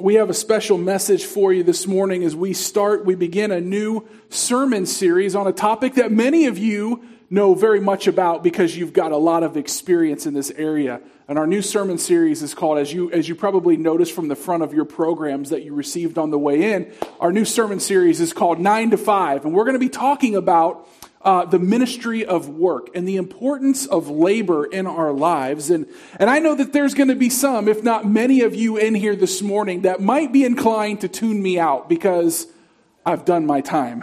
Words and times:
we 0.00 0.14
have 0.14 0.30
a 0.30 0.34
special 0.34 0.78
message 0.78 1.24
for 1.24 1.52
you 1.52 1.62
this 1.62 1.86
morning 1.86 2.24
as 2.24 2.34
we 2.34 2.52
start, 2.52 3.04
we 3.04 3.14
begin 3.14 3.50
a 3.50 3.60
new 3.60 4.06
sermon 4.28 4.86
series 4.86 5.34
on 5.34 5.46
a 5.46 5.52
topic 5.52 5.94
that 5.94 6.10
many 6.10 6.46
of 6.46 6.58
you 6.58 7.02
know 7.28 7.54
very 7.54 7.80
much 7.80 8.06
about 8.06 8.42
because 8.42 8.76
you've 8.76 8.92
got 8.92 9.12
a 9.12 9.16
lot 9.16 9.42
of 9.42 9.56
experience 9.56 10.26
in 10.26 10.34
this 10.34 10.50
area. 10.52 11.00
And 11.28 11.38
our 11.38 11.46
new 11.46 11.62
sermon 11.62 11.98
series 11.98 12.42
is 12.42 12.54
called, 12.54 12.78
as 12.78 12.92
you, 12.92 13.10
as 13.12 13.28
you 13.28 13.34
probably 13.34 13.76
noticed 13.76 14.12
from 14.12 14.28
the 14.28 14.34
front 14.34 14.62
of 14.62 14.74
your 14.74 14.84
programs 14.84 15.50
that 15.50 15.62
you 15.62 15.74
received 15.74 16.18
on 16.18 16.30
the 16.30 16.38
way 16.38 16.72
in, 16.72 16.92
our 17.20 17.30
new 17.30 17.44
sermon 17.44 17.78
series 17.78 18.20
is 18.20 18.32
called 18.32 18.58
Nine 18.58 18.90
to 18.90 18.96
Five. 18.96 19.44
And 19.44 19.54
we're 19.54 19.64
going 19.64 19.74
to 19.74 19.78
be 19.78 19.88
talking 19.88 20.34
about 20.34 20.88
uh, 21.22 21.44
the 21.44 21.58
ministry 21.58 22.24
of 22.24 22.48
work 22.48 22.88
and 22.94 23.06
the 23.06 23.16
importance 23.16 23.86
of 23.86 24.08
labor 24.08 24.64
in 24.64 24.86
our 24.86 25.12
lives. 25.12 25.70
And, 25.70 25.86
and 26.18 26.30
I 26.30 26.38
know 26.38 26.54
that 26.54 26.72
there's 26.72 26.94
going 26.94 27.08
to 27.08 27.14
be 27.14 27.28
some, 27.28 27.68
if 27.68 27.82
not 27.82 28.06
many 28.06 28.40
of 28.40 28.54
you 28.54 28.78
in 28.78 28.94
here 28.94 29.14
this 29.14 29.42
morning, 29.42 29.82
that 29.82 30.00
might 30.00 30.32
be 30.32 30.44
inclined 30.44 31.02
to 31.02 31.08
tune 31.08 31.42
me 31.42 31.58
out 31.58 31.88
because 31.88 32.46
I've 33.04 33.24
done 33.24 33.44
my 33.44 33.60
time. 33.60 34.02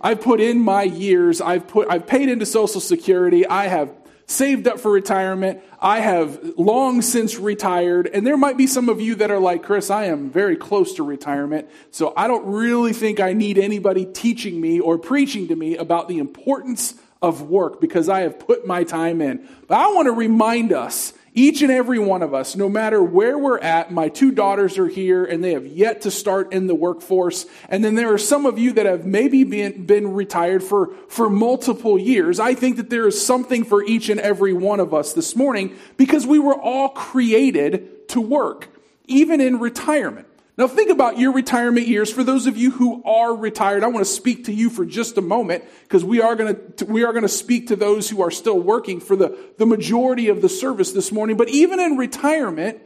I've 0.00 0.20
put 0.20 0.40
in 0.40 0.60
my 0.60 0.82
years. 0.82 1.40
I've 1.40 1.66
put, 1.66 1.90
I've 1.90 2.06
paid 2.06 2.28
into 2.28 2.46
Social 2.46 2.80
Security. 2.80 3.46
I 3.46 3.66
have 3.66 3.90
saved 4.26 4.66
up 4.66 4.80
for 4.80 4.90
retirement. 4.90 5.60
I 5.80 6.00
have 6.00 6.54
long 6.56 7.02
since 7.02 7.38
retired. 7.38 8.06
And 8.06 8.26
there 8.26 8.36
might 8.36 8.56
be 8.56 8.66
some 8.66 8.88
of 8.88 9.00
you 9.00 9.16
that 9.16 9.30
are 9.30 9.38
like, 9.38 9.62
Chris, 9.62 9.90
I 9.90 10.04
am 10.04 10.30
very 10.30 10.56
close 10.56 10.94
to 10.94 11.02
retirement. 11.02 11.68
So 11.90 12.12
I 12.16 12.26
don't 12.26 12.46
really 12.46 12.92
think 12.92 13.20
I 13.20 13.32
need 13.32 13.58
anybody 13.58 14.06
teaching 14.06 14.60
me 14.60 14.80
or 14.80 14.98
preaching 14.98 15.48
to 15.48 15.56
me 15.56 15.76
about 15.76 16.08
the 16.08 16.18
importance 16.18 16.94
of 17.20 17.42
work 17.42 17.80
because 17.80 18.08
I 18.08 18.20
have 18.20 18.38
put 18.38 18.66
my 18.66 18.84
time 18.84 19.20
in. 19.20 19.48
But 19.66 19.78
I 19.78 19.88
want 19.88 20.06
to 20.06 20.12
remind 20.12 20.72
us 20.72 21.14
each 21.36 21.62
and 21.62 21.72
every 21.72 21.98
one 21.98 22.22
of 22.22 22.32
us, 22.32 22.54
no 22.54 22.68
matter 22.68 23.02
where 23.02 23.36
we're 23.36 23.58
at, 23.58 23.90
my 23.90 24.08
two 24.08 24.30
daughters 24.30 24.78
are 24.78 24.86
here 24.86 25.24
and 25.24 25.42
they 25.42 25.52
have 25.52 25.66
yet 25.66 26.02
to 26.02 26.10
start 26.10 26.52
in 26.52 26.68
the 26.68 26.76
workforce. 26.76 27.44
And 27.68 27.84
then 27.84 27.96
there 27.96 28.12
are 28.12 28.18
some 28.18 28.46
of 28.46 28.56
you 28.56 28.72
that 28.74 28.86
have 28.86 29.04
maybe 29.04 29.42
been, 29.42 29.84
been 29.84 30.14
retired 30.14 30.62
for, 30.62 30.94
for 31.08 31.28
multiple 31.28 31.98
years. 31.98 32.38
I 32.38 32.54
think 32.54 32.76
that 32.76 32.88
there 32.88 33.08
is 33.08 33.20
something 33.20 33.64
for 33.64 33.82
each 33.82 34.08
and 34.08 34.20
every 34.20 34.52
one 34.52 34.78
of 34.78 34.94
us 34.94 35.12
this 35.12 35.34
morning 35.34 35.76
because 35.96 36.24
we 36.24 36.38
were 36.38 36.54
all 36.54 36.90
created 36.90 38.08
to 38.10 38.20
work, 38.20 38.68
even 39.06 39.40
in 39.40 39.58
retirement. 39.58 40.28
Now 40.56 40.68
think 40.68 40.90
about 40.90 41.18
your 41.18 41.32
retirement 41.32 41.88
years. 41.88 42.12
For 42.12 42.22
those 42.22 42.46
of 42.46 42.56
you 42.56 42.70
who 42.70 43.02
are 43.04 43.34
retired, 43.34 43.82
I 43.82 43.88
want 43.88 44.06
to 44.06 44.12
speak 44.12 44.44
to 44.44 44.52
you 44.52 44.70
for 44.70 44.84
just 44.86 45.18
a 45.18 45.20
moment 45.20 45.64
because 45.82 46.04
we 46.04 46.20
are 46.20 46.36
going 46.36 46.56
to, 46.76 46.84
we 46.84 47.02
are 47.02 47.12
going 47.12 47.22
to 47.22 47.28
speak 47.28 47.68
to 47.68 47.76
those 47.76 48.08
who 48.08 48.22
are 48.22 48.30
still 48.30 48.60
working 48.60 49.00
for 49.00 49.16
the, 49.16 49.36
the 49.58 49.66
majority 49.66 50.28
of 50.28 50.42
the 50.42 50.48
service 50.48 50.92
this 50.92 51.10
morning. 51.10 51.36
But 51.36 51.48
even 51.48 51.80
in 51.80 51.96
retirement, 51.96 52.80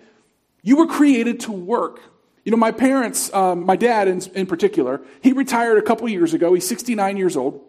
you 0.63 0.77
were 0.77 0.87
created 0.87 1.41
to 1.41 1.53
work. 1.53 2.01
You 2.43 2.53
know, 2.53 2.57
my 2.57 2.73
parents, 2.73 3.33
um, 3.35 3.67
my 3.67 3.77
dad 3.77 4.09
in, 4.09 4.23
in 4.35 4.47
particular, 4.47 5.03
he 5.21 5.33
retired 5.33 5.77
a 5.77 5.83
couple 5.83 6.09
years 6.09 6.33
ago. 6.33 6.55
He's 6.55 6.67
69 6.67 7.19
years 7.19 7.37
old. 7.37 7.63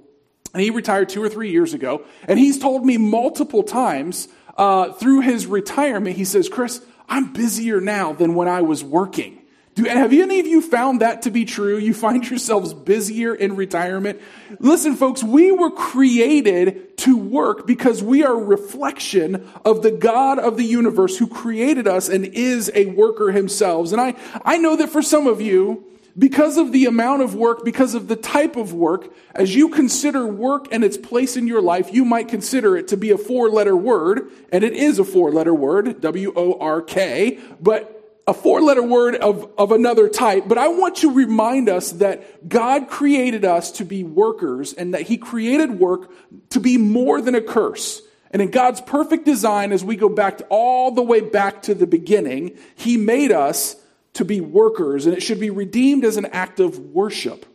And 0.53 0.63
he 0.63 0.69
retired 0.69 1.09
two 1.09 1.21
or 1.21 1.27
three 1.27 1.51
years 1.51 1.73
ago. 1.73 2.05
And 2.25 2.39
he's 2.39 2.57
told 2.57 2.85
me 2.85 2.97
multiple 2.97 3.63
times 3.63 4.29
uh, 4.57 4.93
through 4.93 5.21
his 5.21 5.45
retirement, 5.45 6.15
he 6.15 6.23
says, 6.23 6.47
Chris, 6.47 6.81
I'm 7.09 7.33
busier 7.33 7.81
now 7.81 8.13
than 8.13 8.35
when 8.35 8.47
I 8.47 8.61
was 8.61 8.81
working. 8.83 9.38
Do, 9.79 9.85
have 9.85 10.11
any 10.11 10.41
of 10.41 10.45
you 10.45 10.61
found 10.61 10.99
that 10.99 11.21
to 11.21 11.31
be 11.31 11.45
true? 11.45 11.77
You 11.77 11.93
find 11.93 12.29
yourselves 12.29 12.73
busier 12.73 13.33
in 13.33 13.55
retirement? 13.55 14.19
Listen, 14.59 14.97
folks, 14.97 15.23
we 15.23 15.53
were 15.53 15.71
created 15.71 16.97
to 16.97 17.15
work 17.15 17.65
because 17.65 18.03
we 18.03 18.25
are 18.25 18.33
a 18.33 18.43
reflection 18.43 19.49
of 19.63 19.81
the 19.81 19.91
God 19.91 20.37
of 20.37 20.57
the 20.57 20.65
universe 20.65 21.17
who 21.17 21.27
created 21.27 21.87
us 21.87 22.09
and 22.09 22.25
is 22.25 22.69
a 22.75 22.87
worker 22.87 23.31
himself. 23.31 23.93
And 23.93 24.01
I, 24.01 24.15
I 24.43 24.57
know 24.57 24.75
that 24.75 24.89
for 24.89 25.01
some 25.01 25.27
of 25.27 25.39
you, 25.39 25.85
because 26.17 26.57
of 26.57 26.73
the 26.73 26.85
amount 26.85 27.21
of 27.21 27.33
work, 27.33 27.63
because 27.63 27.93
of 27.95 28.09
the 28.09 28.17
type 28.17 28.57
of 28.57 28.73
work, 28.73 29.13
as 29.33 29.55
you 29.55 29.69
consider 29.69 30.27
work 30.27 30.67
and 30.73 30.83
its 30.83 30.97
place 30.97 31.37
in 31.37 31.47
your 31.47 31.61
life, 31.61 31.93
you 31.93 32.03
might 32.03 32.27
consider 32.27 32.75
it 32.75 32.89
to 32.89 32.97
be 32.97 33.11
a 33.11 33.17
four 33.17 33.49
letter 33.49 33.77
word, 33.77 34.29
and 34.51 34.65
it 34.65 34.73
is 34.73 34.99
a 34.99 35.05
four 35.05 35.31
letter 35.31 35.53
word, 35.53 36.01
W 36.01 36.33
O 36.35 36.59
R 36.59 36.81
K, 36.81 37.39
but 37.61 37.95
a 38.27 38.33
four 38.33 38.61
letter 38.61 38.83
word 38.83 39.15
of, 39.15 39.51
of 39.57 39.71
another 39.71 40.07
type, 40.07 40.47
but 40.47 40.57
I 40.57 40.67
want 40.67 40.97
to 40.97 41.11
remind 41.11 41.67
us 41.67 41.91
that 41.93 42.47
God 42.47 42.87
created 42.87 43.43
us 43.43 43.71
to 43.73 43.85
be 43.85 44.03
workers 44.03 44.73
and 44.73 44.93
that 44.93 45.03
He 45.03 45.17
created 45.17 45.79
work 45.79 46.11
to 46.51 46.59
be 46.59 46.77
more 46.77 47.21
than 47.21 47.35
a 47.35 47.41
curse. 47.41 48.01
And 48.31 48.41
in 48.41 48.51
God's 48.51 48.81
perfect 48.81 49.25
design, 49.25 49.71
as 49.71 49.83
we 49.83 49.95
go 49.95 50.09
back 50.09 50.37
to, 50.37 50.45
all 50.49 50.91
the 50.91 51.01
way 51.01 51.21
back 51.21 51.63
to 51.63 51.73
the 51.73 51.87
beginning, 51.87 52.57
He 52.75 52.97
made 52.97 53.31
us 53.31 53.75
to 54.13 54.25
be 54.25 54.41
workers, 54.41 55.05
and 55.05 55.15
it 55.15 55.21
should 55.21 55.39
be 55.39 55.49
redeemed 55.49 56.03
as 56.05 56.17
an 56.17 56.25
act 56.27 56.59
of 56.59 56.77
worship 56.77 57.45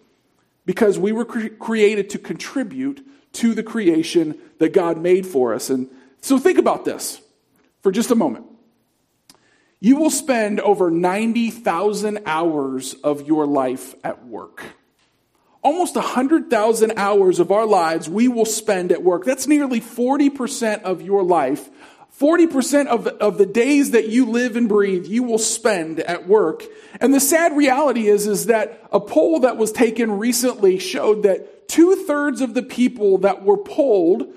because 0.67 0.99
we 0.99 1.13
were 1.13 1.25
cre- 1.25 1.49
created 1.49 2.11
to 2.11 2.19
contribute 2.19 3.07
to 3.35 3.55
the 3.55 3.63
creation 3.63 4.39
that 4.59 4.73
God 4.73 4.97
made 4.97 5.27
for 5.27 5.55
us. 5.55 5.71
And 5.71 5.89
so 6.21 6.39
think 6.39 6.59
about 6.59 6.85
this 6.85 7.21
for 7.83 7.93
just 7.93 8.11
a 8.11 8.15
moment. 8.15 8.47
You 9.85 9.97
will 9.97 10.09
spend 10.09 10.61
over 10.61 10.91
90,000 10.91 12.21
hours 12.25 12.95
of 13.05 13.29
your 13.29 13.47
life 13.47 13.95
at 14.03 14.25
work. 14.25 14.65
Almost 15.61 15.97
100,000 15.97 16.95
hours 16.97 17.39
of 17.39 17.53
our 17.53 17.67
lives 17.67 18.09
we 18.09 18.27
will 18.27 18.47
spend 18.47 18.93
at 18.93 19.03
work. 19.03 19.27
That's 19.27 19.47
nearly 19.47 19.83
40% 19.83 20.85
of 20.85 21.03
your 21.03 21.23
life. 21.23 21.69
40% 22.19 22.87
of 22.87 23.05
the, 23.05 23.15
of 23.17 23.37
the 23.37 23.45
days 23.45 23.91
that 23.91 24.09
you 24.09 24.25
live 24.25 24.57
and 24.57 24.71
breathe, 24.71 25.05
you 25.05 25.23
will 25.23 25.37
spend 25.37 26.01
at 26.01 26.27
work. 26.27 26.63
And 26.99 27.13
the 27.13 27.21
sad 27.21 27.55
reality 27.55 28.07
is, 28.07 28.27
is 28.27 28.47
that 28.47 28.89
a 28.91 29.01
poll 29.01 29.41
that 29.41 29.59
was 29.59 29.71
taken 29.71 30.13
recently 30.13 30.79
showed 30.79 31.25
that 31.25 31.69
two 31.69 32.07
thirds 32.07 32.41
of 32.41 32.55
the 32.55 32.63
people 32.63 33.19
that 33.19 33.45
were 33.45 33.59
polled 33.59 34.33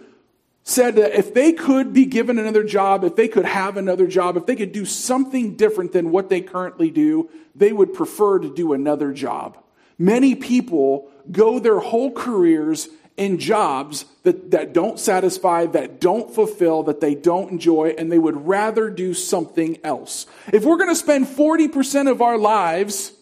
said 0.67 0.97
that 0.97 1.17
if 1.17 1.33
they 1.33 1.53
could 1.53 1.93
be 1.93 2.05
given 2.05 2.37
another 2.37 2.63
job, 2.63 3.05
if 3.05 3.15
they 3.15 3.29
could 3.29 3.45
have 3.45 3.77
another 3.77 4.05
job, 4.05 4.35
if 4.35 4.45
they 4.45 4.55
could 4.55 4.73
do 4.73 4.83
something 4.83 5.55
different 5.55 5.93
than 5.93 6.11
what 6.11 6.27
they 6.27 6.41
currently 6.41 6.91
do, 6.91 7.29
they 7.55 7.71
would 7.71 7.93
prefer 7.93 8.37
to 8.37 8.53
do 8.53 8.73
another 8.73 9.13
job. 9.13 9.57
Many 9.97 10.35
people 10.35 11.09
go 11.31 11.57
their 11.59 11.79
whole 11.79 12.11
careers 12.11 12.89
in 13.15 13.39
jobs 13.39 14.03
that, 14.23 14.51
that 14.51 14.73
don't 14.73 14.99
satisfy, 14.99 15.67
that 15.67 16.01
don't 16.01 16.35
fulfill, 16.35 16.83
that 16.83 16.99
they 16.99 17.15
don't 17.15 17.49
enjoy, 17.49 17.95
and 17.97 18.11
they 18.11 18.19
would 18.19 18.45
rather 18.45 18.89
do 18.89 19.13
something 19.13 19.77
else. 19.85 20.25
If 20.51 20.65
we're 20.65 20.77
going 20.77 20.89
to 20.89 20.95
spend 20.95 21.27
40% 21.27 22.11
of 22.11 22.21
our 22.21 22.37
lives 22.37 23.13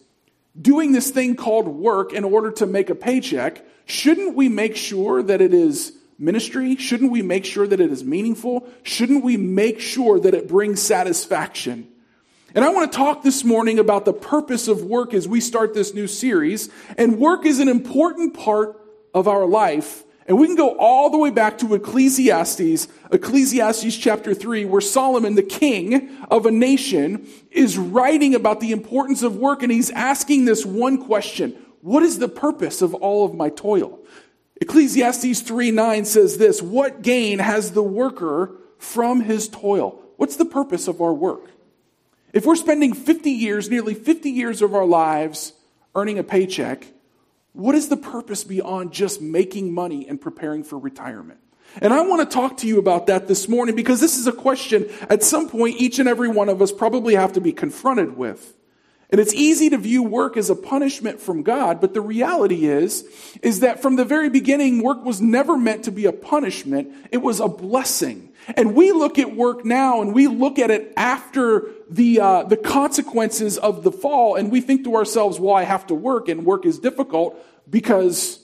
doing 0.60 0.90
this 0.90 1.12
thing 1.12 1.36
called 1.36 1.68
work 1.68 2.12
in 2.12 2.24
order 2.24 2.50
to 2.50 2.66
make 2.66 2.90
a 2.90 2.96
paycheck, 2.96 3.64
shouldn't 3.84 4.34
we 4.34 4.48
make 4.48 4.74
sure 4.74 5.22
that 5.22 5.40
it 5.40 5.54
is 5.54 5.92
ministry? 6.18 6.76
Shouldn't 6.76 7.10
we 7.10 7.22
make 7.22 7.44
sure 7.44 7.66
that 7.66 7.80
it 7.80 7.90
is 7.90 8.04
meaningful? 8.04 8.68
Shouldn't 8.82 9.24
we 9.24 9.36
make 9.36 9.80
sure 9.80 10.18
that 10.20 10.34
it 10.34 10.48
brings 10.48 10.80
satisfaction? 10.80 11.88
And 12.54 12.64
I 12.64 12.70
want 12.70 12.90
to 12.90 12.96
talk 12.96 13.22
this 13.22 13.44
morning 13.44 13.78
about 13.78 14.04
the 14.06 14.14
purpose 14.14 14.66
of 14.66 14.82
work 14.82 15.12
as 15.12 15.28
we 15.28 15.40
start 15.40 15.74
this 15.74 15.92
new 15.92 16.06
series. 16.06 16.70
And 16.96 17.18
work 17.18 17.44
is 17.44 17.60
an 17.60 17.68
important 17.68 18.34
part 18.34 18.80
of 19.12 19.28
our 19.28 19.44
life. 19.46 20.04
And 20.26 20.38
we 20.38 20.46
can 20.46 20.56
go 20.56 20.76
all 20.78 21.10
the 21.10 21.18
way 21.18 21.30
back 21.30 21.58
to 21.58 21.74
Ecclesiastes, 21.74 22.88
Ecclesiastes 23.12 23.96
chapter 23.96 24.34
3, 24.34 24.64
where 24.64 24.80
Solomon, 24.80 25.34
the 25.34 25.42
king 25.42 26.16
of 26.30 26.46
a 26.46 26.50
nation, 26.50 27.28
is 27.50 27.78
writing 27.78 28.34
about 28.34 28.60
the 28.60 28.72
importance 28.72 29.22
of 29.22 29.36
work. 29.36 29.62
And 29.62 29.70
he's 29.70 29.90
asking 29.90 30.46
this 30.46 30.66
one 30.66 31.04
question 31.04 31.56
What 31.82 32.02
is 32.02 32.18
the 32.18 32.28
purpose 32.28 32.82
of 32.82 32.94
all 32.94 33.24
of 33.24 33.34
my 33.34 33.50
toil? 33.50 34.00
Ecclesiastes 34.60 35.40
3 35.40 35.70
9 35.70 36.04
says 36.04 36.38
this 36.38 36.62
What 36.62 37.02
gain 37.02 37.38
has 37.38 37.72
the 37.72 37.82
worker 37.82 38.56
from 38.78 39.20
his 39.20 39.48
toil? 39.48 40.02
What's 40.16 40.36
the 40.36 40.44
purpose 40.44 40.88
of 40.88 41.00
our 41.00 41.12
work? 41.12 41.50
If 42.32 42.44
we're 42.44 42.56
spending 42.56 42.92
50 42.94 43.30
years, 43.30 43.70
nearly 43.70 43.94
50 43.94 44.30
years 44.30 44.62
of 44.62 44.74
our 44.74 44.84
lives 44.84 45.52
earning 45.94 46.18
a 46.18 46.22
paycheck, 46.22 46.86
what 47.52 47.74
is 47.74 47.88
the 47.88 47.96
purpose 47.96 48.44
beyond 48.44 48.92
just 48.92 49.22
making 49.22 49.72
money 49.72 50.06
and 50.06 50.20
preparing 50.20 50.62
for 50.62 50.78
retirement? 50.78 51.40
And 51.80 51.92
I 51.92 52.02
want 52.02 52.28
to 52.28 52.34
talk 52.34 52.58
to 52.58 52.66
you 52.66 52.78
about 52.78 53.06
that 53.06 53.28
this 53.28 53.48
morning 53.48 53.74
because 53.74 54.00
this 54.00 54.16
is 54.16 54.26
a 54.26 54.32
question 54.32 54.88
at 55.10 55.22
some 55.22 55.48
point 55.48 55.80
each 55.80 55.98
and 55.98 56.08
every 56.08 56.28
one 56.28 56.48
of 56.48 56.62
us 56.62 56.72
probably 56.72 57.14
have 57.14 57.32
to 57.34 57.40
be 57.40 57.52
confronted 57.52 58.16
with. 58.16 58.55
And 59.10 59.20
it's 59.20 59.34
easy 59.34 59.70
to 59.70 59.78
view 59.78 60.02
work 60.02 60.36
as 60.36 60.50
a 60.50 60.56
punishment 60.56 61.20
from 61.20 61.42
God, 61.42 61.80
but 61.80 61.94
the 61.94 62.00
reality 62.00 62.66
is, 62.66 63.04
is 63.40 63.60
that 63.60 63.80
from 63.80 63.96
the 63.96 64.04
very 64.04 64.28
beginning, 64.28 64.82
work 64.82 65.04
was 65.04 65.20
never 65.20 65.56
meant 65.56 65.84
to 65.84 65.92
be 65.92 66.06
a 66.06 66.12
punishment. 66.12 66.92
It 67.12 67.18
was 67.18 67.38
a 67.38 67.46
blessing. 67.46 68.32
And 68.56 68.74
we 68.74 68.92
look 68.92 69.18
at 69.18 69.34
work 69.34 69.64
now 69.64 70.02
and 70.02 70.12
we 70.12 70.26
look 70.26 70.58
at 70.58 70.70
it 70.70 70.92
after 70.96 71.70
the, 71.88 72.20
uh, 72.20 72.42
the 72.44 72.56
consequences 72.56 73.58
of 73.58 73.84
the 73.84 73.92
fall 73.92 74.34
and 74.34 74.50
we 74.50 74.60
think 74.60 74.84
to 74.84 74.96
ourselves, 74.96 75.38
well, 75.38 75.54
I 75.54 75.62
have 75.62 75.86
to 75.88 75.94
work 75.94 76.28
and 76.28 76.44
work 76.44 76.66
is 76.66 76.78
difficult 76.78 77.36
because 77.68 78.40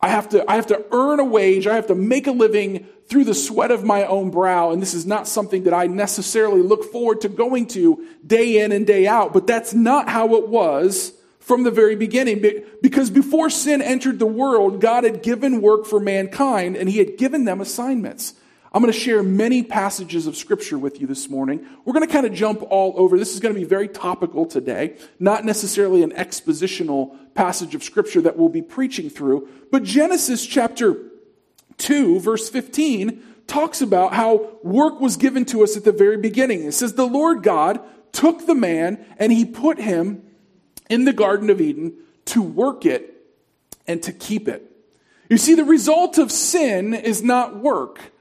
I 0.00 0.08
have 0.08 0.28
to, 0.30 0.48
I 0.50 0.56
have 0.56 0.66
to 0.68 0.84
earn 0.92 1.20
a 1.20 1.24
wage. 1.24 1.66
I 1.66 1.74
have 1.74 1.86
to 1.88 1.94
make 1.94 2.26
a 2.26 2.32
living 2.32 2.86
through 3.08 3.24
the 3.24 3.34
sweat 3.34 3.70
of 3.70 3.84
my 3.84 4.04
own 4.04 4.30
brow. 4.30 4.70
And 4.70 4.82
this 4.82 4.94
is 4.94 5.06
not 5.06 5.28
something 5.28 5.64
that 5.64 5.74
I 5.74 5.86
necessarily 5.86 6.62
look 6.62 6.90
forward 6.90 7.20
to 7.22 7.28
going 7.28 7.66
to 7.68 8.04
day 8.26 8.62
in 8.62 8.72
and 8.72 8.86
day 8.86 9.06
out. 9.06 9.32
But 9.32 9.46
that's 9.46 9.74
not 9.74 10.08
how 10.08 10.36
it 10.36 10.48
was 10.48 11.12
from 11.38 11.62
the 11.62 11.70
very 11.70 11.94
beginning. 11.94 12.44
Because 12.82 13.10
before 13.10 13.50
sin 13.50 13.80
entered 13.80 14.18
the 14.18 14.26
world, 14.26 14.80
God 14.80 15.04
had 15.04 15.22
given 15.22 15.60
work 15.60 15.86
for 15.86 16.00
mankind 16.00 16.76
and 16.76 16.88
he 16.88 16.98
had 16.98 17.16
given 17.16 17.44
them 17.44 17.60
assignments. 17.60 18.34
I'm 18.72 18.82
going 18.82 18.92
to 18.92 18.98
share 18.98 19.22
many 19.22 19.62
passages 19.62 20.26
of 20.26 20.36
scripture 20.36 20.78
with 20.78 21.00
you 21.00 21.06
this 21.06 21.30
morning. 21.30 21.66
We're 21.84 21.94
going 21.94 22.06
to 22.06 22.12
kind 22.12 22.26
of 22.26 22.34
jump 22.34 22.62
all 22.68 22.92
over. 22.96 23.16
This 23.16 23.32
is 23.32 23.40
going 23.40 23.54
to 23.54 23.58
be 23.58 23.64
very 23.64 23.88
topical 23.88 24.44
today, 24.44 24.98
not 25.18 25.46
necessarily 25.46 26.02
an 26.02 26.10
expositional 26.10 27.16
passage 27.34 27.74
of 27.74 27.82
scripture 27.82 28.20
that 28.22 28.36
we'll 28.36 28.50
be 28.50 28.60
preaching 28.60 29.08
through, 29.08 29.48
but 29.70 29.82
Genesis 29.82 30.44
chapter 30.44 30.96
2, 31.78 32.20
verse 32.20 32.48
15, 32.48 33.22
talks 33.46 33.80
about 33.80 34.12
how 34.12 34.58
work 34.62 35.00
was 35.00 35.16
given 35.16 35.44
to 35.46 35.62
us 35.62 35.76
at 35.76 35.84
the 35.84 35.92
very 35.92 36.16
beginning. 36.16 36.64
It 36.64 36.72
says, 36.72 36.94
The 36.94 37.06
Lord 37.06 37.42
God 37.42 37.80
took 38.12 38.46
the 38.46 38.54
man 38.54 39.04
and 39.18 39.32
he 39.32 39.44
put 39.44 39.78
him 39.78 40.22
in 40.88 41.04
the 41.04 41.12
Garden 41.12 41.50
of 41.50 41.60
Eden 41.60 41.94
to 42.26 42.42
work 42.42 42.86
it 42.86 43.14
and 43.86 44.02
to 44.02 44.12
keep 44.12 44.48
it. 44.48 44.70
You 45.28 45.38
see, 45.38 45.54
the 45.54 45.64
result 45.64 46.18
of 46.18 46.30
sin 46.30 46.94
is 46.94 47.22
not 47.22 47.56
work. 47.56 48.12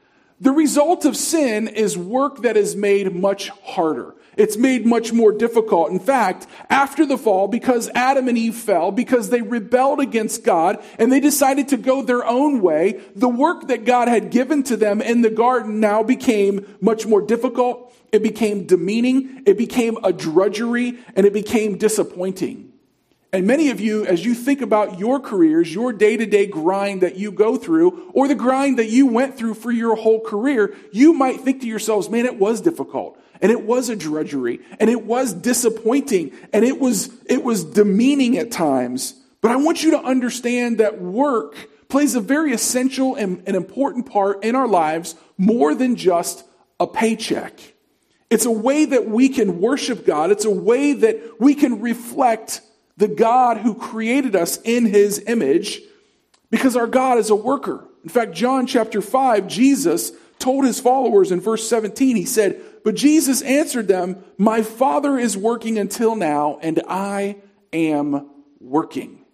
The 0.42 0.52
result 0.52 1.06
of 1.06 1.16
sin 1.16 1.68
is 1.68 1.98
work 1.98 2.42
that 2.42 2.58
is 2.58 2.76
made 2.76 3.16
much 3.16 3.50
harder. 3.50 4.16
It's 4.38 4.58
made 4.58 4.86
much 4.86 5.14
more 5.14 5.32
difficult. 5.32 5.92
In 5.92 6.00
fact, 6.00 6.48
after 6.70 7.06
the 7.06 7.18
fall, 7.18 7.48
because 7.48 7.90
Adam 7.96 8.28
and 8.28 8.38
Eve 8.38 8.56
fell, 8.56 8.92
because 8.92 9.30
they 9.30 9.42
rebelled 9.42 10.00
against 10.00 10.44
God 10.44 10.84
and 11.00 11.12
they 11.12 11.20
decided 11.20 11.70
to 11.70 11.78
go 11.78 12.02
their 12.02 12.26
own 12.26 12.62
way, 12.62 13.02
the 13.16 13.30
work 13.30 13.68
that 13.68 13.86
God 13.86 14.08
had 14.08 14.32
given 14.32 14.64
to 14.64 14.78
them 14.78 15.02
in 15.02 15.22
the 15.22 15.30
garden 15.30 15.80
now 15.80 16.04
became 16.04 16.66
much 16.82 17.06
more 17.06 17.22
difficult. 17.22 17.94
It 18.12 18.24
became 18.24 18.66
demeaning. 18.66 19.44
It 19.46 19.58
became 19.58 19.98
a 20.04 20.12
drudgery 20.12 21.00
and 21.16 21.26
it 21.26 21.34
became 21.34 21.78
disappointing. 21.78 22.74
And 23.34 23.46
many 23.46 23.70
of 23.70 23.82
you, 23.82 24.06
as 24.06 24.24
you 24.24 24.34
think 24.34 24.62
about 24.62 24.98
your 24.98 25.20
careers, 25.20 25.74
your 25.74 25.92
day 25.92 26.16
to 26.16 26.26
day 26.26 26.46
grind 26.46 27.02
that 27.02 27.18
you 27.18 27.34
go 27.34 27.58
through, 27.58 28.12
or 28.14 28.30
the 28.30 28.36
grind 28.36 28.80
that 28.80 28.88
you 28.88 29.08
went 29.08 29.38
through 29.38 29.56
for 29.56 29.74
your 29.74 29.96
whole 29.98 30.22
career, 30.22 30.74
you 30.94 31.14
might 31.14 31.42
think 31.42 31.60
to 31.60 31.68
yourselves, 31.68 32.10
man, 32.10 32.26
it 32.26 32.40
was 32.40 32.62
difficult. 32.62 33.20
And 33.46 33.52
it 33.52 33.62
was 33.62 33.90
a 33.90 33.96
drudgery. 33.96 34.60
And 34.80 34.90
it 34.90 35.06
was 35.06 35.32
disappointing. 35.32 36.32
And 36.52 36.66
it 36.66 36.80
was, 36.80 37.12
it 37.28 37.44
was 37.44 37.64
demeaning 37.64 38.40
at 38.40 38.50
times. 38.50 39.14
But 39.40 39.52
I 39.52 39.58
want 39.58 39.84
you 39.84 39.92
to 39.92 40.00
understand 40.00 40.80
that 40.80 41.00
work 41.00 41.56
plays 41.88 42.16
a 42.16 42.22
very 42.22 42.54
essential 42.54 43.14
and, 43.14 43.44
and 43.46 43.56
important 43.56 44.08
part 44.08 44.44
in 44.44 44.56
our 44.56 44.68
lives 44.68 45.14
more 45.38 45.76
than 45.76 45.96
just 45.96 46.44
a 46.80 46.88
paycheck. 46.88 47.60
It's 48.32 48.46
a 48.46 48.52
way 48.52 48.86
that 48.86 49.08
we 49.08 49.30
can 49.30 49.62
worship 49.62 50.08
God. 50.08 50.32
It's 50.32 50.46
a 50.46 50.50
way 50.50 50.94
that 50.94 51.40
we 51.40 51.54
can 51.54 51.82
reflect 51.82 52.62
the 52.98 53.08
God 53.08 53.58
who 53.58 53.76
created 53.76 54.36
us 54.36 54.58
in 54.64 54.88
his 54.88 55.24
image 55.28 55.82
because 56.50 56.76
our 56.76 56.88
God 56.88 57.20
is 57.20 57.30
a 57.30 57.36
worker. 57.36 57.86
In 58.02 58.10
fact, 58.10 58.34
John 58.34 58.66
chapter 58.66 59.04
5, 59.04 59.48
Jesus 59.48 60.14
told 60.46 60.64
his 60.64 60.80
followers 60.80 61.32
in 61.32 61.42
verse 61.42 61.68
17, 61.68 62.16
he 62.16 62.24
said, 62.24 62.62
But 62.84 62.94
Jesus 62.94 63.42
answered 63.42 63.88
them, 63.88 64.24
My 64.38 64.62
Father 64.62 65.18
is 65.18 65.36
working 65.36 65.80
until 65.80 66.16
now, 66.16 66.60
and 66.62 66.84
I 66.88 67.38
am 67.74 68.30
working. 68.60 69.26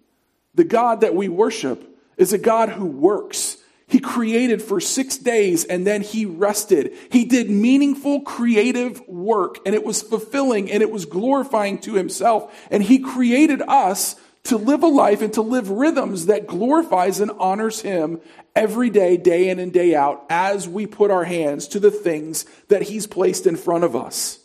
The 0.54 0.64
God 0.64 1.02
that 1.02 1.14
we 1.14 1.28
worship 1.28 1.86
is 2.16 2.32
a 2.32 2.38
God 2.38 2.70
who 2.70 2.86
works. 2.86 3.58
He 3.86 3.98
created 3.98 4.62
for 4.62 4.80
six 4.80 5.18
days 5.18 5.66
and 5.66 5.86
then 5.86 6.00
he 6.00 6.24
rested. 6.24 6.96
He 7.10 7.26
did 7.26 7.50
meaningful 7.50 8.22
creative 8.22 9.06
work 9.06 9.58
and 9.66 9.74
it 9.74 9.84
was 9.84 10.00
fulfilling 10.00 10.72
and 10.72 10.82
it 10.82 10.90
was 10.90 11.04
glorifying 11.04 11.78
to 11.80 11.92
himself. 11.92 12.58
And 12.70 12.82
he 12.82 13.00
created 13.00 13.60
us 13.60 14.16
to 14.44 14.56
live 14.56 14.82
a 14.82 14.88
life 14.88 15.22
and 15.22 15.32
to 15.34 15.42
live 15.42 15.70
rhythms 15.70 16.26
that 16.26 16.46
glorifies 16.46 17.20
and 17.20 17.30
honors 17.38 17.80
him 17.80 18.20
every 18.56 18.90
day, 18.90 19.16
day 19.16 19.48
in 19.48 19.58
and 19.58 19.72
day 19.72 19.94
out, 19.94 20.24
as 20.28 20.68
we 20.68 20.86
put 20.86 21.10
our 21.10 21.24
hands 21.24 21.68
to 21.68 21.80
the 21.80 21.90
things 21.90 22.44
that 22.68 22.82
he's 22.82 23.06
placed 23.06 23.46
in 23.46 23.56
front 23.56 23.84
of 23.84 23.94
us. 23.94 24.40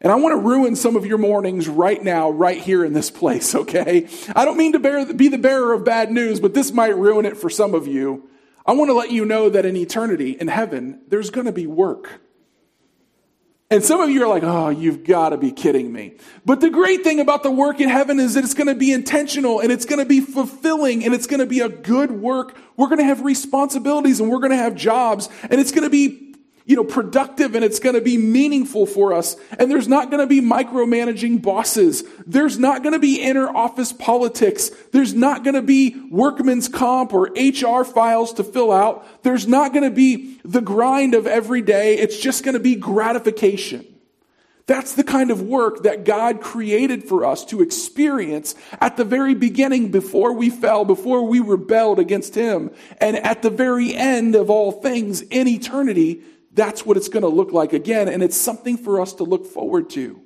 And 0.00 0.12
I 0.12 0.16
want 0.16 0.32
to 0.32 0.36
ruin 0.36 0.76
some 0.76 0.96
of 0.96 1.06
your 1.06 1.18
mornings 1.18 1.68
right 1.68 2.02
now, 2.02 2.30
right 2.30 2.60
here 2.60 2.84
in 2.84 2.92
this 2.92 3.10
place, 3.10 3.54
okay? 3.54 4.08
I 4.34 4.44
don't 4.44 4.58
mean 4.58 4.72
to 4.72 4.78
bear, 4.78 5.12
be 5.12 5.28
the 5.28 5.38
bearer 5.38 5.72
of 5.72 5.84
bad 5.84 6.10
news, 6.10 6.40
but 6.40 6.54
this 6.54 6.72
might 6.72 6.96
ruin 6.96 7.24
it 7.24 7.36
for 7.36 7.50
some 7.50 7.74
of 7.74 7.86
you. 7.86 8.28
I 8.66 8.72
want 8.72 8.88
to 8.88 8.94
let 8.94 9.10
you 9.10 9.24
know 9.24 9.50
that 9.50 9.66
in 9.66 9.76
eternity, 9.76 10.30
in 10.32 10.48
heaven, 10.48 11.00
there's 11.08 11.30
going 11.30 11.46
to 11.46 11.52
be 11.52 11.66
work. 11.66 12.20
And 13.74 13.82
some 13.82 14.00
of 14.00 14.08
you 14.08 14.22
are 14.22 14.28
like, 14.28 14.44
oh, 14.44 14.68
you've 14.68 15.02
got 15.02 15.30
to 15.30 15.36
be 15.36 15.50
kidding 15.50 15.92
me. 15.92 16.14
But 16.46 16.60
the 16.60 16.70
great 16.70 17.02
thing 17.02 17.18
about 17.18 17.42
the 17.42 17.50
work 17.50 17.80
in 17.80 17.88
heaven 17.88 18.20
is 18.20 18.34
that 18.34 18.44
it's 18.44 18.54
going 18.54 18.68
to 18.68 18.76
be 18.76 18.92
intentional 18.92 19.58
and 19.58 19.72
it's 19.72 19.84
going 19.84 19.98
to 19.98 20.04
be 20.04 20.20
fulfilling 20.20 21.04
and 21.04 21.12
it's 21.12 21.26
going 21.26 21.40
to 21.40 21.46
be 21.46 21.58
a 21.58 21.68
good 21.68 22.12
work. 22.12 22.56
We're 22.76 22.86
going 22.86 23.00
to 23.00 23.04
have 23.04 23.22
responsibilities 23.22 24.20
and 24.20 24.30
we're 24.30 24.38
going 24.38 24.52
to 24.52 24.56
have 24.56 24.76
jobs 24.76 25.28
and 25.42 25.60
it's 25.60 25.72
going 25.72 25.82
to 25.82 25.90
be 25.90 26.23
you 26.66 26.76
know, 26.76 26.84
productive 26.84 27.54
and 27.54 27.64
it's 27.64 27.78
going 27.78 27.94
to 27.94 28.00
be 28.00 28.16
meaningful 28.16 28.86
for 28.86 29.12
us. 29.12 29.36
And 29.58 29.70
there's 29.70 29.88
not 29.88 30.10
going 30.10 30.20
to 30.20 30.26
be 30.26 30.40
micromanaging 30.40 31.42
bosses. 31.42 32.04
There's 32.26 32.58
not 32.58 32.82
going 32.82 32.94
to 32.94 32.98
be 32.98 33.20
inner 33.20 33.48
office 33.48 33.92
politics. 33.92 34.70
There's 34.92 35.12
not 35.12 35.44
going 35.44 35.54
to 35.54 35.62
be 35.62 36.00
workman's 36.10 36.68
comp 36.68 37.12
or 37.12 37.30
HR 37.36 37.84
files 37.84 38.32
to 38.34 38.44
fill 38.44 38.72
out. 38.72 39.06
There's 39.22 39.46
not 39.46 39.74
going 39.74 39.84
to 39.84 39.94
be 39.94 40.40
the 40.42 40.62
grind 40.62 41.14
of 41.14 41.26
every 41.26 41.60
day. 41.60 41.98
It's 41.98 42.18
just 42.18 42.44
going 42.44 42.54
to 42.54 42.60
be 42.60 42.76
gratification. 42.76 43.86
That's 44.66 44.94
the 44.94 45.04
kind 45.04 45.30
of 45.30 45.42
work 45.42 45.82
that 45.82 46.04
God 46.04 46.40
created 46.40 47.04
for 47.04 47.26
us 47.26 47.44
to 47.46 47.60
experience 47.60 48.54
at 48.80 48.96
the 48.96 49.04
very 49.04 49.34
beginning 49.34 49.90
before 49.90 50.32
we 50.32 50.48
fell, 50.48 50.86
before 50.86 51.26
we 51.26 51.40
rebelled 51.40 51.98
against 51.98 52.34
Him, 52.34 52.70
and 52.98 53.16
at 53.16 53.42
the 53.42 53.50
very 53.50 53.94
end 53.94 54.34
of 54.34 54.48
all 54.48 54.72
things 54.72 55.20
in 55.20 55.48
eternity 55.48 56.22
that's 56.54 56.86
what 56.86 56.96
it's 56.96 57.08
going 57.08 57.22
to 57.22 57.28
look 57.28 57.52
like 57.52 57.72
again. 57.72 58.08
And 58.08 58.22
it's 58.22 58.36
something 58.36 58.76
for 58.76 59.00
us 59.00 59.12
to 59.14 59.24
look 59.24 59.46
forward 59.46 59.90
to. 59.90 60.20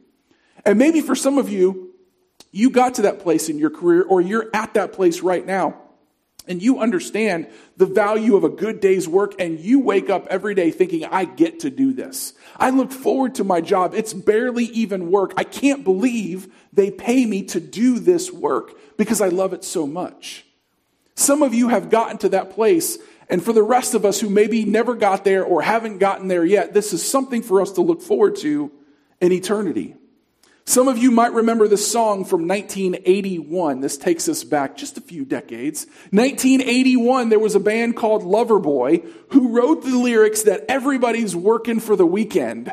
And 0.64 0.78
maybe 0.78 1.00
for 1.00 1.14
some 1.14 1.38
of 1.38 1.48
you, 1.48 1.94
you 2.52 2.70
got 2.70 2.94
to 2.94 3.02
that 3.02 3.20
place 3.20 3.48
in 3.48 3.58
your 3.58 3.70
career 3.70 4.02
or 4.02 4.20
you're 4.20 4.48
at 4.54 4.74
that 4.74 4.92
place 4.92 5.20
right 5.20 5.44
now 5.44 5.80
and 6.48 6.62
you 6.62 6.80
understand 6.80 7.46
the 7.76 7.86
value 7.86 8.34
of 8.34 8.42
a 8.42 8.48
good 8.48 8.80
day's 8.80 9.06
work 9.06 9.34
and 9.38 9.60
you 9.60 9.78
wake 9.78 10.08
up 10.08 10.26
every 10.28 10.54
day 10.54 10.70
thinking, 10.70 11.04
I 11.04 11.24
get 11.24 11.60
to 11.60 11.70
do 11.70 11.92
this. 11.92 12.32
I 12.56 12.70
look 12.70 12.90
forward 12.90 13.34
to 13.36 13.44
my 13.44 13.60
job. 13.60 13.94
It's 13.94 14.14
barely 14.14 14.64
even 14.64 15.10
work. 15.10 15.34
I 15.36 15.44
can't 15.44 15.84
believe 15.84 16.52
they 16.72 16.90
pay 16.90 17.26
me 17.26 17.42
to 17.44 17.60
do 17.60 17.98
this 17.98 18.32
work 18.32 18.72
because 18.96 19.20
I 19.20 19.28
love 19.28 19.52
it 19.52 19.62
so 19.62 19.86
much. 19.86 20.46
Some 21.14 21.42
of 21.42 21.52
you 21.52 21.68
have 21.68 21.90
gotten 21.90 22.18
to 22.18 22.30
that 22.30 22.50
place 22.50 22.98
and 23.30 23.42
for 23.42 23.52
the 23.52 23.62
rest 23.62 23.94
of 23.94 24.04
us 24.04 24.20
who 24.20 24.30
maybe 24.30 24.64
never 24.64 24.94
got 24.94 25.24
there 25.24 25.44
or 25.44 25.62
haven't 25.62 25.98
gotten 25.98 26.28
there 26.28 26.44
yet, 26.44 26.72
this 26.72 26.92
is 26.92 27.08
something 27.08 27.42
for 27.42 27.60
us 27.60 27.72
to 27.72 27.82
look 27.82 28.00
forward 28.00 28.36
to 28.36 28.72
in 29.20 29.32
eternity. 29.32 29.96
Some 30.64 30.86
of 30.86 30.98
you 30.98 31.10
might 31.10 31.32
remember 31.32 31.66
this 31.66 31.90
song 31.90 32.26
from 32.26 32.46
1981. 32.46 33.80
This 33.80 33.96
takes 33.96 34.28
us 34.28 34.44
back 34.44 34.76
just 34.76 34.98
a 34.98 35.00
few 35.00 35.24
decades. 35.24 35.86
1981, 36.10 37.30
there 37.30 37.38
was 37.38 37.54
a 37.54 37.60
band 37.60 37.96
called 37.96 38.22
Loverboy 38.22 39.06
who 39.30 39.48
wrote 39.48 39.82
the 39.82 39.96
lyrics 39.96 40.42
that 40.42 40.66
everybody's 40.68 41.34
working 41.34 41.80
for 41.80 41.96
the 41.96 42.04
weekend. 42.04 42.70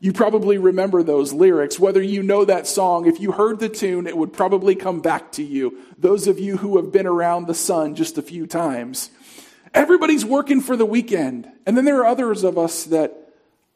You 0.00 0.12
probably 0.12 0.58
remember 0.58 1.04
those 1.04 1.32
lyrics. 1.32 1.78
Whether 1.78 2.02
you 2.02 2.22
know 2.22 2.44
that 2.44 2.66
song, 2.66 3.06
if 3.06 3.20
you 3.20 3.30
heard 3.30 3.60
the 3.60 3.68
tune, 3.68 4.08
it 4.08 4.16
would 4.16 4.32
probably 4.32 4.74
come 4.74 5.00
back 5.00 5.30
to 5.32 5.44
you. 5.44 5.78
Those 5.96 6.26
of 6.26 6.40
you 6.40 6.56
who 6.56 6.76
have 6.78 6.90
been 6.90 7.06
around 7.06 7.46
the 7.46 7.54
sun 7.54 7.94
just 7.94 8.18
a 8.18 8.22
few 8.22 8.48
times. 8.48 9.10
Everybody's 9.76 10.24
working 10.24 10.62
for 10.62 10.74
the 10.74 10.86
weekend. 10.86 11.46
And 11.66 11.76
then 11.76 11.84
there 11.84 11.98
are 11.98 12.06
others 12.06 12.44
of 12.44 12.56
us 12.56 12.84
that 12.84 13.14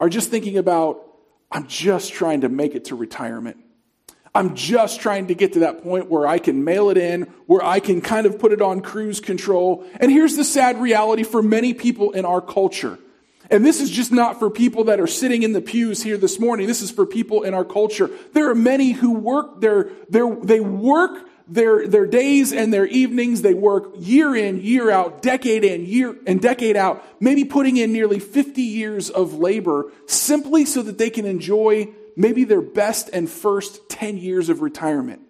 are 0.01 0.09
just 0.09 0.31
thinking 0.31 0.57
about, 0.57 1.07
I'm 1.53 1.67
just 1.67 2.15
trying 2.15 2.41
to 2.41 2.49
make 2.49 2.75
it 2.75 2.87
to 2.87 2.97
retirement. 2.97 3.59
I'm 4.35 4.55
just 4.55 5.01
trying 5.01 5.27
to 5.27 5.35
get 5.35 5.53
to 5.53 5.59
that 5.61 5.83
point 5.83 6.09
where 6.09 6.27
I 6.27 6.39
can 6.39 6.65
mail 6.65 6.89
it 6.89 6.97
in, 6.97 7.25
where 7.47 7.63
I 7.63 7.81
can 7.81 8.01
kind 8.01 8.27
of 8.27 8.39
put 8.39 8.53
it 8.53 8.63
on 8.63 8.81
cruise 8.81 9.21
control. 9.21 9.85
And 10.01 10.11
here's 10.11 10.37
the 10.37 10.45
sad 10.45 10.81
reality 10.81 11.23
for 11.23 11.43
many 11.43 11.75
people 11.75 12.13
in 12.13 12.25
our 12.25 12.41
culture. 12.41 12.99
And 13.51 13.67
this 13.67 13.81
is 13.81 13.91
just 13.91 14.11
not 14.11 14.39
for 14.39 14.49
people 14.49 14.85
that 14.85 15.01
are 15.01 15.07
sitting 15.07 15.43
in 15.43 15.53
the 15.53 15.61
pews 15.61 16.03
here 16.03 16.17
this 16.17 16.41
morning. 16.41 16.67
This 16.67 16.81
is 16.81 16.91
for 16.91 17.05
people 17.05 17.43
in 17.43 17.53
our 17.53 17.65
culture. 17.65 18.09
There 18.33 18.49
are 18.49 18.55
many 18.55 18.93
who 18.93 19.19
work 19.19 19.61
their, 19.61 19.91
their 20.09 20.35
they 20.37 20.61
work 20.61 21.29
their, 21.51 21.87
their 21.87 22.07
days 22.07 22.53
and 22.53 22.73
their 22.73 22.87
evenings, 22.87 23.43
they 23.43 23.55
work 23.55 23.93
year 23.97 24.37
in, 24.37 24.61
year 24.61 24.91
out, 24.91 25.21
decade 25.21 25.65
in, 25.65 25.85
year 25.85 26.17
and 26.27 26.41
decade 26.41 26.77
out, 26.77 27.05
maybe 27.19 27.45
putting 27.45 27.77
in 27.77 27.93
nearly 27.93 28.21
50 28.21 28.63
years 28.63 29.11
of 29.11 29.35
labor 29.35 29.93
simply 30.07 30.65
so 30.65 30.81
that 30.83 30.97
they 30.97 31.11
can 31.11 31.27
enjoy 31.27 31.89
maybe 32.17 32.45
their 32.45 32.63
best 32.63 33.11
and 33.13 33.29
first 33.29 33.89
10 33.89 34.17
years 34.17 34.49
of 34.49 34.63
retirement. 34.63 35.23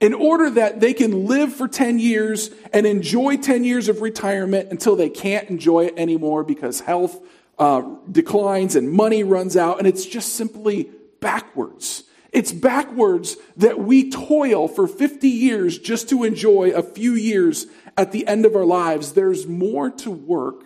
in 0.00 0.14
order 0.14 0.50
that 0.50 0.80
they 0.80 0.92
can 0.92 1.26
live 1.26 1.54
for 1.54 1.68
10 1.68 2.00
years 2.00 2.50
and 2.72 2.86
enjoy 2.86 3.36
10 3.36 3.62
years 3.62 3.88
of 3.88 4.02
retirement 4.02 4.68
until 4.72 4.96
they 4.96 5.08
can't 5.08 5.48
enjoy 5.48 5.84
it 5.86 5.94
anymore 5.96 6.42
because 6.42 6.80
health 6.80 7.24
uh, 7.56 7.82
declines 8.10 8.74
and 8.74 8.90
money 8.90 9.22
runs 9.22 9.56
out. 9.56 9.78
And 9.78 9.86
it's 9.86 10.04
just 10.04 10.34
simply 10.34 10.90
backwards. 11.20 12.02
It's 12.32 12.50
backwards 12.50 13.36
that 13.58 13.78
we 13.78 14.10
toil 14.10 14.66
for 14.66 14.88
50 14.88 15.28
years 15.28 15.78
just 15.78 16.08
to 16.08 16.24
enjoy 16.24 16.70
a 16.70 16.82
few 16.82 17.12
years 17.12 17.66
at 17.96 18.10
the 18.12 18.26
end 18.26 18.46
of 18.46 18.56
our 18.56 18.64
lives. 18.64 19.12
There's 19.12 19.46
more 19.46 19.90
to 19.90 20.10
work 20.10 20.64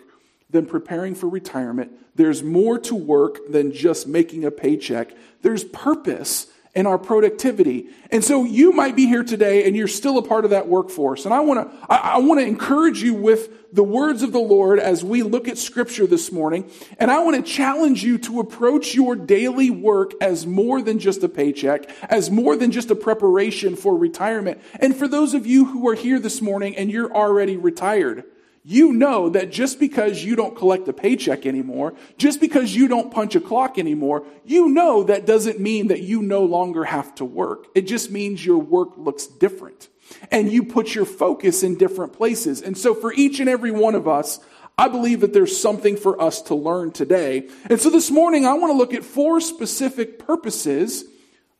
than 0.49 0.65
preparing 0.65 1.13
for 1.13 1.27
retirement. 1.27 1.91
There's 2.15 2.41
more 2.41 2.79
to 2.79 2.95
work 2.95 3.39
than 3.49 3.73
just 3.73 4.07
making 4.07 4.45
a 4.45 4.51
paycheck. 4.51 5.11
There's 5.41 5.65
purpose 5.65 6.47
in 6.75 6.85
our 6.85 6.97
productivity. 6.97 7.89
And 8.11 8.23
so 8.23 8.43
you 8.43 8.71
might 8.71 8.95
be 8.95 9.07
here 9.07 9.23
today 9.23 9.65
and 9.65 9.75
you're 9.75 9.87
still 9.87 10.17
a 10.17 10.21
part 10.21 10.45
of 10.45 10.51
that 10.51 10.67
workforce. 10.67 11.25
And 11.25 11.33
I 11.33 11.39
want 11.39 11.69
to, 11.69 11.77
I, 11.89 11.97
I 11.97 12.17
want 12.19 12.39
to 12.39 12.45
encourage 12.45 13.01
you 13.01 13.13
with 13.13 13.73
the 13.73 13.83
words 13.83 14.23
of 14.23 14.31
the 14.31 14.39
Lord 14.39 14.79
as 14.79 15.03
we 15.03 15.23
look 15.23 15.47
at 15.47 15.57
scripture 15.57 16.07
this 16.07 16.31
morning. 16.31 16.69
And 16.99 17.11
I 17.11 17.19
want 17.19 17.35
to 17.35 17.51
challenge 17.51 18.03
you 18.03 18.17
to 18.19 18.39
approach 18.39 18.95
your 18.95 19.15
daily 19.15 19.69
work 19.69 20.11
as 20.21 20.45
more 20.45 20.81
than 20.81 20.99
just 20.99 21.23
a 21.23 21.29
paycheck, 21.29 21.89
as 22.03 22.29
more 22.31 22.55
than 22.55 22.71
just 22.71 22.91
a 22.91 22.95
preparation 22.95 23.75
for 23.75 23.97
retirement. 23.97 24.61
And 24.79 24.95
for 24.95 25.07
those 25.07 25.33
of 25.33 25.45
you 25.45 25.65
who 25.65 25.87
are 25.89 25.95
here 25.95 26.19
this 26.19 26.41
morning 26.41 26.75
and 26.75 26.91
you're 26.91 27.13
already 27.13 27.57
retired, 27.57 28.23
you 28.69 28.91
know 28.91 29.29
that 29.29 29.49
just 29.49 29.79
because 29.79 30.21
you 30.21 30.35
don't 30.35 30.53
collect 30.53 30.89
a 30.89 30.93
paycheck 30.93 31.45
anymore, 31.45 31.93
just 32.17 32.41
because 32.41 32.75
you 32.75 32.89
don't 32.89 33.13
punch 33.13 33.33
a 33.33 33.39
clock 33.39 33.79
anymore, 33.79 34.25
you 34.43 34.67
know 34.67 35.03
that 35.03 35.25
doesn't 35.25 35.57
mean 35.57 35.87
that 35.87 36.01
you 36.01 36.21
no 36.21 36.43
longer 36.43 36.83
have 36.83 37.15
to 37.15 37.23
work. 37.23 37.67
It 37.75 37.83
just 37.83 38.11
means 38.11 38.45
your 38.45 38.57
work 38.57 38.97
looks 38.97 39.25
different 39.25 39.87
and 40.31 40.51
you 40.51 40.65
put 40.65 40.93
your 40.93 41.05
focus 41.05 41.63
in 41.63 41.77
different 41.77 42.11
places. 42.11 42.61
And 42.61 42.77
so 42.77 42.93
for 42.93 43.13
each 43.13 43.39
and 43.39 43.47
every 43.47 43.71
one 43.71 43.95
of 43.95 44.05
us, 44.05 44.37
I 44.77 44.89
believe 44.89 45.21
that 45.21 45.31
there's 45.31 45.57
something 45.57 45.95
for 45.95 46.21
us 46.21 46.41
to 46.43 46.55
learn 46.55 46.91
today. 46.91 47.47
And 47.69 47.79
so 47.79 47.89
this 47.89 48.11
morning, 48.11 48.45
I 48.45 48.55
want 48.55 48.73
to 48.73 48.77
look 48.77 48.93
at 48.93 49.05
four 49.05 49.39
specific 49.39 50.19
purposes 50.19 51.05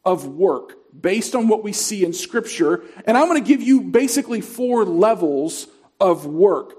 of 0.04 0.28
work 0.28 0.74
based 1.00 1.36
on 1.36 1.48
what 1.48 1.64
we 1.64 1.72
see 1.72 2.04
in 2.04 2.12
scripture. 2.12 2.84
And 3.06 3.18
I'm 3.18 3.30
going 3.30 3.42
to 3.42 3.48
give 3.48 3.62
you 3.62 3.80
basically 3.80 4.42
four 4.42 4.84
levels 4.84 5.68
of 6.02 6.26
work. 6.26 6.74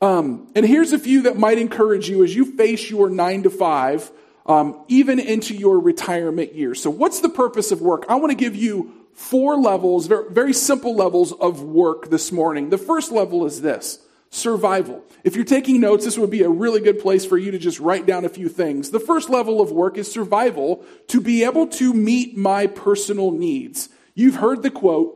Um, 0.00 0.48
and 0.54 0.66
here's 0.66 0.92
a 0.92 0.98
few 0.98 1.22
that 1.22 1.38
might 1.38 1.58
encourage 1.58 2.08
you 2.08 2.24
as 2.24 2.34
you 2.34 2.56
face 2.56 2.90
your 2.90 3.08
nine 3.08 3.42
to 3.44 3.50
five, 3.50 4.10
um, 4.46 4.84
even 4.88 5.18
into 5.18 5.54
your 5.54 5.80
retirement 5.80 6.54
years. 6.54 6.82
So, 6.82 6.90
what's 6.90 7.20
the 7.20 7.28
purpose 7.28 7.72
of 7.72 7.80
work? 7.80 8.04
I 8.08 8.16
want 8.16 8.30
to 8.30 8.36
give 8.36 8.54
you 8.54 8.92
four 9.14 9.56
levels, 9.56 10.06
very, 10.06 10.52
simple 10.52 10.94
levels 10.94 11.32
of 11.32 11.62
work 11.62 12.10
this 12.10 12.32
morning. 12.32 12.70
The 12.70 12.78
first 12.78 13.12
level 13.12 13.46
is 13.46 13.62
this 13.62 14.00
survival. 14.30 15.02
If 15.22 15.36
you're 15.36 15.44
taking 15.44 15.80
notes, 15.80 16.04
this 16.04 16.18
would 16.18 16.30
be 16.30 16.42
a 16.42 16.48
really 16.48 16.80
good 16.80 16.98
place 16.98 17.24
for 17.24 17.38
you 17.38 17.52
to 17.52 17.58
just 17.58 17.78
write 17.78 18.04
down 18.04 18.24
a 18.24 18.28
few 18.28 18.48
things. 18.48 18.90
The 18.90 18.98
first 18.98 19.30
level 19.30 19.60
of 19.60 19.70
work 19.70 19.96
is 19.96 20.10
survival 20.10 20.84
to 21.08 21.20
be 21.20 21.44
able 21.44 21.68
to 21.68 21.94
meet 21.94 22.36
my 22.36 22.66
personal 22.66 23.30
needs. 23.30 23.88
You've 24.14 24.36
heard 24.36 24.62
the 24.62 24.72
quote, 24.72 25.14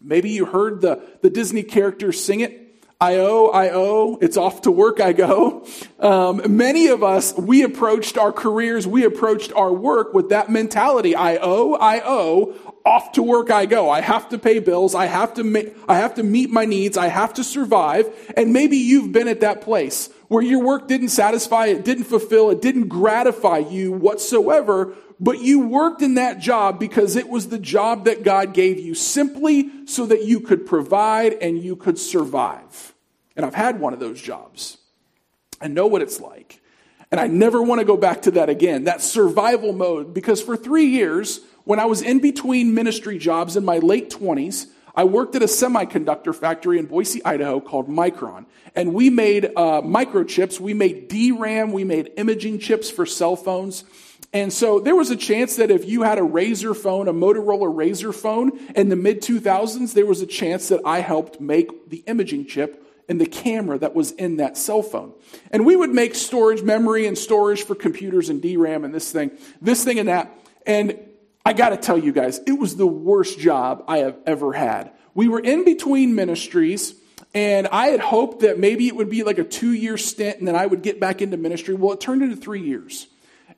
maybe 0.00 0.30
you 0.30 0.44
heard 0.44 0.80
the, 0.80 1.02
the 1.20 1.30
Disney 1.30 1.64
character 1.64 2.12
sing 2.12 2.40
it. 2.40 2.63
I 3.00 3.16
owe, 3.16 3.48
I 3.48 3.70
owe, 3.70 4.18
it's 4.20 4.36
off 4.36 4.62
to 4.62 4.70
work 4.70 5.00
I 5.00 5.12
go. 5.12 5.66
Um, 5.98 6.56
many 6.56 6.86
of 6.86 7.02
us, 7.02 7.36
we 7.36 7.62
approached 7.62 8.16
our 8.16 8.32
careers, 8.32 8.86
we 8.86 9.04
approached 9.04 9.52
our 9.52 9.72
work 9.72 10.14
with 10.14 10.30
that 10.30 10.48
mentality. 10.48 11.14
I 11.14 11.36
owe, 11.36 11.74
I 11.74 12.00
owe, 12.04 12.54
off 12.84 13.12
to 13.12 13.22
work 13.22 13.50
I 13.50 13.66
go. 13.66 13.88
I 13.88 14.00
have 14.00 14.28
to 14.28 14.38
pay 14.38 14.58
bills. 14.58 14.94
I 14.94 15.06
have 15.06 15.34
to, 15.34 15.44
ma- 15.44 15.70
I 15.88 15.96
have 15.96 16.16
to 16.16 16.22
meet 16.22 16.50
my 16.50 16.66
needs. 16.66 16.98
I 16.98 17.08
have 17.08 17.32
to 17.34 17.44
survive. 17.44 18.06
And 18.36 18.52
maybe 18.52 18.76
you've 18.76 19.10
been 19.10 19.26
at 19.26 19.40
that 19.40 19.62
place 19.62 20.10
where 20.34 20.42
your 20.42 20.64
work 20.64 20.88
didn't 20.88 21.10
satisfy, 21.10 21.66
it 21.66 21.84
didn't 21.84 22.04
fulfill, 22.04 22.50
it 22.50 22.60
didn't 22.60 22.88
gratify 22.88 23.58
you 23.58 23.92
whatsoever, 23.92 24.92
but 25.20 25.38
you 25.38 25.60
worked 25.68 26.02
in 26.02 26.14
that 26.14 26.40
job 26.40 26.80
because 26.80 27.14
it 27.14 27.28
was 27.28 27.50
the 27.50 27.58
job 27.58 28.06
that 28.06 28.24
God 28.24 28.52
gave 28.52 28.80
you 28.80 28.96
simply 28.96 29.70
so 29.86 30.06
that 30.06 30.24
you 30.24 30.40
could 30.40 30.66
provide 30.66 31.34
and 31.34 31.56
you 31.56 31.76
could 31.76 32.00
survive. 32.00 32.94
And 33.36 33.46
I've 33.46 33.54
had 33.54 33.78
one 33.78 33.92
of 33.92 34.00
those 34.00 34.20
jobs. 34.20 34.78
I 35.60 35.68
know 35.68 35.86
what 35.86 36.02
it's 36.02 36.20
like. 36.20 36.60
And 37.12 37.20
I 37.20 37.28
never 37.28 37.62
want 37.62 37.78
to 37.78 37.84
go 37.84 37.96
back 37.96 38.22
to 38.22 38.32
that 38.32 38.48
again, 38.48 38.84
that 38.84 39.02
survival 39.02 39.72
mode, 39.72 40.14
because 40.14 40.42
for 40.42 40.56
three 40.56 40.86
years, 40.86 41.42
when 41.62 41.78
I 41.78 41.84
was 41.84 42.02
in 42.02 42.18
between 42.18 42.74
ministry 42.74 43.18
jobs 43.18 43.56
in 43.56 43.64
my 43.64 43.78
late 43.78 44.10
20s, 44.10 44.66
I 44.96 45.04
worked 45.04 45.34
at 45.34 45.42
a 45.42 45.46
semiconductor 45.46 46.34
factory 46.34 46.78
in 46.78 46.86
Boise, 46.86 47.24
Idaho 47.24 47.60
called 47.60 47.88
Micron. 47.88 48.46
And 48.74 48.94
we 48.94 49.10
made 49.10 49.46
uh, 49.46 49.82
microchips, 49.82 50.60
we 50.60 50.74
made 50.74 51.08
DRAM, 51.08 51.72
we 51.72 51.84
made 51.84 52.12
imaging 52.16 52.60
chips 52.60 52.90
for 52.90 53.04
cell 53.04 53.36
phones. 53.36 53.84
And 54.32 54.52
so 54.52 54.80
there 54.80 54.96
was 54.96 55.10
a 55.10 55.16
chance 55.16 55.56
that 55.56 55.70
if 55.70 55.84
you 55.84 56.02
had 56.02 56.18
a 56.18 56.22
RAZR 56.22 56.76
phone, 56.76 57.08
a 57.08 57.12
Motorola 57.12 57.72
RAZR 57.72 58.14
phone 58.14 58.58
in 58.74 58.88
the 58.88 58.96
mid 58.96 59.22
2000s, 59.22 59.94
there 59.94 60.06
was 60.06 60.20
a 60.22 60.26
chance 60.26 60.68
that 60.68 60.80
I 60.84 61.00
helped 61.00 61.40
make 61.40 61.88
the 61.88 61.98
imaging 62.06 62.46
chip 62.46 62.84
and 63.08 63.20
the 63.20 63.26
camera 63.26 63.78
that 63.78 63.94
was 63.94 64.12
in 64.12 64.38
that 64.38 64.56
cell 64.56 64.82
phone. 64.82 65.12
And 65.50 65.66
we 65.66 65.76
would 65.76 65.90
make 65.90 66.14
storage 66.14 66.62
memory 66.62 67.06
and 67.06 67.16
storage 67.16 67.62
for 67.62 67.74
computers 67.74 68.28
and 68.28 68.40
DRAM 68.42 68.84
and 68.84 68.94
this 68.94 69.12
thing, 69.12 69.32
this 69.60 69.84
thing 69.84 69.98
and 69.98 70.08
that. 70.08 70.36
And 70.66 70.98
I 71.44 71.52
got 71.52 71.70
to 71.70 71.76
tell 71.76 71.98
you 71.98 72.12
guys, 72.12 72.40
it 72.46 72.58
was 72.58 72.76
the 72.76 72.86
worst 72.86 73.38
job 73.38 73.84
I 73.86 73.98
have 73.98 74.16
ever 74.26 74.52
had. 74.52 74.92
We 75.14 75.28
were 75.28 75.40
in 75.40 75.64
between 75.64 76.14
ministries. 76.14 76.94
And 77.34 77.66
I 77.66 77.88
had 77.88 78.00
hoped 78.00 78.40
that 78.40 78.58
maybe 78.60 78.86
it 78.86 78.94
would 78.94 79.10
be 79.10 79.24
like 79.24 79.38
a 79.38 79.44
two 79.44 79.72
year 79.72 79.98
stint 79.98 80.38
and 80.38 80.46
then 80.46 80.54
I 80.54 80.66
would 80.66 80.82
get 80.82 81.00
back 81.00 81.20
into 81.20 81.36
ministry. 81.36 81.74
Well, 81.74 81.92
it 81.92 82.00
turned 82.00 82.22
into 82.22 82.36
three 82.36 82.62
years. 82.62 83.08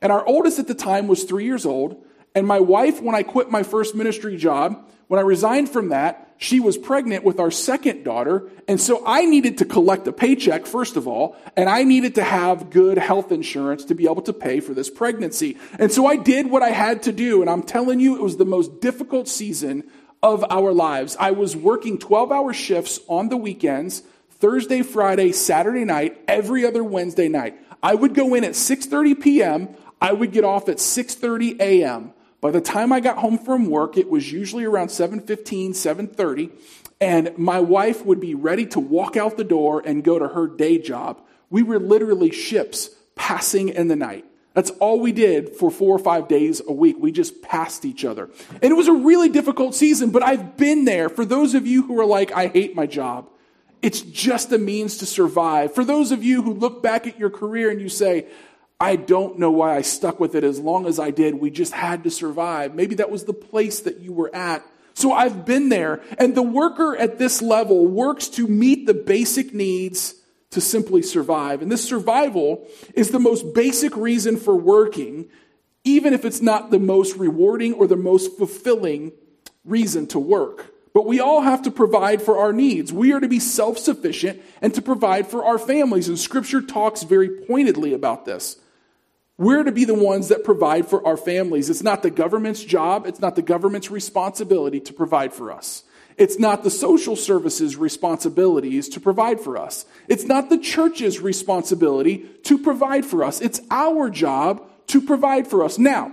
And 0.01 0.11
our 0.11 0.25
oldest 0.25 0.57
at 0.59 0.67
the 0.67 0.73
time 0.73 1.07
was 1.07 1.23
three 1.23 1.45
years 1.45 1.65
old. 1.65 2.03
And 2.33 2.47
my 2.47 2.59
wife, 2.59 3.01
when 3.01 3.15
I 3.15 3.23
quit 3.23 3.51
my 3.51 3.63
first 3.63 3.95
ministry 3.95 4.35
job, 4.35 4.89
when 5.07 5.19
I 5.19 5.23
resigned 5.23 5.69
from 5.69 5.89
that, 5.89 6.26
she 6.37 6.59
was 6.59 6.77
pregnant 6.77 7.23
with 7.23 7.39
our 7.39 7.51
second 7.51 8.03
daughter. 8.03 8.49
And 8.67 8.79
so 8.79 9.03
I 9.05 9.25
needed 9.25 9.57
to 9.59 9.65
collect 9.65 10.07
a 10.07 10.11
paycheck, 10.11 10.65
first 10.65 10.95
of 10.95 11.07
all, 11.07 11.35
and 11.55 11.67
I 11.67 11.83
needed 11.83 12.15
to 12.15 12.23
have 12.23 12.69
good 12.69 12.97
health 12.97 13.31
insurance 13.31 13.85
to 13.85 13.95
be 13.95 14.05
able 14.05 14.21
to 14.23 14.33
pay 14.33 14.59
for 14.59 14.73
this 14.73 14.89
pregnancy. 14.89 15.57
And 15.79 15.91
so 15.91 16.05
I 16.05 16.15
did 16.15 16.49
what 16.49 16.61
I 16.61 16.69
had 16.69 17.03
to 17.03 17.11
do. 17.11 17.41
And 17.41 17.49
I'm 17.49 17.63
telling 17.63 17.99
you, 17.99 18.15
it 18.15 18.21
was 18.21 18.37
the 18.37 18.45
most 18.45 18.81
difficult 18.81 19.27
season 19.27 19.83
of 20.21 20.45
our 20.49 20.73
lives. 20.73 21.15
I 21.19 21.31
was 21.31 21.55
working 21.55 21.97
12 21.97 22.31
hour 22.31 22.53
shifts 22.53 22.99
on 23.07 23.29
the 23.29 23.37
weekends, 23.37 24.03
Thursday, 24.29 24.83
Friday, 24.83 25.31
Saturday 25.31 25.85
night, 25.85 26.21
every 26.27 26.65
other 26.65 26.83
Wednesday 26.83 27.27
night. 27.27 27.57
I 27.81 27.95
would 27.95 28.13
go 28.13 28.33
in 28.33 28.43
at 28.43 28.51
6:30 28.51 29.21
p.m. 29.21 29.69
I 30.01 30.13
would 30.13 30.31
get 30.31 30.43
off 30.43 30.69
at 30.69 30.77
6:30 30.77 31.59
a.m. 31.59 32.13
By 32.39 32.51
the 32.51 32.61
time 32.61 32.93
I 32.93 32.99
got 32.99 33.17
home 33.17 33.37
from 33.37 33.65
work, 33.67 33.97
it 33.97 34.09
was 34.09 34.31
usually 34.31 34.63
around 34.63 34.89
7:15, 34.89 35.73
7:30, 35.73 36.51
and 37.01 37.35
my 37.37 37.59
wife 37.59 38.05
would 38.05 38.19
be 38.19 38.35
ready 38.35 38.65
to 38.67 38.79
walk 38.79 39.17
out 39.17 39.37
the 39.37 39.43
door 39.43 39.81
and 39.83 40.03
go 40.03 40.19
to 40.19 40.27
her 40.27 40.47
day 40.47 40.77
job. 40.77 41.21
We 41.49 41.63
were 41.63 41.79
literally 41.79 42.31
ships 42.31 42.91
passing 43.15 43.69
in 43.69 43.87
the 43.87 43.95
night. 43.95 44.25
That's 44.53 44.71
all 44.79 44.99
we 44.99 45.11
did 45.11 45.55
for 45.55 45.69
four 45.69 45.95
or 45.95 45.99
five 45.99 46.27
days 46.27 46.61
a 46.67 46.73
week. 46.73 46.97
We 46.99 47.11
just 47.11 47.43
passed 47.43 47.85
each 47.85 48.03
other. 48.03 48.29
And 48.61 48.71
it 48.71 48.75
was 48.75 48.87
a 48.87 48.93
really 48.93 49.29
difficult 49.29 49.75
season, 49.75 50.09
but 50.09 50.23
I've 50.23 50.57
been 50.57 50.85
there. 50.85 51.09
For 51.09 51.25
those 51.25 51.53
of 51.53 51.67
you 51.67 51.83
who 51.83 51.99
are 51.99 52.05
like, 52.05 52.31
I 52.31 52.47
hate 52.47 52.75
my 52.75 52.87
job, 52.87 53.29
it's 53.83 54.01
just 54.01 54.51
a 54.51 54.57
means 54.57 54.97
to 54.97 55.05
survive. 55.05 55.75
For 55.75 55.85
those 55.85 56.11
of 56.11 56.23
you 56.23 56.41
who 56.41 56.53
look 56.53 56.81
back 56.81 57.05
at 57.05 57.19
your 57.19 57.29
career 57.29 57.69
and 57.69 57.79
you 57.79 57.89
say, 57.89 58.25
I 58.79 58.95
don't 58.95 59.39
know 59.39 59.49
why 59.49 59.75
I 59.75 59.81
stuck 59.81 60.19
with 60.19 60.35
it 60.35 60.43
as 60.43 60.59
long 60.59 60.85
as 60.85 60.99
I 60.99 61.09
did. 61.09 61.35
We 61.35 61.49
just 61.49 61.73
had 61.73 62.03
to 62.03 62.11
survive. 62.11 62.75
Maybe 62.75 62.95
that 62.95 63.09
was 63.09 63.25
the 63.25 63.33
place 63.33 63.79
that 63.81 63.99
you 63.99 64.13
were 64.13 64.33
at. 64.35 64.63
So 64.93 65.11
I've 65.11 65.45
been 65.45 65.69
there. 65.69 66.01
And 66.19 66.35
the 66.35 66.43
worker 66.43 66.95
at 66.95 67.17
this 67.17 67.41
level 67.41 67.87
works 67.87 68.27
to 68.29 68.47
meet 68.47 68.85
the 68.85 68.93
basic 68.93 69.53
needs 69.53 70.15
to 70.51 70.61
simply 70.61 71.01
survive. 71.01 71.61
And 71.61 71.71
this 71.71 71.87
survival 71.87 72.67
is 72.93 73.11
the 73.11 73.19
most 73.19 73.53
basic 73.53 73.95
reason 73.97 74.37
for 74.37 74.55
working, 74.55 75.29
even 75.83 76.13
if 76.13 76.23
it's 76.23 76.41
not 76.41 76.69
the 76.69 76.79
most 76.79 77.17
rewarding 77.17 77.73
or 77.73 77.87
the 77.87 77.95
most 77.95 78.37
fulfilling 78.37 79.11
reason 79.65 80.07
to 80.07 80.19
work. 80.19 80.73
But 80.93 81.05
we 81.05 81.19
all 81.19 81.41
have 81.41 81.63
to 81.63 81.71
provide 81.71 82.21
for 82.21 82.39
our 82.39 82.53
needs. 82.53 82.93
We 82.93 83.11
are 83.13 83.19
to 83.19 83.27
be 83.27 83.39
self 83.39 83.77
sufficient 83.77 84.41
and 84.61 84.73
to 84.75 84.81
provide 84.81 85.27
for 85.27 85.45
our 85.45 85.59
families. 85.59 86.07
And 86.07 86.17
Scripture 86.17 86.61
talks 86.61 87.03
very 87.03 87.29
pointedly 87.45 87.93
about 87.93 88.25
this. 88.25 88.57
We're 89.37 89.63
to 89.63 89.71
be 89.71 89.85
the 89.85 89.93
ones 89.93 90.29
that 90.29 90.43
provide 90.43 90.87
for 90.87 91.05
our 91.05 91.17
families. 91.17 91.69
It's 91.69 91.83
not 91.83 92.01
the 92.01 92.09
government's 92.09 92.63
job, 92.63 93.05
it's 93.05 93.19
not 93.19 93.35
the 93.35 93.43
government's 93.43 93.91
responsibility 93.91 94.79
to 94.81 94.93
provide 94.93 95.33
for 95.33 95.51
us. 95.51 95.83
It's 96.17 96.39
not 96.39 96.63
the 96.63 96.71
social 96.71 97.15
services 97.15 97.75
responsibilities 97.75 98.89
to 98.89 98.99
provide 98.99 99.39
for 99.39 99.55
us. 99.55 99.85
It's 100.07 100.23
not 100.23 100.49
the 100.49 100.57
church's 100.57 101.19
responsibility 101.19 102.25
to 102.45 102.57
provide 102.57 103.05
for 103.05 103.23
us. 103.23 103.39
It's 103.39 103.61
our 103.69 104.09
job 104.09 104.67
to 104.87 104.99
provide 104.99 105.47
for 105.47 105.63
us. 105.63 105.77
Now, 105.77 106.11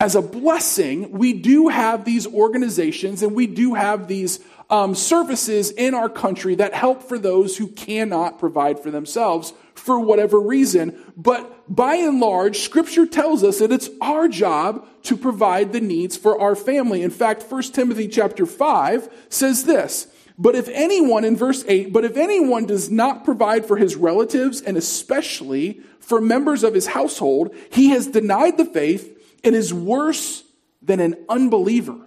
as 0.00 0.16
a 0.16 0.22
blessing, 0.22 1.12
we 1.12 1.32
do 1.32 1.68
have 1.68 2.04
these 2.04 2.26
organizations 2.26 3.22
and 3.22 3.36
we 3.36 3.46
do 3.46 3.74
have 3.74 4.08
these 4.08 4.40
um, 4.68 4.96
services 4.96 5.70
in 5.70 5.94
our 5.94 6.08
country 6.08 6.56
that 6.56 6.74
help 6.74 7.04
for 7.04 7.18
those 7.18 7.56
who 7.56 7.68
cannot 7.68 8.40
provide 8.40 8.80
for 8.80 8.90
themselves 8.90 9.52
for 9.80 9.98
whatever 9.98 10.38
reason. 10.38 10.96
But 11.16 11.74
by 11.74 11.96
and 11.96 12.20
large, 12.20 12.60
scripture 12.60 13.06
tells 13.06 13.42
us 13.42 13.58
that 13.58 13.72
it's 13.72 13.88
our 14.00 14.28
job 14.28 14.86
to 15.04 15.16
provide 15.16 15.72
the 15.72 15.80
needs 15.80 16.16
for 16.16 16.40
our 16.40 16.54
family. 16.54 17.02
In 17.02 17.10
fact, 17.10 17.42
1 17.50 17.62
Timothy 17.64 18.06
chapter 18.06 18.46
5 18.46 19.26
says 19.28 19.64
this, 19.64 20.06
but 20.38 20.54
if 20.54 20.68
anyone, 20.68 21.24
in 21.24 21.36
verse 21.36 21.64
8, 21.68 21.92
but 21.92 22.04
if 22.04 22.16
anyone 22.16 22.64
does 22.64 22.90
not 22.90 23.24
provide 23.24 23.66
for 23.66 23.76
his 23.76 23.94
relatives 23.94 24.62
and 24.62 24.76
especially 24.76 25.80
for 25.98 26.18
members 26.20 26.64
of 26.64 26.72
his 26.72 26.86
household, 26.86 27.54
he 27.70 27.90
has 27.90 28.06
denied 28.06 28.56
the 28.56 28.64
faith 28.64 29.18
and 29.44 29.54
is 29.54 29.74
worse 29.74 30.42
than 30.80 30.98
an 31.00 31.14
unbeliever. 31.28 31.98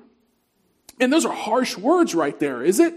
And 1.00 1.14
those 1.14 1.26
are 1.26 1.34
harsh 1.34 1.78
words 1.78 2.16
right 2.16 2.40
there, 2.40 2.64
is 2.64 2.80
it? 2.80 2.96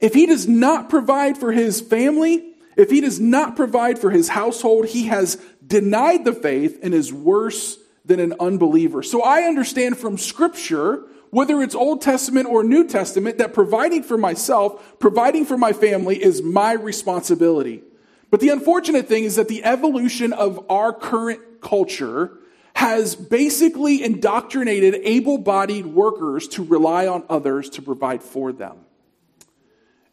If 0.00 0.14
he 0.14 0.26
does 0.26 0.46
not 0.46 0.90
provide 0.90 1.38
for 1.38 1.50
his 1.50 1.80
family, 1.80 2.47
if 2.78 2.90
he 2.90 3.00
does 3.00 3.18
not 3.18 3.56
provide 3.56 3.98
for 3.98 4.10
his 4.10 4.28
household, 4.28 4.86
he 4.86 5.08
has 5.08 5.34
denied 5.66 6.24
the 6.24 6.32
faith 6.32 6.78
and 6.82 6.94
is 6.94 7.12
worse 7.12 7.76
than 8.04 8.20
an 8.20 8.34
unbeliever. 8.38 9.02
So 9.02 9.20
I 9.22 9.42
understand 9.42 9.98
from 9.98 10.16
scripture, 10.16 11.02
whether 11.30 11.60
it's 11.60 11.74
Old 11.74 12.00
Testament 12.00 12.46
or 12.46 12.62
New 12.62 12.86
Testament, 12.86 13.38
that 13.38 13.52
providing 13.52 14.04
for 14.04 14.16
myself, 14.16 14.98
providing 15.00 15.44
for 15.44 15.58
my 15.58 15.72
family 15.72 16.22
is 16.22 16.40
my 16.40 16.72
responsibility. 16.72 17.82
But 18.30 18.38
the 18.38 18.50
unfortunate 18.50 19.08
thing 19.08 19.24
is 19.24 19.34
that 19.36 19.48
the 19.48 19.64
evolution 19.64 20.32
of 20.32 20.64
our 20.70 20.92
current 20.92 21.60
culture 21.60 22.38
has 22.74 23.16
basically 23.16 24.04
indoctrinated 24.04 24.94
able 25.02 25.38
bodied 25.38 25.84
workers 25.84 26.46
to 26.46 26.62
rely 26.62 27.08
on 27.08 27.24
others 27.28 27.70
to 27.70 27.82
provide 27.82 28.22
for 28.22 28.52
them. 28.52 28.78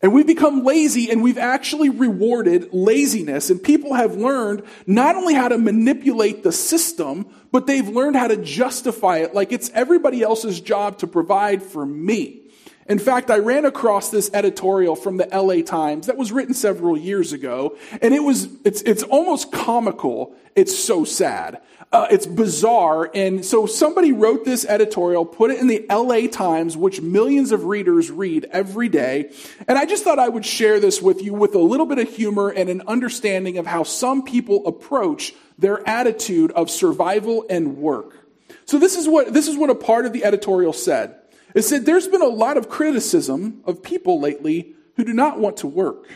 And 0.06 0.14
we've 0.14 0.28
become 0.28 0.64
lazy 0.64 1.10
and 1.10 1.24
we've 1.24 1.40
actually 1.40 1.90
rewarded 1.90 2.72
laziness. 2.72 3.50
And 3.50 3.60
people 3.60 3.96
have 3.96 4.14
learned 4.16 4.62
not 4.86 5.16
only 5.16 5.34
how 5.34 5.48
to 5.48 5.58
manipulate 5.58 6.44
the 6.44 6.52
system, 6.52 7.26
but 7.52 7.66
they've 7.66 7.88
learned 7.88 8.16
how 8.16 8.28
to 8.28 8.38
justify 8.38 9.18
it 9.18 9.34
like 9.34 9.52
it's 9.52 9.72
everybody 9.74 10.22
else's 10.22 10.62
job 10.62 11.00
to 11.00 11.08
provide 11.08 11.64
for 11.64 11.84
me. 11.84 12.42
In 12.86 13.00
fact, 13.00 13.32
I 13.32 13.40
ran 13.40 13.66
across 13.66 14.12
this 14.12 14.30
editorial 14.32 14.96
from 14.96 15.18
the 15.18 15.28
LA 15.34 15.64
Times 15.64 16.06
that 16.06 16.18
was 16.18 16.32
written 16.32 16.54
several 16.54 16.96
years 16.96 17.34
ago, 17.34 17.76
and 18.00 18.14
it 18.14 18.24
was, 18.24 18.48
it's, 18.64 18.84
it's 18.84 19.02
almost 19.02 19.52
comical. 19.52 20.36
It's 20.56 20.78
so 20.78 21.04
sad. 21.04 21.64
Uh, 21.92 22.08
it's 22.12 22.26
bizarre. 22.26 23.10
And 23.14 23.46
so 23.46 23.66
somebody 23.66 24.12
wrote 24.12 24.44
this 24.44 24.66
editorial, 24.66 25.26
put 25.26 25.52
it 25.52 25.60
in 25.60 25.68
the 25.68 25.86
LA 25.90 26.28
Times, 26.28 26.76
which 26.76 27.02
millions 27.02 27.52
of 27.52 27.66
readers 27.66 28.12
read 28.12 28.48
every 28.52 28.90
day. 28.90 29.32
And 29.68 29.78
I 29.78 29.86
just 29.86 30.04
thought 30.04 30.20
I 30.20 30.28
would 30.28 30.46
share 30.46 30.80
this 30.80 31.02
with 31.02 31.22
you 31.22 31.34
with 31.34 31.56
a 31.56 31.60
little 31.60 31.86
bit 31.86 32.00
of 32.00 32.10
humor 32.10 32.50
and 32.50 32.70
an 32.70 32.82
understanding 32.88 33.58
of 33.58 33.66
how 33.66 33.84
some 33.84 34.24
people 34.24 34.68
approach 34.68 35.34
their 35.58 35.88
attitude 35.88 36.52
of 36.52 36.70
survival 36.70 37.46
and 37.50 37.78
work. 37.78 38.28
So 38.66 38.78
this 38.78 38.96
is 38.96 39.08
what, 39.08 39.32
this 39.34 39.48
is 39.48 39.56
what 39.56 39.70
a 39.70 39.76
part 39.76 40.06
of 40.06 40.12
the 40.12 40.26
editorial 40.26 40.74
said. 40.74 41.16
It 41.54 41.62
said, 41.62 41.86
there's 41.86 42.08
been 42.08 42.22
a 42.22 42.28
lot 42.28 42.58
of 42.58 42.68
criticism 42.68 43.62
of 43.64 43.82
people 43.82 44.20
lately 44.20 44.76
who 44.96 45.06
do 45.06 45.14
not 45.14 45.40
want 45.40 45.58
to 45.58 45.68
work, 45.68 46.08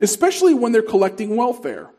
especially 0.00 0.54
when 0.54 0.72
they're 0.72 0.82
collecting 0.82 1.36
welfare. 1.36 1.90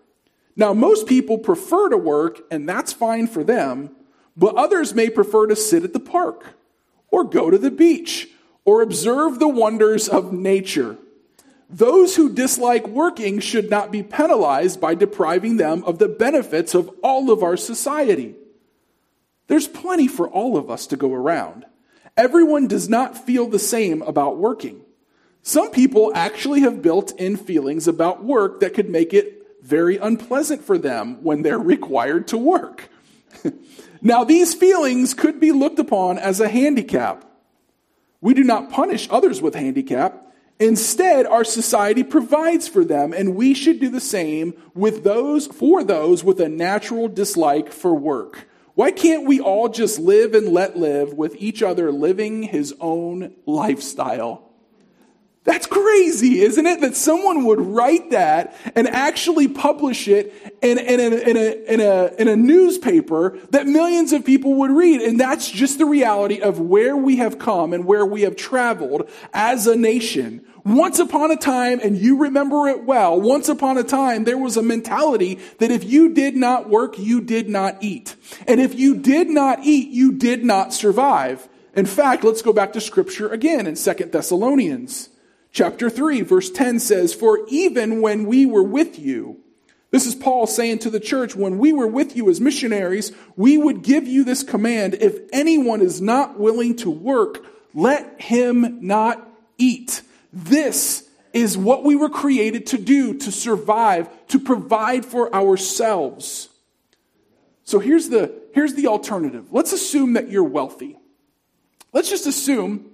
Now, 0.55 0.73
most 0.73 1.07
people 1.07 1.37
prefer 1.37 1.89
to 1.89 1.97
work, 1.97 2.41
and 2.49 2.67
that's 2.67 2.93
fine 2.93 3.27
for 3.27 3.43
them, 3.43 3.95
but 4.37 4.55
others 4.55 4.93
may 4.93 5.09
prefer 5.09 5.47
to 5.47 5.55
sit 5.55 5.83
at 5.83 5.93
the 5.93 5.99
park, 5.99 6.55
or 7.09 7.23
go 7.23 7.49
to 7.49 7.57
the 7.57 7.71
beach, 7.71 8.29
or 8.63 8.81
observe 8.81 9.39
the 9.39 9.47
wonders 9.47 10.07
of 10.07 10.31
nature. 10.31 10.97
Those 11.69 12.15
who 12.15 12.33
dislike 12.33 12.87
working 12.87 13.39
should 13.39 13.69
not 13.69 13.91
be 13.91 14.03
penalized 14.03 14.79
by 14.79 14.95
depriving 14.95 15.57
them 15.57 15.83
of 15.83 15.99
the 15.99 16.07
benefits 16.07 16.73
of 16.73 16.89
all 17.03 17.31
of 17.31 17.43
our 17.43 17.57
society. 17.57 18.35
There's 19.47 19.67
plenty 19.67 20.07
for 20.07 20.27
all 20.29 20.57
of 20.57 20.69
us 20.69 20.87
to 20.87 20.97
go 20.97 21.13
around. 21.13 21.65
Everyone 22.15 22.67
does 22.67 22.87
not 22.87 23.17
feel 23.17 23.47
the 23.47 23.59
same 23.59 24.01
about 24.03 24.37
working. 24.37 24.81
Some 25.41 25.69
people 25.71 26.11
actually 26.15 26.61
have 26.61 26.81
built 26.81 27.11
in 27.19 27.35
feelings 27.35 27.87
about 27.87 28.23
work 28.23 28.61
that 28.61 28.73
could 28.73 28.89
make 28.89 29.13
it 29.13 29.44
very 29.65 29.97
unpleasant 29.97 30.63
for 30.63 30.77
them 30.77 31.23
when 31.23 31.41
they're 31.41 31.59
required 31.75 32.27
to 32.29 32.37
work. 32.37 32.89
now, 34.01 34.23
these 34.23 34.53
feelings 34.53 35.13
could 35.13 35.39
be 35.39 35.51
looked 35.51 35.79
upon 35.79 36.17
as 36.17 36.39
a 36.39 36.47
handicap. 36.47 37.25
We 38.21 38.33
do 38.33 38.43
not 38.43 38.71
punish 38.71 39.07
others 39.11 39.41
with 39.41 39.55
handicap. 39.55 40.21
Instead, 40.59 41.25
our 41.25 41.43
society 41.43 42.03
provides 42.03 42.67
for 42.67 42.85
them, 42.85 43.11
and 43.11 43.35
we 43.35 43.53
should 43.53 43.79
do 43.79 43.89
the 43.89 43.99
same 43.99 44.53
with 44.73 45.03
those, 45.03 45.47
for 45.47 45.83
those 45.83 46.23
with 46.23 46.39
a 46.39 46.47
natural 46.47 47.09
dislike 47.09 47.71
for 47.71 47.93
work. 47.93 48.47
Why 48.73 48.91
can't 48.91 49.25
we 49.25 49.39
all 49.39 49.69
just 49.69 49.99
live 49.99 50.33
and 50.33 50.49
let 50.49 50.77
live 50.77 51.13
with 51.13 51.35
each 51.37 51.61
other 51.61 51.91
living 51.91 52.43
his 52.43 52.73
own 52.79 53.33
lifestyle? 53.45 54.44
That's 55.45 55.67
crazy, 55.67 56.41
isn't 56.41 56.65
it? 56.65 56.81
That 56.81 56.95
someone 56.95 57.45
would 57.45 57.61
write 57.61 58.09
that 58.09 58.57
and 58.73 58.87
actually 58.87 59.47
publish 59.47 60.07
it 60.07 60.33
in, 60.63 60.79
in, 60.79 60.99
a, 60.99 61.03
in, 61.03 61.37
a, 61.37 61.71
in, 61.71 61.79
a, 61.79 62.21
in 62.21 62.27
a 62.27 62.35
newspaper 62.35 63.37
that 63.51 63.67
millions 63.67 64.11
of 64.11 64.25
people 64.25 64.55
would 64.55 64.71
read. 64.71 65.01
And 65.01 65.19
that's 65.19 65.49
just 65.49 65.77
the 65.77 65.85
reality 65.85 66.41
of 66.41 66.59
where 66.59 66.97
we 66.97 67.17
have 67.17 67.37
come 67.37 67.73
and 67.73 67.85
where 67.85 68.05
we 68.07 68.21
have 68.21 68.35
traveled 68.35 69.07
as 69.33 69.67
a 69.67 69.75
nation. 69.75 70.43
Once 70.65 70.97
upon 70.97 71.29
a 71.29 71.37
time, 71.37 71.79
and 71.83 71.95
you 71.95 72.17
remember 72.17 72.67
it 72.67 72.83
well, 72.83 73.21
once 73.21 73.47
upon 73.47 73.77
a 73.77 73.83
time, 73.83 74.23
there 74.23 74.39
was 74.39 74.57
a 74.57 74.63
mentality 74.63 75.37
that 75.59 75.69
if 75.69 75.83
you 75.83 76.11
did 76.11 76.35
not 76.35 76.69
work, 76.71 76.97
you 76.97 77.21
did 77.21 77.47
not 77.47 77.77
eat. 77.81 78.15
And 78.47 78.59
if 78.59 78.73
you 78.73 78.95
did 78.95 79.29
not 79.29 79.59
eat, 79.63 79.89
you 79.89 80.13
did 80.13 80.43
not 80.43 80.73
survive. 80.73 81.47
In 81.75 81.85
fact, 81.85 82.23
let's 82.23 82.41
go 82.41 82.51
back 82.51 82.73
to 82.73 82.81
scripture 82.81 83.29
again 83.29 83.67
in 83.67 83.75
Second 83.75 84.11
Thessalonians. 84.11 85.09
Chapter 85.55 85.89
3, 85.89 86.19
verse 86.19 86.51
10 86.51 86.81
says, 86.81 87.13
For 87.13 87.47
even 87.47 88.01
when 88.01 88.25
we 88.25 88.45
were 88.45 88.61
with 88.61 88.99
you, 88.99 89.39
this 89.89 90.05
is 90.05 90.13
Paul 90.13 90.47
saying 90.47 90.79
to 90.79 90.89
the 90.89 90.99
church, 90.99 91.33
when 91.33 91.59
we 91.59 91.71
were 91.71 91.87
with 91.87 92.13
you 92.17 92.29
as 92.29 92.41
missionaries, 92.41 93.13
we 93.37 93.57
would 93.57 93.81
give 93.81 94.05
you 94.05 94.25
this 94.25 94.43
command 94.43 94.95
if 94.95 95.17
anyone 95.31 95.79
is 95.81 96.01
not 96.01 96.37
willing 96.37 96.75
to 96.77 96.89
work, 96.89 97.45
let 97.73 98.19
him 98.19 98.79
not 98.85 99.25
eat. 99.57 100.01
This 100.33 101.09
is 101.31 101.57
what 101.57 101.85
we 101.85 101.95
were 101.95 102.09
created 102.09 102.65
to 102.67 102.77
do, 102.77 103.13
to 103.19 103.31
survive, 103.31 104.09
to 104.27 104.39
provide 104.41 105.05
for 105.05 105.33
ourselves. 105.33 106.49
So 107.63 107.79
here's 107.79 108.09
the, 108.09 108.41
here's 108.53 108.73
the 108.73 108.87
alternative. 108.87 109.53
Let's 109.53 109.71
assume 109.71 110.13
that 110.13 110.29
you're 110.29 110.43
wealthy. 110.43 110.97
Let's 111.93 112.09
just 112.09 112.27
assume 112.27 112.91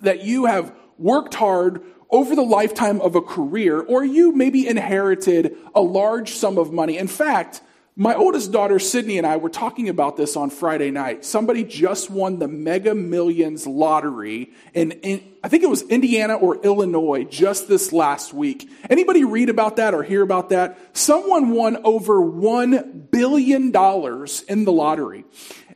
that 0.00 0.24
you 0.24 0.46
have 0.46 0.74
worked 0.98 1.34
hard 1.34 1.82
over 2.10 2.36
the 2.36 2.42
lifetime 2.42 3.00
of 3.00 3.14
a 3.14 3.22
career, 3.22 3.80
or 3.80 4.04
you 4.04 4.32
maybe 4.32 4.68
inherited 4.68 5.56
a 5.74 5.80
large 5.80 6.32
sum 6.32 6.58
of 6.58 6.72
money. 6.72 6.98
In 6.98 7.08
fact, 7.08 7.62
my 7.94 8.14
oldest 8.14 8.52
daughter, 8.52 8.78
Sydney, 8.78 9.18
and 9.18 9.26
I 9.26 9.36
were 9.36 9.50
talking 9.50 9.90
about 9.90 10.16
this 10.16 10.34
on 10.34 10.48
Friday 10.48 10.90
night. 10.90 11.26
Somebody 11.26 11.62
just 11.62 12.08
won 12.08 12.38
the 12.38 12.48
Mega 12.48 12.94
Millions 12.94 13.66
lottery 13.66 14.50
in, 14.72 14.92
in, 14.92 15.22
I 15.44 15.48
think 15.48 15.62
it 15.62 15.68
was 15.68 15.82
Indiana 15.82 16.34
or 16.34 16.56
Illinois 16.64 17.24
just 17.24 17.68
this 17.68 17.92
last 17.92 18.32
week. 18.32 18.66
Anybody 18.88 19.24
read 19.24 19.50
about 19.50 19.76
that 19.76 19.92
or 19.92 20.02
hear 20.02 20.22
about 20.22 20.48
that? 20.50 20.78
Someone 20.94 21.50
won 21.50 21.78
over 21.84 22.14
$1 22.14 23.10
billion 23.10 23.66
in 23.66 24.64
the 24.64 24.72
lottery. 24.72 25.24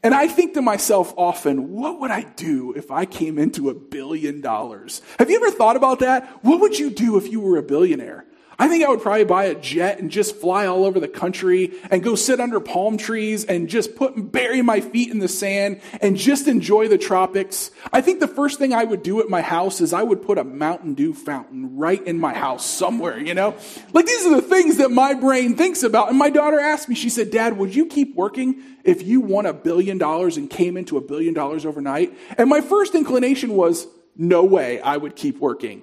And 0.02 0.14
I 0.14 0.28
think 0.28 0.54
to 0.54 0.62
myself 0.62 1.14
often, 1.16 1.72
what 1.72 2.00
would 2.00 2.10
I 2.10 2.22
do 2.22 2.72
if 2.74 2.90
I 2.90 3.06
came 3.06 3.38
into 3.38 3.70
a 3.70 3.74
billion 3.74 4.40
dollars? 4.40 5.02
Have 5.18 5.30
you 5.30 5.36
ever 5.36 5.50
thought 5.50 5.76
about 5.76 6.00
that? 6.00 6.44
What 6.44 6.60
would 6.60 6.78
you 6.78 6.90
do 6.90 7.16
if 7.16 7.30
you 7.30 7.40
were 7.40 7.56
a 7.56 7.62
billionaire? 7.62 8.26
I 8.58 8.68
think 8.68 8.84
I 8.84 8.88
would 8.88 9.02
probably 9.02 9.24
buy 9.24 9.44
a 9.44 9.54
jet 9.54 9.98
and 9.98 10.10
just 10.10 10.36
fly 10.36 10.66
all 10.66 10.84
over 10.84 10.98
the 10.98 11.08
country 11.08 11.74
and 11.90 12.02
go 12.02 12.14
sit 12.14 12.40
under 12.40 12.58
palm 12.58 12.96
trees 12.96 13.44
and 13.44 13.68
just 13.68 13.96
put 13.96 14.16
and 14.16 14.32
bury 14.32 14.62
my 14.62 14.80
feet 14.80 15.10
in 15.10 15.18
the 15.18 15.28
sand 15.28 15.80
and 16.00 16.16
just 16.16 16.48
enjoy 16.48 16.88
the 16.88 16.96
tropics. 16.96 17.70
I 17.92 18.00
think 18.00 18.20
the 18.20 18.28
first 18.28 18.58
thing 18.58 18.72
I 18.72 18.84
would 18.84 19.02
do 19.02 19.20
at 19.20 19.28
my 19.28 19.42
house 19.42 19.82
is 19.82 19.92
I 19.92 20.02
would 20.02 20.22
put 20.22 20.38
a 20.38 20.44
Mountain 20.44 20.94
Dew 20.94 21.12
fountain 21.12 21.76
right 21.76 22.02
in 22.06 22.18
my 22.18 22.32
house 22.32 22.64
somewhere, 22.64 23.18
you 23.18 23.34
know? 23.34 23.54
Like 23.92 24.06
these 24.06 24.24
are 24.26 24.34
the 24.34 24.42
things 24.42 24.78
that 24.78 24.90
my 24.90 25.12
brain 25.12 25.56
thinks 25.56 25.82
about. 25.82 26.08
And 26.08 26.18
my 26.18 26.30
daughter 26.30 26.58
asked 26.58 26.88
me, 26.88 26.94
she 26.94 27.10
said, 27.10 27.30
"Dad, 27.30 27.58
would 27.58 27.74
you 27.74 27.86
keep 27.86 28.14
working 28.16 28.62
if 28.84 29.02
you 29.02 29.20
won 29.20 29.44
a 29.44 29.52
billion 29.52 29.98
dollars 29.98 30.36
and 30.38 30.48
came 30.48 30.76
into 30.76 30.96
a 30.96 31.02
billion 31.02 31.34
dollars 31.34 31.66
overnight?" 31.66 32.16
And 32.38 32.48
my 32.48 32.62
first 32.62 32.94
inclination 32.94 33.54
was, 33.54 33.86
"No 34.16 34.44
way, 34.44 34.80
I 34.80 34.96
would 34.96 35.14
keep 35.14 35.38
working." 35.40 35.82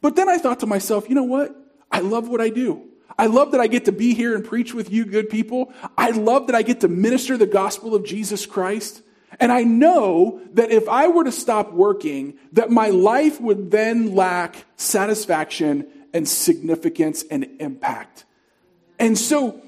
But 0.00 0.16
then 0.16 0.28
I 0.28 0.38
thought 0.38 0.60
to 0.60 0.66
myself, 0.66 1.08
"You 1.08 1.14
know 1.14 1.24
what? 1.24 1.63
I 1.94 2.00
love 2.00 2.28
what 2.28 2.40
I 2.40 2.48
do. 2.48 2.82
I 3.16 3.26
love 3.26 3.52
that 3.52 3.60
I 3.60 3.68
get 3.68 3.84
to 3.84 3.92
be 3.92 4.14
here 4.14 4.34
and 4.34 4.44
preach 4.44 4.74
with 4.74 4.90
you, 4.90 5.04
good 5.04 5.30
people. 5.30 5.72
I 5.96 6.10
love 6.10 6.48
that 6.48 6.56
I 6.56 6.62
get 6.62 6.80
to 6.80 6.88
minister 6.88 7.36
the 7.36 7.46
gospel 7.46 7.94
of 7.94 8.04
Jesus 8.04 8.46
Christ. 8.46 9.00
And 9.38 9.52
I 9.52 9.62
know 9.62 10.40
that 10.54 10.72
if 10.72 10.88
I 10.88 11.06
were 11.06 11.22
to 11.22 11.30
stop 11.30 11.72
working, 11.72 12.34
that 12.52 12.72
my 12.72 12.88
life 12.88 13.40
would 13.40 13.70
then 13.70 14.16
lack 14.16 14.64
satisfaction 14.74 15.86
and 16.12 16.28
significance 16.28 17.24
and 17.30 17.46
impact. 17.60 18.24
And 18.98 19.16
so, 19.16 19.62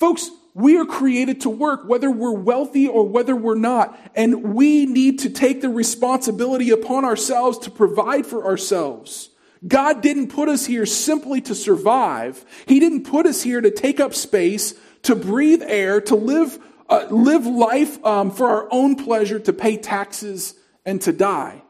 folks, 0.00 0.32
we 0.54 0.76
are 0.78 0.84
created 0.84 1.42
to 1.42 1.48
work, 1.48 1.84
whether 1.86 2.10
we're 2.10 2.32
wealthy 2.32 2.88
or 2.88 3.06
whether 3.08 3.36
we're 3.36 3.54
not. 3.54 3.96
And 4.16 4.54
we 4.54 4.86
need 4.86 5.20
to 5.20 5.30
take 5.30 5.60
the 5.60 5.70
responsibility 5.70 6.70
upon 6.70 7.04
ourselves 7.04 7.58
to 7.58 7.70
provide 7.70 8.26
for 8.26 8.44
ourselves. 8.44 9.28
God 9.66 10.00
didn't 10.00 10.28
put 10.28 10.48
us 10.48 10.66
here 10.66 10.86
simply 10.86 11.40
to 11.42 11.54
survive. 11.54 12.44
He 12.66 12.80
didn't 12.80 13.04
put 13.04 13.26
us 13.26 13.42
here 13.42 13.60
to 13.60 13.70
take 13.70 14.00
up 14.00 14.14
space, 14.14 14.74
to 15.02 15.14
breathe 15.14 15.62
air, 15.64 16.00
to 16.02 16.16
live, 16.16 16.58
uh, 16.88 17.06
live 17.10 17.46
life 17.46 18.04
um, 18.04 18.30
for 18.30 18.48
our 18.48 18.68
own 18.70 18.96
pleasure, 18.96 19.38
to 19.38 19.52
pay 19.52 19.76
taxes, 19.76 20.54
and 20.84 21.00
to 21.02 21.12
die. 21.12 21.62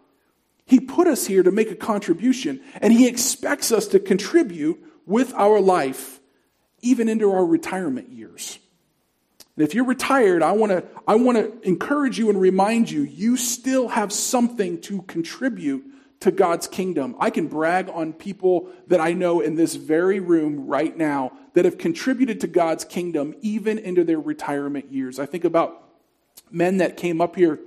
He 0.64 0.80
put 0.80 1.06
us 1.06 1.26
here 1.26 1.42
to 1.42 1.50
make 1.50 1.70
a 1.70 1.76
contribution, 1.76 2.62
and 2.80 2.92
He 2.92 3.06
expects 3.06 3.72
us 3.72 3.88
to 3.88 4.00
contribute 4.00 4.82
with 5.04 5.34
our 5.34 5.60
life, 5.60 6.20
even 6.80 7.08
into 7.08 7.30
our 7.30 7.44
retirement 7.44 8.10
years. 8.10 8.58
And 9.56 9.66
if 9.66 9.74
you're 9.74 9.84
retired, 9.84 10.42
I 10.42 10.52
want 10.52 10.72
to 10.72 10.84
I 11.06 11.16
want 11.16 11.36
to 11.36 11.68
encourage 11.68 12.18
you 12.18 12.30
and 12.30 12.40
remind 12.40 12.90
you 12.90 13.02
you 13.02 13.36
still 13.36 13.88
have 13.88 14.12
something 14.12 14.80
to 14.82 15.02
contribute 15.02 15.84
to 16.22 16.30
God's 16.30 16.68
kingdom. 16.68 17.16
I 17.18 17.30
can 17.30 17.48
brag 17.48 17.88
on 17.88 18.12
people 18.12 18.68
that 18.86 19.00
I 19.00 19.12
know 19.12 19.40
in 19.40 19.56
this 19.56 19.74
very 19.74 20.20
room 20.20 20.66
right 20.66 20.96
now 20.96 21.32
that 21.54 21.64
have 21.64 21.78
contributed 21.78 22.40
to 22.40 22.46
God's 22.46 22.84
kingdom 22.84 23.34
even 23.40 23.78
into 23.78 24.04
their 24.04 24.20
retirement 24.20 24.92
years. 24.92 25.18
I 25.18 25.26
think 25.26 25.44
about 25.44 25.82
men 26.50 26.78
that 26.78 26.96
came 26.96 27.20
up 27.20 27.34
here 27.34 27.58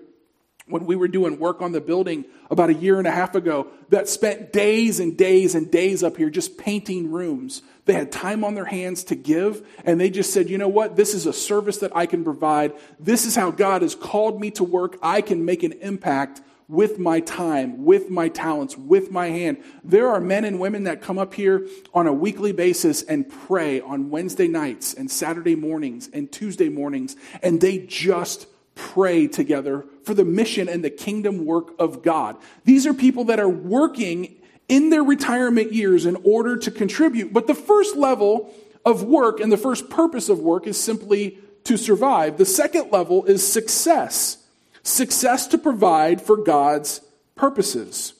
when 0.68 0.86
we 0.86 0.96
were 0.96 1.08
doing 1.08 1.38
work 1.38 1.62
on 1.62 1.74
the 1.74 1.82
building 1.82 2.26
about 2.50 2.70
a 2.70 2.74
year 2.74 2.98
and 2.98 3.08
a 3.08 3.12
half 3.12 3.36
ago 3.36 3.68
that 3.90 4.10
spent 4.10 4.52
days 4.52 5.00
and 5.00 5.16
days 5.18 5.54
and 5.54 5.70
days 5.70 6.02
up 6.02 6.18
here 6.18 6.30
just 6.30 6.58
painting 6.58 7.12
rooms. 7.12 7.62
They 7.86 7.94
had 7.94 8.12
time 8.12 8.44
on 8.44 8.56
their 8.56 8.66
hands 8.66 9.04
to 9.06 9.16
give, 9.16 9.68
and 9.84 10.00
they 10.00 10.10
just 10.10 10.34
said, 10.34 10.50
you 10.50 10.58
know 10.58 10.68
what? 10.68 10.96
This 10.96 11.14
is 11.14 11.28
a 11.28 11.34
service 11.34 11.78
that 11.80 11.96
I 11.96 12.08
can 12.08 12.24
provide. 12.24 12.74
This 13.00 13.26
is 13.26 13.36
how 13.36 13.52
God 13.52 13.84
has 13.84 13.94
called 13.94 14.40
me 14.40 14.50
to 14.52 14.64
work. 14.64 14.98
I 15.04 15.22
can 15.22 15.46
make 15.46 15.62
an 15.62 15.74
impact 15.74 16.42
with 16.68 16.98
my 16.98 17.20
time, 17.20 17.86
with 17.86 18.10
my 18.10 18.28
talents, 18.28 18.78
with 18.78 19.12
my 19.12 19.28
hand. 19.28 19.58
There 19.84 20.10
are 20.10 20.20
men 20.20 20.46
and 20.46 20.60
women 20.60 20.86
that 20.86 21.02
come 21.02 21.18
up 21.18 21.34
here 21.34 21.68
on 21.94 22.08
a 22.08 22.14
weekly 22.14 22.52
basis 22.52 23.04
and 23.04 23.30
pray 23.30 23.82
on 23.82 24.10
Wednesday 24.10 24.48
nights 24.48 24.94
and 24.94 25.10
Saturday 25.10 25.56
mornings 25.56 26.10
and 26.12 26.32
Tuesday 26.32 26.70
mornings, 26.70 27.16
and 27.44 27.62
they 27.62 27.80
just 27.80 28.48
pray 28.74 29.28
together 29.28 29.86
for 30.04 30.14
the 30.14 30.26
mission 30.26 30.68
and 30.68 30.84
the 30.84 30.90
kingdom 30.90 31.46
work 31.46 31.74
of 31.80 32.04
God. 32.04 32.36
These 32.66 32.86
are 32.86 32.94
people 32.94 33.26
that 33.26 33.40
are 33.40 33.50
working 33.50 34.36
in 34.68 34.90
their 34.90 35.04
retirement 35.04 35.72
years 35.72 36.06
in 36.06 36.18
order 36.24 36.58
to 36.58 36.72
contribute. 36.72 37.32
But 37.32 37.48
the 37.48 37.56
first 37.56 37.96
level 37.96 38.54
of 38.84 39.04
work 39.04 39.40
and 39.40 39.52
the 39.52 39.58
first 39.58 39.90
purpose 39.90 40.30
of 40.30 40.40
work 40.40 40.68
is 40.68 40.82
simply 40.82 41.38
to 41.66 41.78
survive. 41.78 42.38
The 42.38 42.46
second 42.46 42.92
level 42.92 43.26
is 43.26 43.48
success 43.48 44.45
success 44.86 45.48
to 45.48 45.58
provide 45.58 46.22
for 46.22 46.38
God's 46.38 47.02
purposes. 47.36 48.14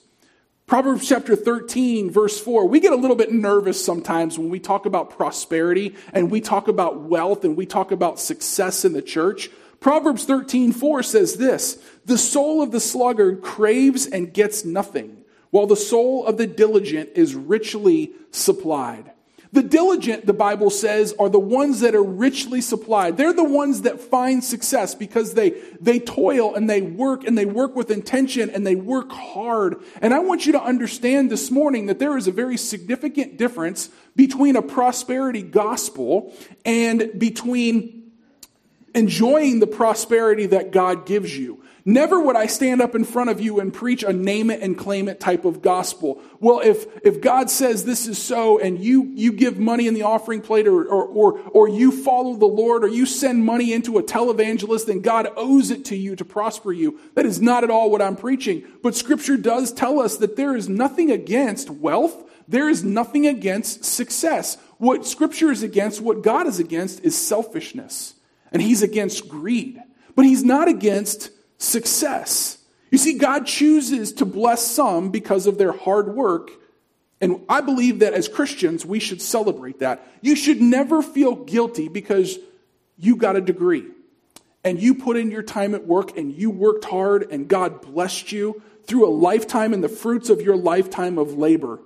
Proverbs 0.66 1.08
chapter 1.08 1.34
13, 1.34 2.10
verse 2.10 2.38
4. 2.38 2.68
We 2.68 2.80
get 2.80 2.92
a 2.92 2.96
little 2.96 3.16
bit 3.16 3.32
nervous 3.32 3.82
sometimes 3.82 4.38
when 4.38 4.50
we 4.50 4.60
talk 4.60 4.84
about 4.84 5.10
prosperity 5.10 5.94
and 6.12 6.30
we 6.30 6.42
talk 6.42 6.68
about 6.68 7.00
wealth 7.00 7.44
and 7.44 7.56
we 7.56 7.64
talk 7.64 7.92
about 7.92 8.20
success 8.20 8.84
in 8.84 8.92
the 8.92 9.00
church 9.00 9.48
Proverbs 9.80 10.24
13, 10.24 10.72
4 10.72 11.02
says 11.02 11.34
this 11.34 11.82
The 12.04 12.18
soul 12.18 12.62
of 12.62 12.72
the 12.72 12.80
sluggard 12.80 13.42
craves 13.42 14.06
and 14.06 14.32
gets 14.32 14.64
nothing, 14.64 15.18
while 15.50 15.66
the 15.66 15.76
soul 15.76 16.26
of 16.26 16.38
the 16.38 16.46
diligent 16.46 17.10
is 17.14 17.34
richly 17.34 18.12
supplied. 18.30 19.12
The 19.52 19.62
diligent, 19.62 20.26
the 20.26 20.32
Bible 20.32 20.70
says, 20.70 21.14
are 21.18 21.28
the 21.28 21.38
ones 21.38 21.80
that 21.80 21.94
are 21.94 22.02
richly 22.02 22.60
supplied. 22.60 23.16
They're 23.16 23.32
the 23.32 23.44
ones 23.44 23.82
that 23.82 24.00
find 24.00 24.42
success 24.42 24.94
because 24.94 25.34
they, 25.34 25.50
they 25.80 25.98
toil 25.98 26.54
and 26.54 26.68
they 26.68 26.82
work 26.82 27.24
and 27.24 27.38
they 27.38 27.46
work 27.46 27.76
with 27.76 27.90
intention 27.90 28.50
and 28.50 28.66
they 28.66 28.74
work 28.74 29.12
hard. 29.12 29.76
And 30.02 30.12
I 30.12 30.18
want 30.18 30.46
you 30.46 30.52
to 30.52 30.62
understand 30.62 31.30
this 31.30 31.50
morning 31.50 31.86
that 31.86 31.98
there 31.98 32.16
is 32.16 32.26
a 32.26 32.32
very 32.32 32.56
significant 32.56 33.36
difference 33.36 33.88
between 34.14 34.56
a 34.56 34.62
prosperity 34.62 35.42
gospel 35.42 36.34
and 36.64 37.18
between 37.18 38.05
enjoying 38.96 39.60
the 39.60 39.66
prosperity 39.66 40.46
that 40.46 40.72
God 40.72 41.04
gives 41.04 41.36
you. 41.36 41.62
Never 41.84 42.18
would 42.18 42.34
I 42.34 42.46
stand 42.46 42.80
up 42.80 42.96
in 42.96 43.04
front 43.04 43.30
of 43.30 43.40
you 43.40 43.60
and 43.60 43.72
preach 43.72 44.02
a 44.02 44.12
name 44.12 44.50
it 44.50 44.60
and 44.60 44.76
claim 44.76 45.06
it 45.06 45.20
type 45.20 45.44
of 45.44 45.62
gospel. 45.62 46.20
Well, 46.40 46.60
if, 46.60 46.86
if 47.04 47.20
God 47.20 47.48
says 47.48 47.84
this 47.84 48.08
is 48.08 48.20
so 48.20 48.58
and 48.58 48.82
you, 48.82 49.04
you 49.14 49.32
give 49.32 49.58
money 49.58 49.86
in 49.86 49.94
the 49.94 50.02
offering 50.02 50.40
plate 50.40 50.66
or, 50.66 50.84
or, 50.84 51.04
or, 51.04 51.38
or 51.50 51.68
you 51.68 51.92
follow 51.92 52.34
the 52.34 52.46
Lord 52.46 52.82
or 52.82 52.88
you 52.88 53.06
send 53.06 53.44
money 53.44 53.72
into 53.72 53.98
a 53.98 54.02
televangelist, 54.02 54.86
then 54.86 55.00
God 55.00 55.28
owes 55.36 55.70
it 55.70 55.84
to 55.84 55.96
you 55.96 56.16
to 56.16 56.24
prosper 56.24 56.72
you. 56.72 56.98
That 57.14 57.26
is 57.26 57.40
not 57.40 57.62
at 57.62 57.70
all 57.70 57.90
what 57.90 58.02
I'm 58.02 58.16
preaching. 58.16 58.64
But 58.82 58.96
scripture 58.96 59.36
does 59.36 59.72
tell 59.72 60.00
us 60.00 60.16
that 60.16 60.36
there 60.36 60.56
is 60.56 60.68
nothing 60.68 61.12
against 61.12 61.70
wealth. 61.70 62.28
There 62.48 62.68
is 62.68 62.82
nothing 62.82 63.28
against 63.28 63.84
success. 63.84 64.56
What 64.78 65.06
scripture 65.06 65.52
is 65.52 65.62
against, 65.62 66.00
what 66.00 66.22
God 66.22 66.48
is 66.48 66.58
against 66.58 67.04
is 67.04 67.16
selfishness 67.16 68.15
and 68.52 68.62
he's 68.62 68.82
against 68.82 69.28
greed, 69.28 69.80
but 70.14 70.24
he's 70.24 70.44
not 70.44 70.68
against 70.68 71.30
success. 71.58 72.58
You 72.90 72.98
see, 72.98 73.18
God 73.18 73.46
chooses 73.46 74.12
to 74.14 74.24
bless 74.24 74.66
some 74.66 75.10
because 75.10 75.46
of 75.46 75.58
their 75.58 75.72
hard 75.72 76.14
work. 76.14 76.50
And 77.20 77.42
I 77.48 77.60
believe 77.60 78.00
that 78.00 78.14
as 78.14 78.28
Christians, 78.28 78.84
we 78.84 79.00
should 79.00 79.22
celebrate 79.22 79.80
that. 79.80 80.06
You 80.20 80.36
should 80.36 80.60
never 80.60 81.02
feel 81.02 81.34
guilty 81.34 81.88
because 81.88 82.38
you 82.96 83.16
got 83.16 83.36
a 83.36 83.40
degree 83.40 83.86
and 84.64 84.80
you 84.80 84.94
put 84.94 85.16
in 85.16 85.30
your 85.30 85.42
time 85.42 85.74
at 85.74 85.86
work 85.86 86.16
and 86.16 86.32
you 86.32 86.50
worked 86.50 86.84
hard 86.84 87.30
and 87.30 87.48
God 87.48 87.82
blessed 87.82 88.32
you 88.32 88.62
through 88.86 89.06
a 89.06 89.10
lifetime 89.10 89.72
and 89.72 89.82
the 89.82 89.88
fruits 89.88 90.30
of 90.30 90.40
your 90.40 90.56
lifetime 90.56 91.18
of 91.18 91.34
labor. 91.34 91.80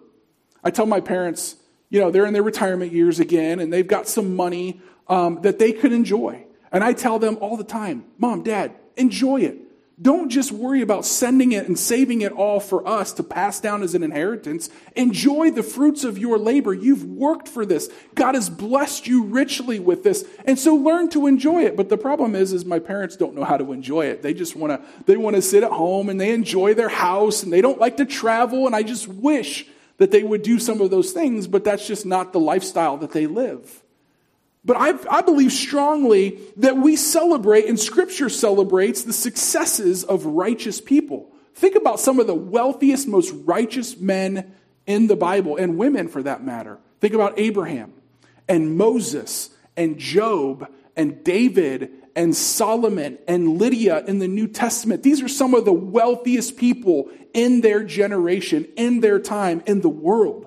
I 0.62 0.70
tell 0.70 0.86
my 0.86 1.00
parents, 1.00 1.56
you 1.88 2.00
know, 2.00 2.10
they're 2.10 2.26
in 2.26 2.32
their 2.32 2.42
retirement 2.42 2.92
years 2.92 3.20
again 3.20 3.60
and 3.60 3.72
they've 3.72 3.86
got 3.86 4.08
some 4.08 4.36
money 4.36 4.80
um, 5.08 5.42
that 5.42 5.58
they 5.58 5.72
could 5.72 5.92
enjoy. 5.92 6.44
And 6.72 6.84
I 6.84 6.92
tell 6.92 7.18
them 7.18 7.38
all 7.40 7.56
the 7.56 7.64
time, 7.64 8.04
Mom, 8.18 8.42
Dad, 8.42 8.72
enjoy 8.96 9.42
it. 9.42 9.58
Don't 10.02 10.30
just 10.30 10.50
worry 10.50 10.80
about 10.80 11.04
sending 11.04 11.52
it 11.52 11.68
and 11.68 11.78
saving 11.78 12.22
it 12.22 12.32
all 12.32 12.58
for 12.58 12.88
us 12.88 13.12
to 13.14 13.22
pass 13.22 13.60
down 13.60 13.82
as 13.82 13.94
an 13.94 14.02
inheritance. 14.02 14.70
Enjoy 14.96 15.50
the 15.50 15.62
fruits 15.62 16.04
of 16.04 16.16
your 16.16 16.38
labor. 16.38 16.72
You've 16.72 17.04
worked 17.04 17.48
for 17.48 17.66
this. 17.66 17.90
God 18.14 18.34
has 18.34 18.48
blessed 18.48 19.06
you 19.06 19.24
richly 19.24 19.78
with 19.78 20.02
this. 20.02 20.24
And 20.46 20.58
so 20.58 20.74
learn 20.74 21.10
to 21.10 21.26
enjoy 21.26 21.64
it. 21.64 21.76
But 21.76 21.90
the 21.90 21.98
problem 21.98 22.34
is, 22.34 22.54
is 22.54 22.64
my 22.64 22.78
parents 22.78 23.16
don't 23.16 23.34
know 23.34 23.44
how 23.44 23.58
to 23.58 23.72
enjoy 23.72 24.06
it. 24.06 24.22
They 24.22 24.32
just 24.32 24.56
want 24.56 24.72
to, 24.72 25.04
they 25.04 25.18
want 25.18 25.36
to 25.36 25.42
sit 25.42 25.64
at 25.64 25.72
home 25.72 26.08
and 26.08 26.18
they 26.18 26.32
enjoy 26.32 26.72
their 26.72 26.88
house 26.88 27.42
and 27.42 27.52
they 27.52 27.60
don't 27.60 27.78
like 27.78 27.98
to 27.98 28.06
travel. 28.06 28.66
And 28.66 28.74
I 28.74 28.82
just 28.82 29.06
wish 29.06 29.66
that 29.98 30.10
they 30.10 30.22
would 30.22 30.42
do 30.42 30.58
some 30.58 30.80
of 30.80 30.90
those 30.90 31.12
things, 31.12 31.46
but 31.46 31.62
that's 31.62 31.86
just 31.86 32.06
not 32.06 32.32
the 32.32 32.40
lifestyle 32.40 32.96
that 32.96 33.12
they 33.12 33.26
live. 33.26 33.82
But 34.64 34.76
I, 34.76 34.92
I, 35.10 35.22
believe 35.22 35.52
strongly 35.52 36.38
that 36.58 36.76
we 36.76 36.96
celebrate, 36.96 37.66
and 37.66 37.80
Scripture 37.80 38.28
celebrates, 38.28 39.04
the 39.04 39.12
successes 39.12 40.04
of 40.04 40.26
righteous 40.26 40.80
people. 40.80 41.32
Think 41.54 41.76
about 41.76 41.98
some 41.98 42.20
of 42.20 42.26
the 42.26 42.34
wealthiest, 42.34 43.08
most 43.08 43.32
righteous 43.44 43.98
men 43.98 44.54
in 44.86 45.06
the 45.06 45.16
Bible, 45.16 45.56
and 45.56 45.78
women 45.78 46.08
for 46.08 46.22
that 46.22 46.44
matter. 46.44 46.78
Think 47.00 47.14
about 47.14 47.38
Abraham, 47.38 47.94
and 48.48 48.76
Moses, 48.76 49.48
and 49.78 49.98
Job, 49.98 50.70
and 50.94 51.24
David, 51.24 51.90
and 52.14 52.36
Solomon, 52.36 53.18
and 53.26 53.58
Lydia 53.58 54.04
in 54.04 54.18
the 54.18 54.28
New 54.28 54.46
Testament. 54.46 55.02
These 55.02 55.22
are 55.22 55.28
some 55.28 55.54
of 55.54 55.64
the 55.64 55.72
wealthiest 55.72 56.58
people 56.58 57.10
in 57.32 57.62
their 57.62 57.82
generation, 57.82 58.66
in 58.76 59.00
their 59.00 59.18
time, 59.18 59.62
in 59.66 59.80
the 59.80 59.88
world. 59.88 60.46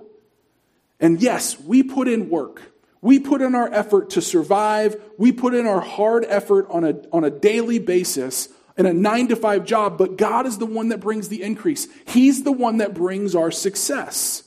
And 1.00 1.20
yes, 1.20 1.60
we 1.60 1.82
put 1.82 2.08
in 2.08 2.30
work. 2.30 2.73
We 3.04 3.20
put 3.20 3.42
in 3.42 3.54
our 3.54 3.72
effort 3.72 4.12
to 4.12 4.22
survive. 4.22 4.96
We 5.18 5.34
put 5.34 5.54
in 5.54 5.68
our 5.68 5.82
hard 5.82 6.26
effort 6.26 6.68
on 6.70 6.86
a, 6.86 6.96
on 7.12 7.26
a 7.26 7.30
daily 7.30 7.78
basis 7.78 8.48
in 8.78 8.86
a 8.86 8.94
nine 8.94 9.28
to 9.28 9.36
five 9.36 9.66
job, 9.66 9.98
but 9.98 10.18
God 10.18 10.48
is 10.48 10.58
the 10.58 10.66
one 10.66 10.88
that 10.88 11.02
brings 11.02 11.28
the 11.28 11.44
increase. 11.44 11.88
He's 12.08 12.44
the 12.44 12.54
one 12.54 12.78
that 12.78 12.94
brings 12.94 13.36
our 13.36 13.52
success. 13.52 14.44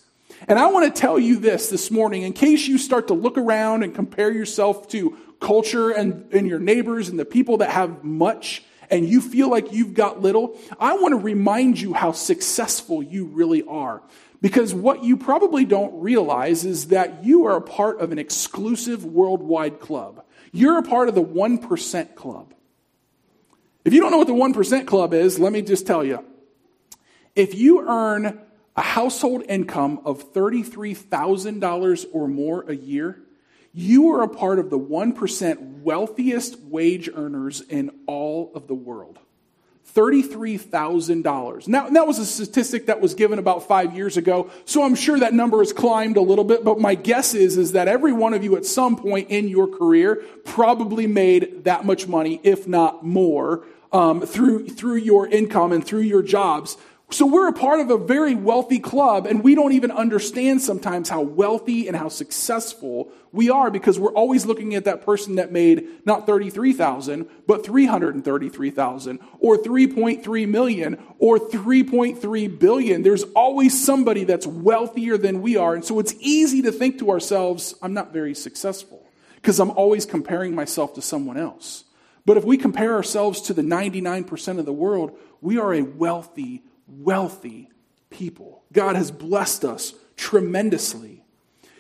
And 0.49 0.59
I 0.59 0.69
want 0.69 0.93
to 0.93 1.01
tell 1.01 1.19
you 1.19 1.39
this 1.39 1.69
this 1.69 1.91
morning, 1.91 2.23
in 2.23 2.33
case 2.33 2.67
you 2.67 2.79
start 2.79 3.09
to 3.09 3.15
look 3.15 3.37
around 3.37 3.83
and 3.83 3.95
compare 3.95 4.33
yourself 4.33 4.89
to 4.89 5.17
culture 5.39 5.91
and, 5.91 6.33
and 6.33 6.49
your 6.49 6.59
neighbors 6.59 7.11
and 7.11 7.19
the 7.19 7.27
people 7.27 7.59
that 7.59 7.71
have 7.71 8.05
much, 8.05 8.63
and 8.89 9.07
you 9.07 9.21
feel 9.21 9.51
like 9.51 9.73
you've 9.73 9.93
got 9.93 10.23
little, 10.23 10.59
I 10.81 10.97
want 10.97 11.13
to 11.13 11.19
remind 11.19 11.79
you 11.79 11.93
how 11.93 12.13
successful 12.13 13.03
you 13.03 13.27
really 13.27 13.65
are. 13.65 14.03
Because 14.41 14.75
what 14.75 15.03
you 15.03 15.17
probably 15.17 15.65
don't 15.65 16.01
realize 16.01 16.65
is 16.65 16.89
that 16.89 17.25
you 17.25 17.47
are 17.47 17.57
a 17.57 17.63
part 17.63 18.01
of 18.01 18.13
an 18.13 18.19
exclusive 18.19 19.05
worldwide 19.05 19.81
club. 19.81 20.25
You're 20.53 20.79
a 20.79 20.83
part 20.83 21.09
of 21.09 21.15
the 21.15 21.25
1% 21.25 22.15
club. 22.15 22.55
If 23.85 23.93
you 23.93 24.01
don't 24.01 24.11
know 24.11 24.19
what 24.19 24.27
the 24.27 24.33
1% 24.33 24.87
club 24.87 25.15
is, 25.15 25.39
let 25.39 25.53
me 25.53 25.63
just 25.63 25.87
tell 25.87 26.05
you. 26.05 26.25
If 27.35 27.55
you 27.55 27.87
earn 27.87 28.41
a 28.77 28.83
household 28.83 29.43
income 29.49 30.01
of 30.05 30.33
$33,000 30.33 32.07
or 32.13 32.29
more 32.29 32.63
a 32.69 32.75
year, 32.75 33.23
you 33.73 34.11
are 34.13 34.23
a 34.23 34.29
part 34.29 34.59
of 34.59 34.71
the 34.71 34.79
1% 34.79 35.83
wealthiest 35.83 36.61
wage 36.61 37.11
earners 37.15 37.61
in 37.61 37.91
all 38.07 38.51
of 38.55 38.67
the 38.67 38.75
world. 38.75 39.19
$33,000. 39.95 41.69
Now, 41.69 41.89
that 41.89 42.07
was 42.07 42.19
a 42.19 42.27
statistic 42.27 42.87
that 42.87 43.01
was 43.01 43.15
given 43.15 43.39
about 43.39 43.67
five 43.67 43.97
years 43.97 44.17
ago, 44.17 44.51
so 44.65 44.83
I'm 44.83 44.95
sure 44.95 45.19
that 45.19 45.33
number 45.33 45.59
has 45.59 45.73
climbed 45.73 46.17
a 46.17 46.21
little 46.21 46.45
bit, 46.45 46.65
but 46.65 46.79
my 46.79 46.95
guess 46.95 47.35
is, 47.35 47.57
is 47.57 47.73
that 47.73 47.89
every 47.89 48.13
one 48.13 48.35
of 48.35 48.45
you 48.45 48.57
at 48.57 48.67
some 48.67 48.97
point 48.97 49.31
in 49.31 49.49
your 49.49 49.67
career 49.67 50.23
probably 50.45 51.07
made 51.07 51.65
that 51.65 51.85
much 51.85 52.09
money, 52.09 52.41
if 52.43 52.69
not 52.69 53.05
more, 53.05 53.65
um, 53.93 54.21
through, 54.21 54.69
through 54.69 54.97
your 54.97 55.27
income 55.29 55.73
and 55.73 55.85
through 55.85 56.01
your 56.01 56.23
jobs. 56.23 56.77
So 57.09 57.25
we're 57.25 57.47
a 57.47 57.53
part 57.53 57.79
of 57.79 57.89
a 57.91 57.99
very 57.99 58.35
wealthy 58.35 58.81
club, 58.81 59.27
and 59.27 59.45
we 59.45 59.55
don't 59.55 59.73
even 59.73 59.93
understand 59.93 60.61
sometimes 60.61 61.09
how 61.09 61.21
wealthy 61.21 61.87
and 61.87 61.97
how 61.97 62.09
successful 62.09 63.13
we 63.31 63.49
are 63.49 63.71
because 63.71 63.97
we're 63.97 64.13
always 64.13 64.45
looking 64.45 64.75
at 64.75 64.87
that 64.87 65.05
person 65.05 65.37
that 65.37 65.53
made 65.53 65.87
not 66.05 66.27
33,000, 66.27 67.29
but 67.47 67.65
333,000 67.65 69.21
or 69.39 69.57
3.3 69.57 70.49
million 70.49 70.99
or 71.21 71.39
3.3 71.39 72.59
billion. 72.59 73.03
There's 73.03 73.23
always 73.23 73.85
somebody 73.85 74.25
that's 74.25 74.47
wealthier 74.47 75.17
than 75.17 75.43
we 75.43 75.57
are. 75.57 75.75
And 75.75 75.85
so 75.85 76.01
it's 76.01 76.15
easy 76.19 76.63
to 76.63 76.73
think 76.73 76.99
to 76.99 77.11
ourselves, 77.11 77.77
I'm 77.81 77.95
not 77.95 78.13
very 78.13 78.35
successful 78.35 79.07
because 79.37 79.61
I'm 79.61 79.71
always 79.71 80.07
comparing 80.07 80.57
myself 80.57 80.95
to 80.95 81.03
someone 81.03 81.37
else. 81.37 81.85
But 82.25 82.37
if 82.37 82.45
we 82.45 82.57
compare 82.57 82.95
ourselves 82.95 83.43
to 83.43 83.55
the 83.55 83.63
99% 83.63 84.59
of 84.59 84.67
the 84.67 84.73
world, 84.73 85.17
we 85.41 85.59
are 85.59 85.73
a 85.73 85.83
wealthy 85.83 86.65
wealthy 86.87 87.71
people. 88.11 88.63
God 88.73 88.97
has 88.97 89.11
blessed 89.11 89.65
us 89.65 89.95
tremendously. 90.17 91.23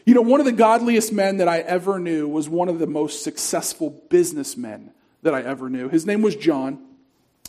You 0.04 0.14
know, 0.14 0.22
one 0.22 0.40
of 0.40 0.46
the 0.46 0.52
godliest 0.52 1.12
men 1.12 1.38
that 1.38 1.48
I 1.48 1.58
ever 1.58 1.98
knew 1.98 2.28
was 2.28 2.48
one 2.48 2.68
of 2.68 2.78
the 2.78 2.86
most 2.86 3.24
successful 3.24 3.90
businessmen 4.08 4.92
that 5.22 5.34
I 5.34 5.42
ever 5.42 5.68
knew. 5.68 5.88
His 5.88 6.06
name 6.06 6.22
was 6.22 6.36
John. 6.36 6.82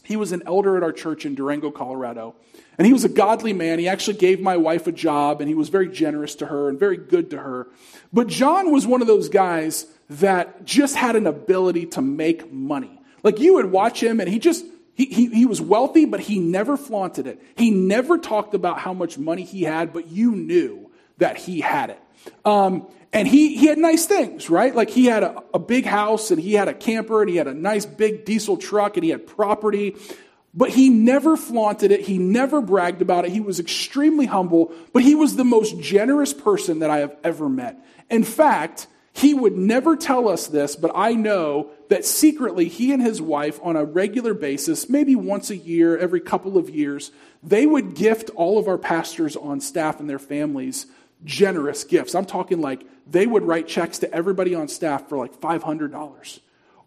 He 0.04 0.16
was 0.16 0.32
an 0.32 0.42
elder 0.46 0.78
at 0.78 0.84
our 0.84 0.94
church 0.94 1.26
in 1.26 1.36
Durango, 1.36 1.70
Colorado. 1.70 2.36
And 2.78 2.88
he 2.88 2.94
was 2.94 3.04
a 3.04 3.10
godly 3.10 3.54
man. 3.54 3.78
He 3.78 3.88
actually 3.88 4.18
gave 4.18 4.40
my 4.40 4.58
wife 4.58 4.88
a 4.88 4.92
job, 4.92 5.42
and 5.42 5.50
he 5.50 5.56
was 5.56 5.70
very 5.70 5.90
generous 5.90 6.36
to 6.36 6.46
her 6.46 6.70
and 6.70 6.80
very 6.80 6.98
good 6.98 7.30
to 7.32 7.38
her. 7.40 7.68
But 8.14 8.28
John 8.28 8.72
was 8.72 8.88
one 8.88 9.02
of 9.02 9.08
those 9.08 9.30
guys 9.30 9.86
that 10.10 10.64
just 10.64 10.96
had 10.96 11.16
an 11.16 11.28
ability 11.28 11.88
to 11.88 12.02
make 12.02 12.52
money. 12.52 13.02
Like 13.22 13.40
you 13.40 13.56
would 13.56 13.72
watch 13.72 14.02
him, 14.02 14.20
and 14.20 14.30
he 14.30 14.40
just 14.40 14.66
he, 15.06 15.28
he, 15.28 15.46
was 15.46 15.62
wealthy, 15.62 16.06
but 16.06 16.20
he 16.20 16.40
never 16.40 16.76
flaunted 16.76 17.28
it. 17.28 17.40
He 17.56 17.70
never 17.70 18.18
talked 18.18 18.56
about 18.56 18.80
how 18.80 18.94
much 18.94 19.18
money 19.18 19.44
he 19.44 19.62
had, 19.62 19.94
but 19.94 20.08
you 20.08 20.32
knew 20.32 20.90
that 21.20 21.38
he 21.38 21.62
had 21.62 21.92
it. 21.92 22.00
Um, 22.44 22.88
and 23.14 23.28
he, 23.28 23.56
he 23.56 23.68
had 23.68 23.78
nice 23.78 24.08
things, 24.08 24.50
right? 24.50 24.76
Like 24.76 24.90
he 24.90 25.06
had 25.06 25.22
a, 25.22 25.44
a 25.54 25.60
big 25.60 25.86
house 25.86 26.32
and 26.32 26.42
he 26.42 26.54
had 26.54 26.68
a 26.68 26.74
camper 26.74 27.22
and 27.22 27.30
he 27.30 27.36
had 27.36 27.48
a 27.48 27.54
nice 27.54 27.86
big 27.86 28.26
diesel 28.26 28.58
truck 28.58 28.98
and 28.98 29.04
he 29.04 29.12
had 29.12 29.28
property. 29.28 29.96
But 30.54 30.72
he 30.72 30.90
never 30.90 31.38
flaunted 31.38 31.92
it. 31.92 32.02
He 32.02 32.18
never 32.18 32.60
bragged 32.60 33.04
about 33.04 33.26
it. 33.26 33.32
He 33.32 33.40
was 33.40 33.60
extremely 33.60 34.26
humble, 34.26 34.74
but 34.94 35.04
he 35.04 35.14
was 35.14 35.36
the 35.36 35.46
most 35.46 35.80
generous 35.80 36.34
person 36.34 36.80
that 36.80 36.90
I 36.90 36.98
have 37.00 37.16
ever 37.24 37.48
met. 37.48 37.80
In 38.10 38.24
fact, 38.24 38.88
he 39.14 39.36
would 39.36 39.56
never 39.56 39.96
tell 39.96 40.28
us 40.28 40.48
this, 40.48 40.76
but 40.76 40.92
I 40.96 41.14
know 41.14 41.70
that 41.90 42.06
secretly 42.06 42.68
he 42.68 42.92
and 42.92 43.02
his 43.02 43.22
wife, 43.22 43.60
on 43.64 43.76
a 43.76 43.86
regular 43.86 44.34
basis, 44.34 44.90
maybe 44.90 45.16
once 45.16 45.50
a 45.50 45.58
year, 45.58 45.98
every 45.98 46.20
couple 46.20 46.58
of 46.58 46.70
years, 46.70 47.12
they 47.42 47.66
would 47.66 47.96
gift 47.96 48.30
all 48.36 48.58
of 48.58 48.68
our 48.68 48.78
pastors 48.78 49.36
on 49.36 49.62
staff 49.62 50.00
and 50.00 50.10
their 50.10 50.20
families 50.20 50.88
generous 51.24 51.84
gifts. 51.84 52.14
I'm 52.16 52.26
talking 52.26 52.62
like 52.62 52.84
they 53.10 53.26
would 53.26 53.44
write 53.44 53.68
checks 53.68 54.00
to 54.00 54.14
everybody 54.14 54.54
on 54.54 54.68
staff 54.68 55.10
for 55.10 55.18
like 55.18 55.40
$500. 55.40 56.40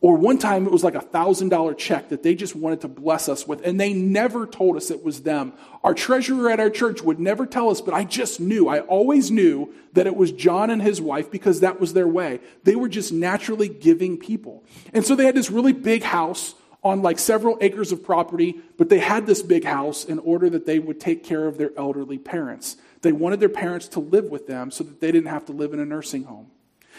Or 0.02 0.16
one 0.16 0.38
time 0.38 0.64
it 0.64 0.72
was 0.72 0.82
like 0.82 0.94
a 0.94 1.00
thousand 1.02 1.50
dollar 1.50 1.74
check 1.74 2.08
that 2.08 2.22
they 2.22 2.34
just 2.34 2.56
wanted 2.56 2.80
to 2.82 2.88
bless 2.88 3.28
us 3.28 3.46
with, 3.46 3.60
and 3.66 3.78
they 3.78 3.92
never 3.92 4.46
told 4.46 4.76
us 4.76 4.90
it 4.90 5.04
was 5.04 5.22
them. 5.22 5.52
Our 5.84 5.92
treasurer 5.92 6.50
at 6.50 6.58
our 6.58 6.70
church 6.70 7.02
would 7.02 7.20
never 7.20 7.44
tell 7.44 7.68
us, 7.68 7.82
but 7.82 7.92
I 7.92 8.04
just 8.04 8.40
knew. 8.40 8.66
I 8.66 8.80
always 8.80 9.30
knew 9.30 9.74
that 9.92 10.06
it 10.06 10.16
was 10.16 10.32
John 10.32 10.70
and 10.70 10.80
his 10.80 11.02
wife 11.02 11.30
because 11.30 11.60
that 11.60 11.80
was 11.80 11.92
their 11.92 12.08
way. 12.08 12.40
They 12.64 12.76
were 12.76 12.88
just 12.88 13.12
naturally 13.12 13.68
giving 13.68 14.16
people. 14.16 14.64
And 14.94 15.04
so 15.04 15.14
they 15.14 15.26
had 15.26 15.34
this 15.34 15.50
really 15.50 15.74
big 15.74 16.02
house 16.02 16.54
on 16.82 17.02
like 17.02 17.18
several 17.18 17.58
acres 17.60 17.92
of 17.92 18.02
property, 18.02 18.58
but 18.78 18.88
they 18.88 19.00
had 19.00 19.26
this 19.26 19.42
big 19.42 19.64
house 19.64 20.06
in 20.06 20.18
order 20.20 20.48
that 20.48 20.64
they 20.64 20.78
would 20.78 20.98
take 20.98 21.24
care 21.24 21.46
of 21.46 21.58
their 21.58 21.72
elderly 21.76 22.16
parents. 22.16 22.78
They 23.02 23.12
wanted 23.12 23.40
their 23.40 23.50
parents 23.50 23.88
to 23.88 24.00
live 24.00 24.26
with 24.26 24.46
them 24.46 24.70
so 24.70 24.84
that 24.84 25.00
they 25.00 25.12
didn't 25.12 25.28
have 25.28 25.44
to 25.46 25.52
live 25.52 25.74
in 25.74 25.80
a 25.80 25.84
nursing 25.84 26.24
home. 26.24 26.50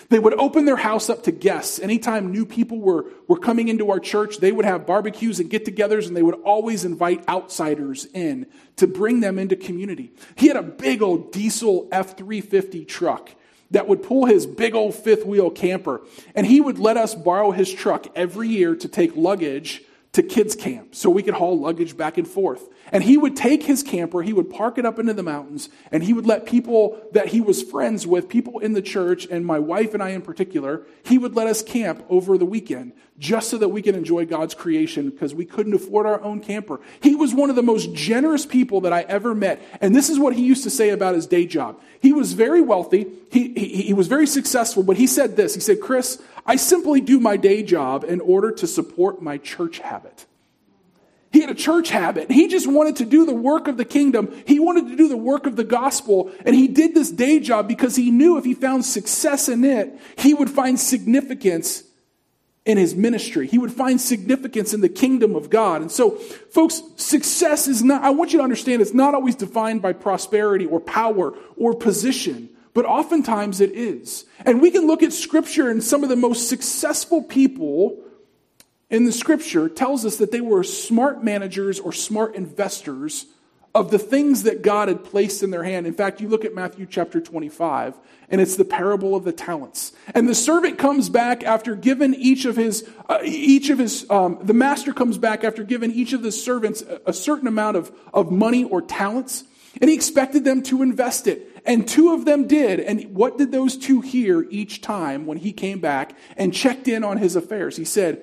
They 0.09 0.19
would 0.19 0.33
open 0.33 0.65
their 0.65 0.77
house 0.77 1.09
up 1.09 1.23
to 1.23 1.31
guests. 1.31 1.79
Anytime 1.79 2.31
new 2.31 2.45
people 2.45 2.79
were, 2.79 3.05
were 3.27 3.37
coming 3.37 3.67
into 3.67 3.91
our 3.91 3.99
church, 3.99 4.37
they 4.37 4.51
would 4.51 4.65
have 4.65 4.85
barbecues 4.85 5.39
and 5.39 5.49
get 5.49 5.65
togethers, 5.65 6.07
and 6.07 6.15
they 6.15 6.21
would 6.21 6.41
always 6.41 6.85
invite 6.85 7.27
outsiders 7.29 8.05
in 8.13 8.47
to 8.77 8.87
bring 8.87 9.19
them 9.19 9.39
into 9.39 9.55
community. 9.55 10.11
He 10.35 10.47
had 10.47 10.57
a 10.57 10.63
big 10.63 11.01
old 11.01 11.31
diesel 11.31 11.87
F 11.91 12.17
350 12.17 12.85
truck 12.85 13.31
that 13.71 13.87
would 13.87 14.03
pull 14.03 14.25
his 14.25 14.45
big 14.45 14.75
old 14.75 14.95
fifth 14.95 15.25
wheel 15.25 15.49
camper, 15.49 16.01
and 16.35 16.45
he 16.45 16.61
would 16.61 16.77
let 16.77 16.97
us 16.97 17.15
borrow 17.15 17.51
his 17.51 17.71
truck 17.71 18.07
every 18.15 18.49
year 18.49 18.75
to 18.75 18.87
take 18.87 19.15
luggage 19.15 19.83
to 20.13 20.21
kids' 20.21 20.55
camp 20.55 20.93
so 20.93 21.09
we 21.09 21.23
could 21.23 21.33
haul 21.33 21.57
luggage 21.57 21.95
back 21.95 22.17
and 22.17 22.27
forth. 22.27 22.67
And 22.91 23.03
he 23.03 23.17
would 23.17 23.35
take 23.37 23.63
his 23.63 23.83
camper, 23.83 24.21
he 24.21 24.33
would 24.33 24.49
park 24.49 24.77
it 24.77 24.85
up 24.85 24.99
into 24.99 25.13
the 25.13 25.23
mountains, 25.23 25.69
and 25.91 26.03
he 26.03 26.11
would 26.11 26.25
let 26.25 26.45
people 26.45 27.01
that 27.13 27.27
he 27.27 27.39
was 27.39 27.63
friends 27.63 28.05
with, 28.05 28.27
people 28.27 28.59
in 28.59 28.73
the 28.73 28.81
church, 28.81 29.25
and 29.31 29.45
my 29.45 29.59
wife 29.59 29.93
and 29.93 30.03
I 30.03 30.09
in 30.09 30.21
particular, 30.21 30.83
he 31.03 31.17
would 31.17 31.35
let 31.35 31.47
us 31.47 31.63
camp 31.63 32.05
over 32.09 32.37
the 32.37 32.45
weekend 32.45 32.91
just 33.17 33.49
so 33.49 33.57
that 33.59 33.69
we 33.69 33.81
could 33.81 33.95
enjoy 33.95 34.25
God's 34.25 34.55
creation 34.55 35.09
because 35.09 35.33
we 35.33 35.45
couldn't 35.45 35.75
afford 35.75 36.07
our 36.07 36.19
own 36.21 36.41
camper. 36.41 36.81
He 37.01 37.15
was 37.15 37.33
one 37.33 37.49
of 37.49 37.55
the 37.55 37.61
most 37.61 37.93
generous 37.93 38.45
people 38.45 38.81
that 38.81 38.91
I 38.91 39.01
ever 39.01 39.35
met. 39.35 39.61
And 39.79 39.95
this 39.95 40.09
is 40.09 40.17
what 40.17 40.33
he 40.33 40.43
used 40.43 40.63
to 40.63 40.71
say 40.71 40.89
about 40.89 41.13
his 41.13 41.27
day 41.27 41.45
job. 41.45 41.79
He 42.01 42.13
was 42.13 42.33
very 42.33 42.61
wealthy, 42.61 43.07
he, 43.31 43.53
he, 43.53 43.83
he 43.83 43.93
was 43.93 44.07
very 44.07 44.27
successful, 44.27 44.83
but 44.83 44.97
he 44.97 45.07
said 45.07 45.35
this 45.35 45.53
He 45.53 45.61
said, 45.61 45.79
Chris, 45.79 46.21
I 46.45 46.55
simply 46.55 46.99
do 46.99 47.19
my 47.19 47.37
day 47.37 47.63
job 47.63 48.03
in 48.03 48.19
order 48.19 48.51
to 48.51 48.67
support 48.67 49.21
my 49.21 49.37
church 49.37 49.79
habit. 49.79 50.25
He 51.31 51.39
had 51.39 51.49
a 51.49 51.55
church 51.55 51.89
habit. 51.89 52.29
He 52.29 52.47
just 52.49 52.67
wanted 52.67 52.97
to 52.97 53.05
do 53.05 53.25
the 53.25 53.33
work 53.33 53.67
of 53.69 53.77
the 53.77 53.85
kingdom. 53.85 54.33
He 54.45 54.59
wanted 54.59 54.89
to 54.89 54.97
do 54.97 55.07
the 55.07 55.17
work 55.17 55.45
of 55.45 55.55
the 55.55 55.63
gospel. 55.63 56.29
And 56.45 56.53
he 56.53 56.67
did 56.67 56.93
this 56.93 57.09
day 57.09 57.39
job 57.39 57.69
because 57.69 57.95
he 57.95 58.11
knew 58.11 58.37
if 58.37 58.43
he 58.43 58.53
found 58.53 58.83
success 58.83 59.47
in 59.47 59.63
it, 59.63 59.97
he 60.17 60.33
would 60.33 60.49
find 60.49 60.77
significance 60.77 61.83
in 62.65 62.77
his 62.77 62.95
ministry. 62.95 63.47
He 63.47 63.57
would 63.57 63.71
find 63.71 63.99
significance 63.99 64.73
in 64.73 64.81
the 64.81 64.89
kingdom 64.89 65.35
of 65.35 65.49
God. 65.49 65.81
And 65.81 65.91
so, 65.91 66.11
folks, 66.11 66.83
success 66.97 67.67
is 67.67 67.81
not, 67.81 68.03
I 68.03 68.09
want 68.11 68.33
you 68.33 68.39
to 68.39 68.43
understand, 68.43 68.81
it's 68.81 68.93
not 68.93 69.15
always 69.15 69.35
defined 69.35 69.81
by 69.81 69.93
prosperity 69.93 70.65
or 70.65 70.79
power 70.79 71.33
or 71.55 71.73
position, 71.73 72.49
but 72.73 72.85
oftentimes 72.85 73.61
it 73.61 73.71
is. 73.71 74.25
And 74.45 74.61
we 74.61 74.69
can 74.69 74.85
look 74.85 75.01
at 75.01 75.13
scripture 75.13 75.69
and 75.69 75.83
some 75.83 76.03
of 76.03 76.09
the 76.09 76.15
most 76.15 76.49
successful 76.49 77.23
people 77.23 78.03
in 78.91 79.05
the 79.05 79.11
scripture 79.11 79.69
tells 79.69 80.05
us 80.05 80.17
that 80.17 80.31
they 80.31 80.41
were 80.41 80.63
smart 80.63 81.23
managers 81.23 81.79
or 81.79 81.93
smart 81.93 82.35
investors 82.35 83.25
of 83.73 83.89
the 83.89 83.97
things 83.97 84.43
that 84.43 84.61
God 84.61 84.89
had 84.89 85.05
placed 85.05 85.43
in 85.43 85.49
their 85.49 85.63
hand. 85.63 85.87
In 85.87 85.93
fact, 85.93 86.19
you 86.19 86.27
look 86.27 86.43
at 86.43 86.53
Matthew 86.53 86.85
chapter 86.85 87.21
25, 87.21 87.97
and 88.29 88.41
it's 88.41 88.57
the 88.57 88.65
parable 88.65 89.15
of 89.15 89.23
the 89.23 89.31
talents. 89.31 89.93
And 90.13 90.27
the 90.27 90.35
servant 90.35 90.77
comes 90.77 91.07
back 91.07 91.43
after 91.43 91.73
giving 91.73 92.13
each 92.13 92.43
of 92.43 92.57
his, 92.57 92.87
uh, 93.07 93.19
each 93.23 93.69
of 93.69 93.79
his, 93.79 94.05
um, 94.09 94.39
the 94.41 94.53
master 94.53 94.91
comes 94.91 95.17
back 95.17 95.45
after 95.45 95.63
giving 95.63 95.91
each 95.91 96.11
of 96.11 96.21
the 96.21 96.33
servants 96.33 96.81
a, 96.81 96.99
a 97.07 97.13
certain 97.13 97.47
amount 97.47 97.77
of, 97.77 97.97
of 98.13 98.29
money 98.29 98.65
or 98.65 98.81
talents, 98.81 99.45
and 99.79 99.89
he 99.89 99.95
expected 99.95 100.43
them 100.43 100.61
to 100.63 100.81
invest 100.81 101.27
it. 101.27 101.47
And 101.65 101.87
two 101.87 102.13
of 102.13 102.25
them 102.25 102.47
did. 102.47 102.81
And 102.81 103.15
what 103.15 103.37
did 103.37 103.53
those 103.53 103.77
two 103.77 104.01
hear 104.01 104.45
each 104.49 104.81
time 104.81 105.25
when 105.25 105.37
he 105.37 105.53
came 105.53 105.79
back 105.79 106.17
and 106.35 106.53
checked 106.53 106.89
in 106.89 107.05
on 107.05 107.17
his 107.17 107.37
affairs? 107.37 107.77
He 107.77 107.85
said, 107.85 108.21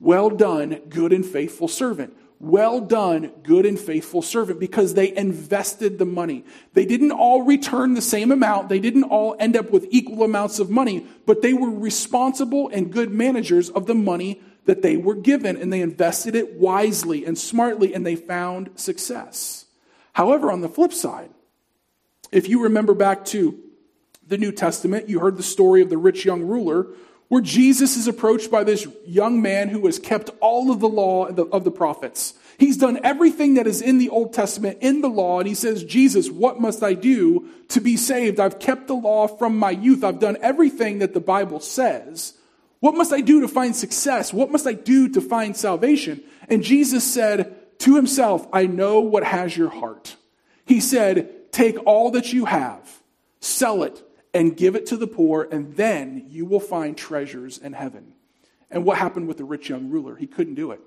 well 0.00 0.30
done, 0.30 0.80
good 0.88 1.12
and 1.12 1.24
faithful 1.24 1.68
servant. 1.68 2.16
Well 2.40 2.80
done, 2.80 3.32
good 3.42 3.64
and 3.64 3.78
faithful 3.78 4.20
servant, 4.20 4.60
because 4.60 4.94
they 4.94 5.16
invested 5.16 5.98
the 5.98 6.04
money. 6.04 6.44
They 6.74 6.84
didn't 6.84 7.12
all 7.12 7.42
return 7.42 7.94
the 7.94 8.02
same 8.02 8.30
amount. 8.30 8.68
They 8.68 8.80
didn't 8.80 9.04
all 9.04 9.34
end 9.38 9.56
up 9.56 9.70
with 9.70 9.86
equal 9.90 10.24
amounts 10.24 10.58
of 10.58 10.68
money, 10.68 11.06
but 11.26 11.40
they 11.40 11.54
were 11.54 11.70
responsible 11.70 12.68
and 12.68 12.92
good 12.92 13.10
managers 13.10 13.70
of 13.70 13.86
the 13.86 13.94
money 13.94 14.42
that 14.66 14.82
they 14.82 14.96
were 14.96 15.14
given 15.14 15.56
and 15.56 15.72
they 15.72 15.80
invested 15.80 16.34
it 16.34 16.54
wisely 16.54 17.24
and 17.24 17.38
smartly 17.38 17.94
and 17.94 18.04
they 18.04 18.16
found 18.16 18.70
success. 18.76 19.66
However, 20.12 20.50
on 20.50 20.60
the 20.60 20.68
flip 20.68 20.92
side, 20.92 21.30
if 22.32 22.48
you 22.48 22.62
remember 22.62 22.94
back 22.94 23.24
to 23.26 23.58
the 24.26 24.38
New 24.38 24.52
Testament, 24.52 25.08
you 25.08 25.20
heard 25.20 25.36
the 25.36 25.42
story 25.42 25.82
of 25.82 25.90
the 25.90 25.98
rich 25.98 26.24
young 26.24 26.42
ruler 26.42 26.88
where 27.28 27.40
Jesus 27.40 27.96
is 27.96 28.06
approached 28.06 28.50
by 28.50 28.64
this 28.64 28.86
young 29.06 29.40
man 29.42 29.68
who 29.68 29.86
has 29.86 29.98
kept 29.98 30.30
all 30.40 30.70
of 30.70 30.80
the 30.80 30.88
law 30.88 31.26
of 31.26 31.64
the 31.64 31.70
prophets. 31.70 32.34
He's 32.58 32.76
done 32.76 33.00
everything 33.02 33.54
that 33.54 33.66
is 33.66 33.82
in 33.82 33.98
the 33.98 34.10
Old 34.10 34.32
Testament 34.32 34.78
in 34.80 35.00
the 35.00 35.08
law, 35.08 35.40
and 35.40 35.48
he 35.48 35.54
says, 35.54 35.82
Jesus, 35.82 36.30
what 36.30 36.60
must 36.60 36.82
I 36.82 36.94
do 36.94 37.48
to 37.68 37.80
be 37.80 37.96
saved? 37.96 38.38
I've 38.38 38.58
kept 38.58 38.86
the 38.86 38.94
law 38.94 39.26
from 39.26 39.58
my 39.58 39.70
youth. 39.70 40.04
I've 40.04 40.20
done 40.20 40.36
everything 40.40 41.00
that 41.00 41.14
the 41.14 41.20
Bible 41.20 41.60
says. 41.60 42.34
What 42.80 42.94
must 42.94 43.12
I 43.12 43.22
do 43.22 43.40
to 43.40 43.48
find 43.48 43.74
success? 43.74 44.32
What 44.32 44.52
must 44.52 44.66
I 44.66 44.74
do 44.74 45.08
to 45.08 45.20
find 45.20 45.56
salvation? 45.56 46.22
And 46.48 46.62
Jesus 46.62 47.02
said 47.02 47.78
to 47.78 47.96
himself, 47.96 48.46
I 48.52 48.66
know 48.66 49.00
what 49.00 49.24
has 49.24 49.56
your 49.56 49.70
heart. 49.70 50.16
He 50.66 50.80
said, 50.80 51.50
Take 51.50 51.78
all 51.86 52.10
that 52.12 52.32
you 52.32 52.44
have, 52.44 53.00
sell 53.40 53.84
it, 53.84 54.02
and 54.34 54.56
give 54.56 54.74
it 54.74 54.86
to 54.86 54.96
the 54.96 55.06
poor, 55.06 55.48
and 55.50 55.76
then 55.76 56.26
you 56.28 56.44
will 56.44 56.60
find 56.60 56.98
treasures 56.98 57.56
in 57.56 57.72
heaven. 57.72 58.12
And 58.70 58.84
what 58.84 58.98
happened 58.98 59.28
with 59.28 59.38
the 59.38 59.44
rich 59.44 59.68
young 59.68 59.88
ruler? 59.88 60.16
He 60.16 60.26
couldn't 60.26 60.56
do 60.56 60.72
it 60.72 60.80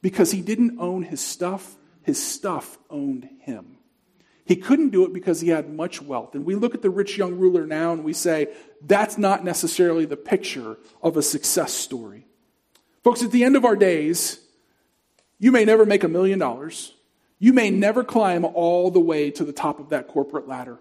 because 0.00 0.32
he 0.32 0.40
didn't 0.40 0.78
own 0.80 1.02
his 1.02 1.20
stuff, 1.20 1.76
his 2.02 2.22
stuff 2.22 2.78
owned 2.88 3.28
him. 3.40 3.76
He 4.46 4.56
couldn't 4.56 4.90
do 4.90 5.04
it 5.04 5.12
because 5.12 5.40
he 5.40 5.48
had 5.48 5.68
much 5.68 6.00
wealth. 6.00 6.34
And 6.34 6.46
we 6.46 6.54
look 6.54 6.74
at 6.74 6.80
the 6.80 6.88
rich 6.88 7.18
young 7.18 7.36
ruler 7.36 7.66
now 7.66 7.92
and 7.92 8.04
we 8.04 8.12
say, 8.12 8.48
that's 8.80 9.18
not 9.18 9.44
necessarily 9.44 10.04
the 10.04 10.16
picture 10.16 10.78
of 11.02 11.16
a 11.16 11.22
success 11.22 11.74
story. 11.74 12.26
Folks, 13.02 13.24
at 13.24 13.32
the 13.32 13.42
end 13.42 13.56
of 13.56 13.64
our 13.64 13.76
days, 13.76 14.40
you 15.38 15.50
may 15.50 15.64
never 15.64 15.84
make 15.84 16.04
a 16.04 16.08
million 16.08 16.38
dollars. 16.38 16.94
You 17.40 17.52
may 17.52 17.70
never 17.70 18.04
climb 18.04 18.44
all 18.44 18.90
the 18.90 19.00
way 19.00 19.30
to 19.32 19.44
the 19.44 19.52
top 19.52 19.80
of 19.80 19.90
that 19.90 20.08
corporate 20.08 20.46
ladder. 20.48 20.78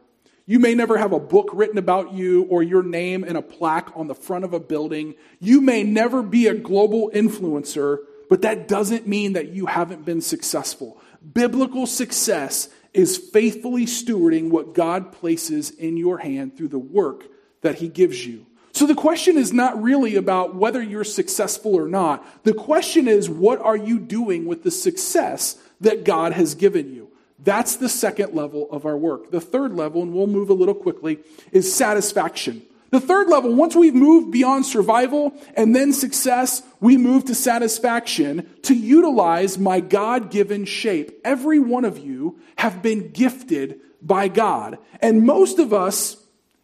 You 0.48 0.60
may 0.60 0.76
never 0.76 0.98
have 0.98 1.12
a 1.12 1.20
book 1.20 1.50
written 1.54 1.80
about 1.80 2.14
you 2.14 2.44
or 2.44 2.62
your 2.62 2.84
name 2.84 3.24
in 3.24 3.36
a 3.36 3.42
plaque 3.42 3.92
on 3.96 4.08
the 4.08 4.14
front 4.14 4.46
of 4.46 4.54
a 4.54 4.60
building. 4.60 5.16
You 5.40 5.60
may 5.60 5.82
never 5.82 6.22
be 6.22 6.48
a 6.48 6.54
global 6.54 7.10
influencer, 7.12 7.98
but 8.30 8.44
that 8.44 8.68
doesn't 8.68 9.08
mean 9.08 9.34
that 9.34 9.50
you 9.50 9.66
haven't 9.66 10.06
been 10.06 10.22
successful. 10.22 11.02
Biblical 11.34 11.88
success 11.88 12.70
is 12.94 13.18
faithfully 13.18 13.88
stewarding 13.88 14.50
what 14.50 14.76
God 14.76 15.12
places 15.12 15.72
in 15.72 15.98
your 15.98 16.20
hand 16.20 16.56
through 16.56 16.68
the 16.68 16.80
work 16.80 17.26
that 17.62 17.76
He 17.76 17.88
gives 17.88 18.26
you. 18.26 18.46
So 18.72 18.86
the 18.86 18.94
question 18.94 19.38
is 19.38 19.52
not 19.52 19.82
really 19.82 20.16
about 20.16 20.54
whether 20.54 20.82
you're 20.82 21.04
successful 21.04 21.74
or 21.74 21.88
not. 21.88 22.44
The 22.44 22.54
question 22.54 23.08
is, 23.08 23.30
what 23.30 23.60
are 23.62 23.78
you 23.78 23.98
doing 23.98 24.46
with 24.46 24.64
the 24.64 24.72
success 24.72 25.58
that 25.82 26.04
God 26.04 26.34
has 26.34 26.54
given 26.54 26.94
you? 26.94 27.05
That's 27.40 27.76
the 27.76 27.90
second 27.90 28.34
level 28.34 28.70
of 28.72 28.86
our 28.86 28.98
work. 28.98 29.32
The 29.32 29.42
third 29.42 29.74
level, 29.74 30.02
and 30.02 30.14
we'll 30.14 30.28
move 30.28 30.50
a 30.50 30.54
little 30.54 30.74
quickly, 30.74 31.20
is 31.52 31.74
satisfaction. 31.74 32.62
The 32.92 33.02
third 33.02 33.28
level, 33.28 33.54
once 33.54 33.76
we've 33.76 33.96
moved 33.96 34.32
beyond 34.32 34.66
survival 34.66 35.34
and 35.56 35.76
then 35.76 35.92
success, 35.92 36.64
we 36.80 36.98
move 36.98 37.26
to 37.26 37.36
satisfaction 37.36 38.50
to 38.64 38.74
utilize 38.74 39.58
my 39.58 39.82
God 39.82 40.32
given 40.32 40.64
shape. 40.66 41.20
Every 41.26 41.60
one 41.60 41.84
of 41.84 41.98
you 41.98 42.40
have 42.58 42.82
been 42.82 43.12
gifted 43.12 43.82
by 44.02 44.30
God. 44.30 44.78
And 45.02 45.26
most 45.26 45.60
of 45.60 45.74
us, 45.74 46.16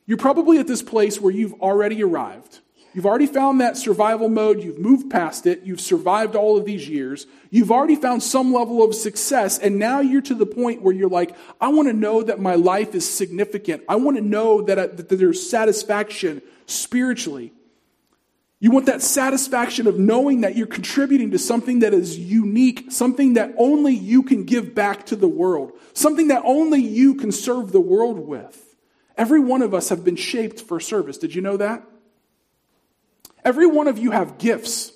you're 0.06 0.18
probably 0.18 0.60
at 0.60 0.68
this 0.68 0.82
place 0.82 1.20
where 1.20 1.34
you've 1.34 1.60
already 1.62 2.02
arrived. 2.02 2.60
You've 2.94 3.06
already 3.06 3.26
found 3.26 3.62
that 3.62 3.78
survival 3.78 4.28
mode. 4.28 4.62
You've 4.62 4.80
moved 4.80 5.10
past 5.10 5.46
it. 5.46 5.64
You've 5.64 5.80
survived 5.80 6.36
all 6.36 6.58
of 6.58 6.66
these 6.66 6.90
years. 6.90 7.26
You've 7.50 7.72
already 7.72 7.96
found 7.96 8.22
some 8.22 8.54
level 8.54 8.84
of 8.84 8.94
success. 8.94 9.58
And 9.58 9.80
now 9.80 10.02
you're 10.02 10.22
to 10.24 10.36
the 10.36 10.46
point 10.46 10.82
where 10.82 10.94
you're 10.94 11.10
like, 11.10 11.36
I 11.62 11.70
want 11.70 11.88
to 11.88 11.94
know 11.94 12.22
that 12.22 12.42
my 12.42 12.56
life 12.56 12.94
is 12.94 13.10
significant. 13.10 13.84
I 13.88 13.96
want 13.96 14.18
to 14.18 14.24
know 14.24 14.62
that, 14.64 14.78
I, 14.78 14.88
that 14.88 15.08
there's 15.08 15.50
satisfaction 15.50 16.42
spiritually. 16.66 17.54
You 18.60 18.72
want 18.72 18.88
that 18.88 19.02
satisfaction 19.02 19.88
of 19.88 19.98
knowing 19.98 20.42
that 20.42 20.56
you're 20.58 20.68
contributing 20.68 21.32
to 21.32 21.40
something 21.40 21.80
that 21.80 21.94
is 21.94 22.20
unique, 22.20 22.92
something 22.92 23.34
that 23.34 23.54
only 23.58 23.94
you 23.94 24.22
can 24.22 24.44
give 24.44 24.76
back 24.76 25.06
to 25.08 25.16
the 25.16 25.30
world, 25.30 25.72
something 25.94 26.28
that 26.28 26.44
only 26.46 26.82
you 26.82 27.16
can 27.16 27.32
serve 27.32 27.72
the 27.72 27.82
world 27.82 28.20
with. 28.20 28.76
Every 29.18 29.40
one 29.40 29.62
of 29.62 29.74
us 29.74 29.90
have 29.90 30.04
been 30.04 30.16
shaped 30.16 30.62
for 30.62 30.80
service. 30.80 31.18
Did 31.18 31.34
you 31.34 31.42
know 31.42 31.58
that? 31.58 31.84
Every 33.44 33.68
one 33.68 33.88
of 33.88 33.98
you 33.98 34.12
have 34.12 34.38
gifts. 34.38 34.92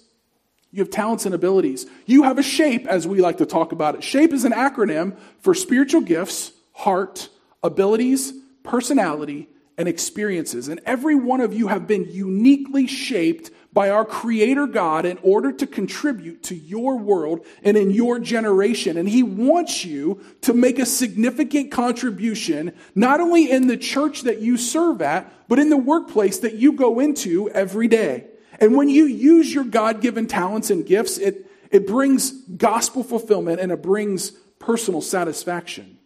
You 0.72 0.84
have 0.84 0.92
talents 0.92 1.26
and 1.26 1.34
abilities. 1.34 1.86
You 2.06 2.24
have 2.24 2.38
a 2.38 2.44
shape, 2.44 2.86
as 2.86 3.08
we 3.08 3.22
like 3.22 3.38
to 3.38 3.46
talk 3.46 3.72
about 3.72 3.96
it. 3.96 4.04
SHAPE 4.04 4.34
is 4.34 4.44
an 4.44 4.52
acronym 4.52 5.18
for 5.40 5.54
spiritual 5.54 6.02
gifts, 6.02 6.52
heart, 6.74 7.30
abilities, 7.64 8.34
personality, 8.64 9.48
and 9.78 9.88
experiences. 9.88 10.68
And 10.68 10.82
every 10.86 11.16
one 11.16 11.42
of 11.42 11.54
you 11.54 11.68
have 11.68 11.88
been 11.88 12.06
uniquely 12.12 12.88
shaped 12.88 13.52
by 13.74 13.90
our 13.90 14.06
Creator 14.06 14.68
God 14.68 15.06
in 15.06 15.18
order 15.22 15.52
to 15.52 15.68
contribute 15.68 16.44
to 16.44 16.56
your 16.56 16.98
world 16.98 17.46
and 17.64 17.76
in 17.76 17.92
your 17.92 18.20
generation. 18.20 18.98
And 18.98 19.08
He 19.08 19.22
wants 19.24 19.84
you 19.84 20.22
to 20.42 20.54
make 20.54 20.80
a 20.80 20.86
significant 20.86 21.72
contribution, 21.72 22.74
not 22.96 23.20
only 23.20 23.52
in 23.52 23.68
the 23.68 23.78
church 23.78 24.22
that 24.22 24.40
you 24.40 24.58
serve 24.58 25.02
at, 25.02 25.32
but 25.50 25.60
in 25.60 25.70
the 25.70 25.78
workplace 25.78 26.40
that 26.40 26.56
you 26.56 26.74
go 26.74 27.00
into 27.00 27.50
every 27.50 27.88
day. 27.88 28.28
And 28.60 28.76
when 28.76 28.90
you 28.90 29.06
use 29.06 29.54
your 29.54 29.64
God 29.64 30.02
given 30.02 30.28
talents 30.28 30.70
and 30.70 30.86
gifts, 30.86 31.18
it, 31.18 31.50
it 31.72 31.88
brings 31.88 32.32
gospel 32.32 33.04
fulfillment 33.04 33.60
and 33.60 33.72
it 33.72 33.82
brings 33.82 34.32
personal 34.60 35.02
satisfaction. 35.02 35.98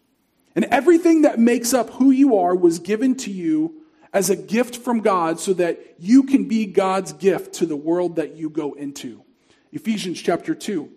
And 0.56 0.66
everything 0.66 1.22
that 1.22 1.40
makes 1.40 1.74
up 1.74 1.92
who 1.92 2.12
you 2.12 2.38
are 2.38 2.56
was 2.56 2.80
given 2.80 3.16
to 3.18 3.32
you 3.32 3.84
as 4.12 4.30
a 4.30 4.36
gift 4.36 4.78
from 4.78 5.02
God 5.02 5.40
so 5.40 5.54
that 5.54 5.96
you 6.00 6.24
can 6.24 6.48
be 6.48 6.66
God's 6.66 7.14
gift 7.14 7.54
to 7.56 7.66
the 7.66 7.76
world 7.76 8.16
that 8.16 8.36
you 8.36 8.50
go 8.50 8.74
into. 8.74 9.24
Ephesians 9.72 10.20
chapter 10.20 10.56
2, 10.56 10.90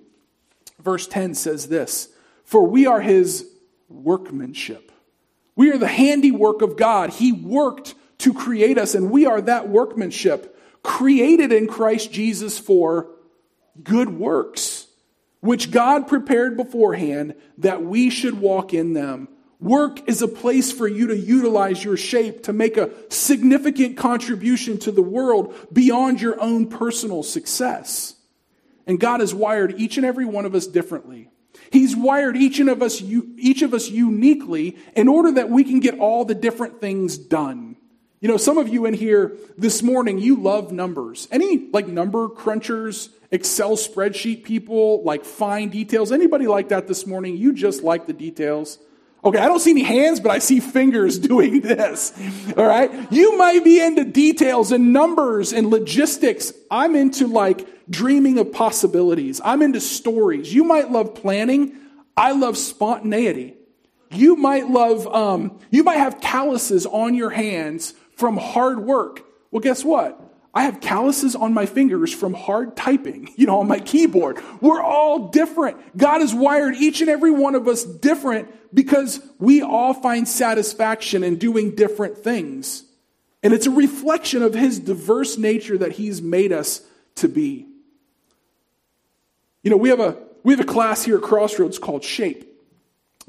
verse 0.81 1.07
10 1.07 1.35
says 1.35 1.69
this 1.69 2.09
For 2.45 2.67
we 2.67 2.87
are 2.87 3.01
his 3.01 3.47
workmanship. 3.89 4.91
We 5.55 5.71
are 5.71 5.79
the 5.79 5.87
handiwork 5.87 6.63
of 6.63 6.79
God. 6.79 7.11
He 7.11 7.33
worked 7.33 7.95
to 8.19 8.33
create 8.33 8.79
us, 8.79 8.95
and 8.95 9.11
we 9.11 9.27
are 9.27 9.41
that 9.43 9.69
workmanship 9.69 10.52
created 10.83 11.53
in 11.53 11.67
Christ 11.67 12.13
Jesus 12.13 12.59
for 12.59 13.11
good 13.83 14.11
works, 14.11 14.87
which 15.41 15.71
God 15.71 16.09
prepared 16.09 16.57
beforehand 16.57 17.35
that 17.59 17.83
we 17.83 18.11
should 18.11 18.41
walk 18.41 18.75
in 18.75 18.93
them. 18.93 19.29
Work 19.61 20.09
is 20.09 20.23
a 20.23 20.29
place 20.29 20.73
for 20.73 20.89
you 20.89 21.07
to 21.07 21.17
utilize 21.17 21.85
your 21.85 21.97
shape 21.97 22.45
to 22.45 22.53
make 22.53 22.77
a 22.77 22.91
significant 23.11 23.97
contribution 23.97 24.79
to 24.79 24.91
the 24.91 25.03
world 25.03 25.55
beyond 25.73 26.21
your 26.21 26.41
own 26.41 26.67
personal 26.67 27.23
success. 27.23 28.17
And 28.89 28.99
God 28.99 29.21
has 29.21 29.33
wired 29.33 29.81
each 29.81 29.97
and 29.97 30.05
every 30.05 30.25
one 30.25 30.47
of 30.47 30.57
us 30.57 30.67
differently. 30.67 31.29
He's 31.71 31.95
wired 31.95 32.37
each 32.37 32.59
and 32.59 32.69
of 32.69 32.83
us, 32.83 33.01
each 33.01 33.63
of 33.63 33.73
us 33.73 33.89
uniquely 33.89 34.77
in 34.97 35.07
order 35.07 35.33
that 35.33 35.49
we 35.49 35.63
can 35.63 35.79
get 35.79 35.99
all 35.99 36.25
the 36.25 36.35
different 36.35 36.81
things 36.81 37.17
done. 37.17 37.72
You 38.23 38.29
know, 38.29 38.37
some 38.37 38.57
of 38.57 38.69
you 38.69 38.87
in 38.87 38.95
here 38.95 39.37
this 39.59 39.83
morning, 39.83 40.21
you 40.21 40.37
love 40.37 40.71
numbers. 40.71 41.27
Any 41.33 41.69
like 41.73 41.89
number 41.89 42.29
crunchers, 42.29 43.09
Excel 43.33 43.73
spreadsheet 43.73 44.45
people, 44.45 45.03
like 45.03 45.25
fine 45.25 45.71
details? 45.71 46.13
Anybody 46.13 46.47
like 46.47 46.69
that 46.69 46.87
this 46.87 47.05
morning? 47.05 47.37
You 47.37 47.53
just 47.53 47.83
like 47.83 48.07
the 48.07 48.13
details. 48.13 48.79
Okay, 49.25 49.39
I 49.39 49.47
don't 49.47 49.59
see 49.59 49.73
any 49.73 49.83
hands, 49.83 50.21
but 50.21 50.31
I 50.31 50.39
see 50.39 50.61
fingers 50.61 51.19
doing 51.33 51.63
this. 51.63 52.13
All 52.57 52.65
right. 52.65 53.11
You 53.11 53.37
might 53.37 53.65
be 53.65 53.81
into 53.81 54.05
details 54.05 54.71
and 54.71 54.93
numbers 54.93 55.53
and 55.53 55.69
logistics. 55.69 56.53
I'm 56.71 56.95
into 56.95 57.27
like 57.27 57.67
dreaming 57.91 58.39
of 58.39 58.53
possibilities. 58.53 59.41
I'm 59.45 59.63
into 59.63 59.81
stories. 59.81 60.55
You 60.55 60.63
might 60.63 60.93
love 60.93 61.17
planning. 61.17 61.75
I 62.17 62.33
love 62.33 62.57
spontaneity. 62.57 63.57
You 64.13 64.37
might 64.37 64.69
love, 64.69 65.09
um, 65.09 65.59
you 65.71 65.83
might 65.83 65.97
have 65.97 66.21
calluses 66.21 66.87
on 66.87 67.15
your 67.15 67.31
hands 67.31 67.95
from 68.17 68.37
hard 68.37 68.81
work. 68.81 69.25
Well, 69.51 69.61
guess 69.61 69.85
what? 69.85 70.21
I 70.55 70.65
have 70.65 70.81
calluses 70.81 71.35
on 71.35 71.55
my 71.55 71.65
fingers 71.65 72.13
from 72.13 72.35
hard 72.35 72.77
typing, 72.77 73.31
you 73.37 73.47
know, 73.47 73.61
on 73.61 73.69
my 73.69 73.81
keyboard. 73.81 74.39
We're 74.61 74.83
all 74.83 75.29
different. 75.29 75.97
God 75.97 76.21
has 76.21 76.35
wired 76.35 76.75
each 76.77 77.01
and 77.01 77.09
every 77.09 77.31
one 77.31 77.55
of 77.55 77.69
us 77.69 77.85
different 77.85 78.49
because 78.75 79.21
we 79.39 79.63
all 79.63 79.95
find 79.95 80.27
satisfaction 80.29 81.25
in 81.25 81.37
doing 81.37 81.75
different 81.75 82.19
things. 82.19 82.85
And 83.43 83.53
it's 83.53 83.67
a 83.67 83.71
reflection 83.71 84.43
of 84.43 84.55
his 84.55 84.79
diverse 84.79 85.37
nature 85.37 85.77
that 85.79 85.93
he's 85.93 86.23
made 86.23 86.53
us 86.53 86.83
to 87.17 87.29
be. 87.29 87.67
You 89.63 89.71
know, 89.71 89.77
we 89.77 89.89
have 89.89 90.01
a 90.01 90.19
we 90.45 90.53
have 90.53 90.61
a 90.61 90.65
class 90.65 91.05
here 91.05 91.17
at 91.19 91.23
Crossroads 91.23 91.79
called 91.79 92.03
Shape. 92.03 92.52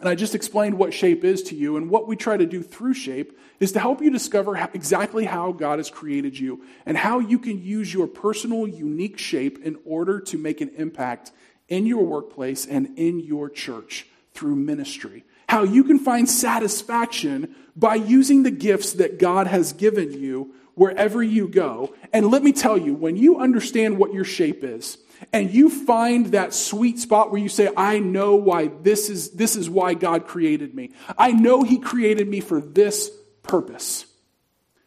And 0.04 0.10
I 0.10 0.16
just 0.16 0.36
explained 0.36 0.78
what 0.78 0.94
shape 0.94 1.24
is 1.24 1.44
to 1.44 1.56
you. 1.56 1.78
And 1.78 1.90
what 1.90 2.10
we 2.10 2.18
try 2.18 2.36
to 2.36 2.46
do 2.46 2.62
through 2.62 2.94
shape 2.94 3.40
is 3.62 3.72
to 3.72 3.80
help 3.80 4.02
you 4.02 4.12
discover 4.12 4.58
exactly 4.74 5.24
how 5.24 5.54
God 5.54 5.80
has 5.80 5.90
created 5.90 6.38
you 6.38 6.66
and 6.86 6.98
how 6.98 7.20
you 7.20 7.40
can 7.40 7.64
use 7.64 7.94
your 7.94 8.08
personal, 8.08 8.68
unique 8.68 9.18
shape 9.18 9.64
in 9.64 9.78
order 9.86 10.20
to 10.20 10.38
make 10.38 10.60
an 10.60 10.72
impact 10.76 11.32
in 11.70 11.86
your 11.86 12.04
workplace 12.04 12.66
and 12.66 13.00
in 13.00 13.22
your 13.22 13.50
church 13.50 14.06
through 14.34 14.58
ministry. 14.58 15.24
How 15.48 15.64
you 15.64 15.86
can 15.86 16.00
find 16.00 16.30
satisfaction 16.30 17.56
by 17.74 17.96
using 17.96 18.44
the 18.44 18.52
gifts 18.52 18.92
that 18.96 19.20
God 19.20 19.48
has 19.48 19.72
given 19.72 20.12
you 20.12 20.54
wherever 20.76 21.24
you 21.24 21.48
go. 21.48 21.96
And 22.12 22.30
let 22.30 22.44
me 22.44 22.52
tell 22.52 22.78
you, 22.78 22.94
when 22.94 23.16
you 23.16 23.40
understand 23.40 23.98
what 23.98 24.14
your 24.14 24.26
shape 24.26 24.66
is, 24.66 24.98
and 25.32 25.52
you 25.52 25.70
find 25.70 26.28
that 26.28 26.54
sweet 26.54 27.00
spot 27.00 27.32
where 27.32 27.42
you 27.42 27.50
say, 27.50 27.70
I 27.78 28.00
know 28.00 28.36
why 28.36 28.72
this 28.82 29.10
is, 29.10 29.32
this 29.32 29.56
is 29.56 29.70
why 29.70 29.94
God 29.94 30.28
created 30.28 30.74
me. 30.74 30.92
I 31.18 31.32
know 31.32 31.64
He 31.64 31.80
created 31.80 32.28
me 32.28 32.40
for 32.40 32.60
this 32.60 33.12
purpose. 33.44 34.06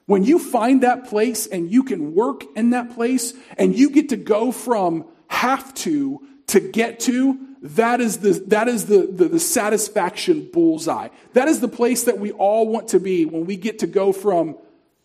When 0.06 0.22
you 0.22 0.38
find 0.38 0.82
that 0.82 1.08
place 1.08 1.46
and 1.46 1.70
you 1.70 1.82
can 1.82 2.14
work 2.14 2.44
in 2.54 2.70
that 2.70 2.94
place 2.94 3.34
and 3.58 3.76
you 3.76 3.90
get 3.90 4.10
to 4.10 4.16
go 4.16 4.52
from 4.52 5.06
have 5.28 5.74
to 5.74 6.20
to 6.48 6.60
get 6.60 7.00
to, 7.00 7.38
that 7.60 8.00
is 8.00 8.18
the, 8.18 8.32
that 8.46 8.68
is 8.68 8.86
the, 8.86 9.08
the, 9.10 9.28
the 9.28 9.40
satisfaction 9.40 10.48
bullseye. 10.52 11.08
That 11.32 11.48
is 11.48 11.58
the 11.60 11.68
place 11.68 12.04
that 12.04 12.20
we 12.20 12.30
all 12.30 12.68
want 12.68 12.88
to 12.88 13.00
be 13.00 13.24
when 13.24 13.46
we 13.46 13.56
get 13.56 13.80
to 13.80 13.88
go 13.88 14.12
from 14.12 14.56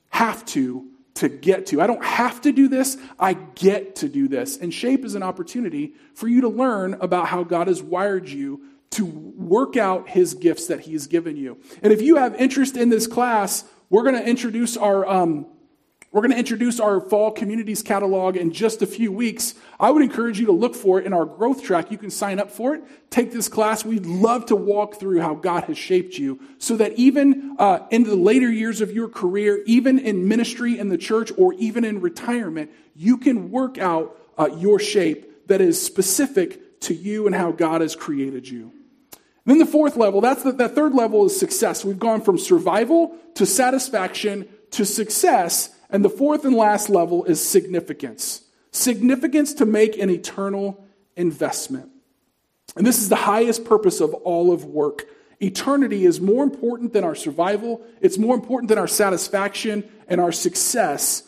have 0.10 0.46
to 0.48 0.91
to 1.16 1.30
get 1.30 1.68
to. 1.68 1.82
I 1.82 1.88
don't 1.88 2.04
have 2.04 2.42
to 2.42 2.52
do 2.52 2.68
this, 2.68 2.98
I 3.20 3.34
get 3.34 3.98
to 3.98 4.10
do 4.10 4.28
this. 4.28 4.58
And 4.58 4.74
shape 4.74 5.06
is 5.06 5.16
an 5.16 5.24
opportunity 5.24 5.94
for 6.14 6.28
you 6.28 6.42
to 6.42 6.50
learn 6.50 6.96
about 6.96 7.28
how 7.28 7.44
God 7.44 7.68
has 7.68 7.82
wired 7.82 8.30
you 8.30 8.62
to 8.92 9.06
work 9.06 9.78
out 9.78 10.10
his 10.10 10.34
gifts 10.34 10.68
that 10.68 10.82
he's 10.82 11.08
given 11.08 11.38
you. 11.38 11.58
And 11.82 11.94
if 11.94 12.02
you 12.02 12.18
have 12.18 12.36
interest 12.36 12.76
in 12.76 12.90
this 12.90 13.08
class, 13.08 13.64
we're 13.90 14.04
going 14.04 14.16
to 14.16 14.28
introduce 14.28 14.78
our 14.78 15.08
um, 15.08 15.46
we're 16.12 16.22
going 16.22 16.32
to 16.32 16.38
introduce 16.38 16.82
our 16.82 17.00
fall 17.00 17.32
communities 17.32 17.82
catalog 17.82 18.36
in 18.36 18.52
just 18.52 18.82
a 18.82 18.86
few 18.86 19.14
weeks. 19.14 19.56
I 19.80 19.92
would 19.92 20.04
encourage 20.04 20.42
you 20.42 20.48
to 20.48 20.52
look 20.52 20.76
for 20.76 21.00
it 21.00 21.06
in 21.06 21.14
our 21.14 21.24
growth 21.24 21.64
track. 21.64 21.90
You 21.90 21.98
can 21.98 22.10
sign 22.10 22.38
up 22.38 22.52
for 22.52 22.76
it, 22.76 22.84
take 23.10 23.32
this 23.32 23.48
class. 23.48 23.86
We'd 23.86 24.06
love 24.06 24.48
to 24.48 24.58
walk 24.58 24.96
through 24.96 25.22
how 25.22 25.36
God 25.36 25.64
has 25.66 25.78
shaped 25.78 26.18
you 26.18 26.42
so 26.58 26.76
that 26.76 26.94
even 27.00 27.56
uh, 27.58 27.88
in 27.92 28.04
the 28.04 28.18
later 28.18 28.52
years 28.52 28.82
of 28.82 28.92
your 28.92 29.08
career, 29.08 29.64
even 29.66 30.00
in 30.00 30.28
ministry 30.28 30.78
in 30.78 30.90
the 30.90 30.98
church, 30.98 31.32
or 31.38 31.54
even 31.54 31.86
in 31.86 32.02
retirement, 32.02 32.72
you 32.94 33.18
can 33.18 33.50
work 33.50 33.78
out 33.78 34.18
uh, 34.38 34.50
your 34.58 34.80
shape 34.80 35.48
that 35.48 35.62
is 35.62 35.82
specific 35.82 36.82
to 36.82 36.94
you 36.94 37.26
and 37.26 37.34
how 37.34 37.54
God 37.54 37.80
has 37.80 37.96
created 37.96 38.50
you. 38.50 38.74
then 39.46 39.60
the 39.60 39.66
fourth 39.66 39.96
level, 39.96 40.20
that's 40.20 40.44
the, 40.44 40.52
that 40.54 40.76
third 40.76 40.94
level 40.94 41.26
is 41.26 41.40
success. 41.40 41.86
We've 41.86 41.98
gone 41.98 42.20
from 42.20 42.38
survival 42.38 43.16
to 43.36 43.46
satisfaction 43.46 44.50
to 44.72 44.86
success 44.86 45.70
and 45.92 46.04
the 46.04 46.10
fourth 46.10 46.46
and 46.46 46.56
last 46.56 46.90
level 46.90 47.26
is 47.26 47.46
significance 47.46 48.44
significance 48.72 49.54
to 49.56 49.66
make 49.66 49.98
an 49.98 50.10
eternal 50.10 50.82
investment. 51.18 51.90
And 52.76 52.88
this 52.88 53.00
is 53.00 53.10
the 53.10 53.18
highest 53.18 53.66
purpose 53.66 54.00
of 54.00 54.14
all 54.14 54.54
of 54.54 54.64
work. 54.64 55.06
Eternity 55.42 56.06
is 56.06 56.22
more 56.22 56.44
important 56.44 56.94
than 56.94 57.04
our 57.04 57.16
survival, 57.16 57.82
it's 58.00 58.18
more 58.18 58.36
important 58.36 58.70
than 58.70 58.78
our 58.78 58.88
satisfaction 58.88 59.84
and 60.08 60.22
our 60.22 60.32
success. 60.32 61.24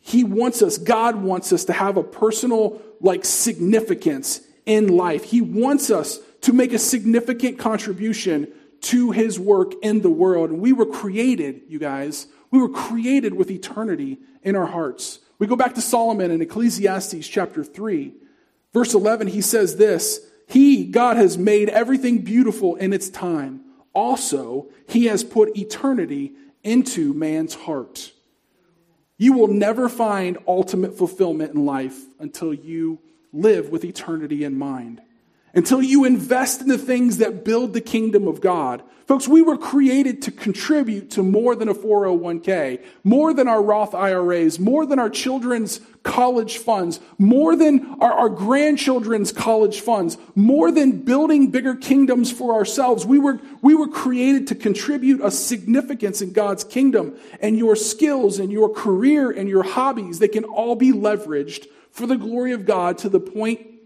He 0.00 0.24
wants 0.24 0.62
us, 0.62 0.78
God 0.78 1.16
wants 1.16 1.52
us 1.52 1.66
to 1.66 1.72
have 1.72 1.96
a 1.96 2.02
personal, 2.02 2.80
like, 3.00 3.24
significance 3.24 4.40
in 4.64 4.88
life. 4.88 5.24
He 5.24 5.40
wants 5.40 5.90
us 5.90 6.18
to 6.42 6.52
make 6.52 6.72
a 6.72 6.78
significant 6.78 7.58
contribution 7.58 8.48
to 8.80 9.10
His 9.10 9.38
work 9.38 9.72
in 9.82 10.00
the 10.00 10.10
world. 10.10 10.50
And 10.50 10.60
we 10.60 10.72
were 10.72 10.86
created, 10.86 11.62
you 11.68 11.78
guys, 11.78 12.26
we 12.50 12.60
were 12.60 12.68
created 12.68 13.34
with 13.34 13.50
eternity 13.50 14.18
in 14.42 14.56
our 14.56 14.66
hearts. 14.66 15.20
We 15.38 15.46
go 15.46 15.56
back 15.56 15.74
to 15.74 15.80
Solomon 15.80 16.30
in 16.30 16.40
Ecclesiastes 16.40 17.26
chapter 17.28 17.62
3, 17.62 18.12
verse 18.72 18.94
11. 18.94 19.28
He 19.28 19.40
says 19.40 19.76
this 19.76 20.20
He, 20.46 20.84
God, 20.84 21.16
has 21.16 21.38
made 21.38 21.68
everything 21.68 22.18
beautiful 22.18 22.76
in 22.76 22.92
its 22.92 23.08
time. 23.08 23.60
Also, 23.92 24.66
He 24.88 25.06
has 25.06 25.24
put 25.24 25.56
eternity 25.56 26.32
into 26.62 27.12
man's 27.14 27.54
heart. 27.54 28.12
You 29.16 29.32
will 29.32 29.48
never 29.48 29.88
find 29.88 30.38
ultimate 30.46 30.96
fulfillment 30.96 31.54
in 31.54 31.66
life 31.66 31.98
until 32.20 32.54
you 32.54 33.00
live 33.32 33.70
with 33.70 33.84
eternity 33.84 34.44
in 34.44 34.58
mind 34.58 35.00
until 35.54 35.82
you 35.82 36.04
invest 36.04 36.60
in 36.60 36.68
the 36.68 36.78
things 36.78 37.18
that 37.18 37.44
build 37.44 37.72
the 37.72 37.80
kingdom 37.80 38.26
of 38.28 38.40
God. 38.40 38.82
Folks, 39.08 39.26
we 39.26 39.40
were 39.40 39.56
created 39.56 40.20
to 40.20 40.30
contribute 40.30 41.12
to 41.12 41.22
more 41.22 41.56
than 41.56 41.70
a 41.70 41.74
401k, 41.74 42.84
more 43.04 43.32
than 43.32 43.48
our 43.48 43.62
Roth 43.62 43.94
IRAs, 43.94 44.58
more 44.58 44.84
than 44.84 44.98
our 44.98 45.08
children's 45.08 45.80
college 46.02 46.58
funds, 46.58 47.00
more 47.16 47.56
than 47.56 47.96
our, 48.02 48.12
our, 48.12 48.28
grandchildren's 48.28 49.32
college 49.32 49.80
funds, 49.80 50.18
more 50.34 50.70
than 50.70 51.00
building 51.00 51.50
bigger 51.50 51.74
kingdoms 51.74 52.30
for 52.30 52.52
ourselves. 52.52 53.06
We 53.06 53.18
were, 53.18 53.40
we 53.62 53.74
were 53.74 53.88
created 53.88 54.46
to 54.48 54.54
contribute 54.54 55.22
a 55.24 55.30
significance 55.30 56.20
in 56.20 56.34
God's 56.34 56.64
kingdom. 56.64 57.16
And 57.40 57.56
your 57.56 57.76
skills 57.76 58.38
and 58.38 58.52
your 58.52 58.68
career 58.68 59.30
and 59.30 59.48
your 59.48 59.62
hobbies, 59.62 60.18
they 60.18 60.28
can 60.28 60.44
all 60.44 60.76
be 60.76 60.92
leveraged 60.92 61.66
for 61.90 62.06
the 62.06 62.16
glory 62.18 62.52
of 62.52 62.66
God 62.66 62.98
to 62.98 63.08
the 63.08 63.20
point 63.20 63.77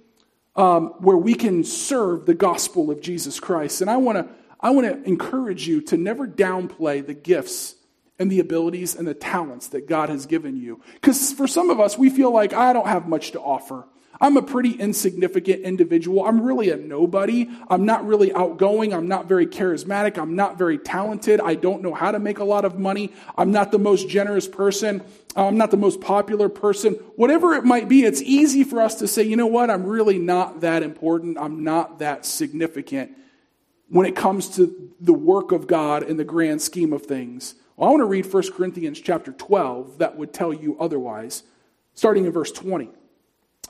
um, 0.56 0.94
where 0.98 1.16
we 1.16 1.34
can 1.34 1.64
serve 1.64 2.26
the 2.26 2.34
gospel 2.34 2.90
of 2.90 3.00
Jesus 3.00 3.40
Christ. 3.40 3.80
And 3.80 3.90
I 3.90 3.96
want 3.96 4.18
to 4.18 4.28
I 4.60 4.70
want 4.70 4.86
to 4.86 5.08
encourage 5.08 5.66
you 5.66 5.80
to 5.82 5.96
never 5.96 6.26
downplay 6.26 7.04
the 7.04 7.14
gifts 7.14 7.74
and 8.18 8.30
the 8.30 8.38
abilities 8.38 8.94
and 8.94 9.08
the 9.08 9.14
talents 9.14 9.68
that 9.68 9.88
God 9.88 10.08
has 10.08 10.26
given 10.26 10.56
you. 10.56 10.80
Because 10.94 11.32
for 11.32 11.48
some 11.48 11.68
of 11.68 11.80
us, 11.80 11.98
we 11.98 12.10
feel 12.10 12.32
like 12.32 12.52
I 12.52 12.72
don't 12.72 12.86
have 12.86 13.08
much 13.08 13.32
to 13.32 13.40
offer. 13.40 13.84
I'm 14.20 14.36
a 14.36 14.42
pretty 14.42 14.72
insignificant 14.72 15.62
individual. 15.62 16.24
I'm 16.24 16.42
really 16.42 16.70
a 16.70 16.76
nobody. 16.76 17.48
I'm 17.68 17.84
not 17.84 18.06
really 18.06 18.32
outgoing. 18.32 18.92
I'm 18.92 19.08
not 19.08 19.26
very 19.26 19.46
charismatic. 19.46 20.18
I'm 20.18 20.36
not 20.36 20.58
very 20.58 20.78
talented. 20.78 21.40
I 21.40 21.54
don't 21.54 21.82
know 21.82 21.94
how 21.94 22.12
to 22.12 22.18
make 22.18 22.38
a 22.38 22.44
lot 22.44 22.64
of 22.64 22.78
money. 22.78 23.12
I'm 23.36 23.50
not 23.50 23.72
the 23.72 23.78
most 23.78 24.08
generous 24.08 24.46
person. 24.46 25.02
Uh, 25.36 25.46
I'm 25.46 25.56
not 25.56 25.70
the 25.70 25.76
most 25.76 26.00
popular 26.00 26.48
person. 26.48 26.94
Whatever 27.16 27.54
it 27.54 27.64
might 27.64 27.88
be, 27.88 28.04
it's 28.04 28.22
easy 28.22 28.64
for 28.64 28.80
us 28.80 28.96
to 28.96 29.08
say, 29.08 29.22
you 29.22 29.36
know 29.36 29.46
what? 29.46 29.70
I'm 29.70 29.84
really 29.84 30.18
not 30.18 30.60
that 30.60 30.82
important. 30.82 31.38
I'm 31.38 31.64
not 31.64 31.98
that 32.00 32.26
significant 32.26 33.16
when 33.88 34.06
it 34.06 34.14
comes 34.14 34.56
to 34.56 34.92
the 35.00 35.12
work 35.12 35.52
of 35.52 35.66
God 35.66 36.02
in 36.02 36.16
the 36.16 36.24
grand 36.24 36.62
scheme 36.62 36.92
of 36.92 37.06
things. 37.06 37.54
Well, 37.76 37.88
I 37.88 37.90
want 37.92 38.02
to 38.02 38.06
read 38.06 38.32
1 38.32 38.52
Corinthians 38.52 39.00
chapter 39.00 39.32
12 39.32 39.98
that 39.98 40.16
would 40.16 40.32
tell 40.32 40.52
you 40.52 40.78
otherwise, 40.78 41.42
starting 41.94 42.26
in 42.26 42.32
verse 42.32 42.52
20. 42.52 42.90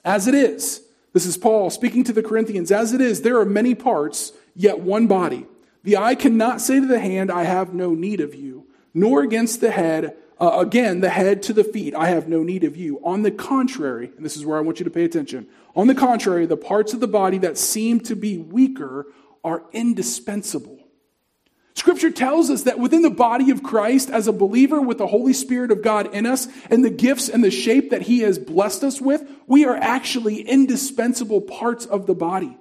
As 0.04 0.26
it 0.26 0.34
is, 0.34 0.82
this 1.12 1.26
is 1.26 1.36
Paul 1.36 1.70
speaking 1.70 2.04
to 2.04 2.12
the 2.12 2.22
Corinthians, 2.22 2.72
as 2.72 2.92
it 2.92 3.00
is, 3.00 3.22
there 3.22 3.38
are 3.38 3.44
many 3.44 3.74
parts, 3.74 4.32
yet 4.54 4.80
one 4.80 5.06
body. 5.06 5.46
The 5.84 5.96
eye 5.96 6.14
cannot 6.14 6.60
say 6.60 6.80
to 6.80 6.86
the 6.86 7.00
hand, 7.00 7.30
I 7.30 7.44
have 7.44 7.74
no 7.74 7.94
need 7.94 8.20
of 8.20 8.34
you, 8.34 8.66
nor 8.94 9.22
against 9.22 9.60
the 9.60 9.70
head, 9.70 10.16
uh, 10.40 10.58
again, 10.58 11.00
the 11.00 11.10
head 11.10 11.42
to 11.44 11.52
the 11.52 11.64
feet, 11.64 11.94
I 11.94 12.06
have 12.06 12.28
no 12.28 12.42
need 12.42 12.64
of 12.64 12.76
you. 12.76 13.00
On 13.04 13.22
the 13.22 13.30
contrary, 13.30 14.10
and 14.16 14.24
this 14.24 14.36
is 14.36 14.44
where 14.44 14.58
I 14.58 14.60
want 14.60 14.80
you 14.80 14.84
to 14.84 14.90
pay 14.90 15.04
attention. 15.04 15.46
On 15.76 15.86
the 15.86 15.94
contrary, 15.94 16.46
the 16.46 16.56
parts 16.56 16.92
of 16.92 17.00
the 17.00 17.06
body 17.06 17.38
that 17.38 17.58
seem 17.58 18.00
to 18.00 18.16
be 18.16 18.38
weaker 18.38 19.06
are 19.44 19.62
indispensable. 19.72 20.78
Scripture 21.74 22.10
tells 22.10 22.50
us 22.50 22.64
that 22.64 22.78
within 22.78 23.02
the 23.02 23.10
body 23.10 23.50
of 23.50 23.62
Christ, 23.62 24.10
as 24.10 24.28
a 24.28 24.32
believer 24.32 24.80
with 24.80 24.98
the 24.98 25.06
Holy 25.06 25.32
Spirit 25.32 25.70
of 25.70 25.82
God 25.82 26.14
in 26.14 26.26
us 26.26 26.46
and 26.68 26.84
the 26.84 26.90
gifts 26.90 27.28
and 27.28 27.42
the 27.42 27.50
shape 27.50 27.90
that 27.90 28.02
He 28.02 28.20
has 28.20 28.38
blessed 28.38 28.84
us 28.84 29.00
with, 29.00 29.24
we 29.46 29.64
are 29.64 29.76
actually 29.76 30.42
indispensable 30.42 31.40
parts 31.40 31.86
of 31.86 32.06
the 32.06 32.14
body. 32.14 32.58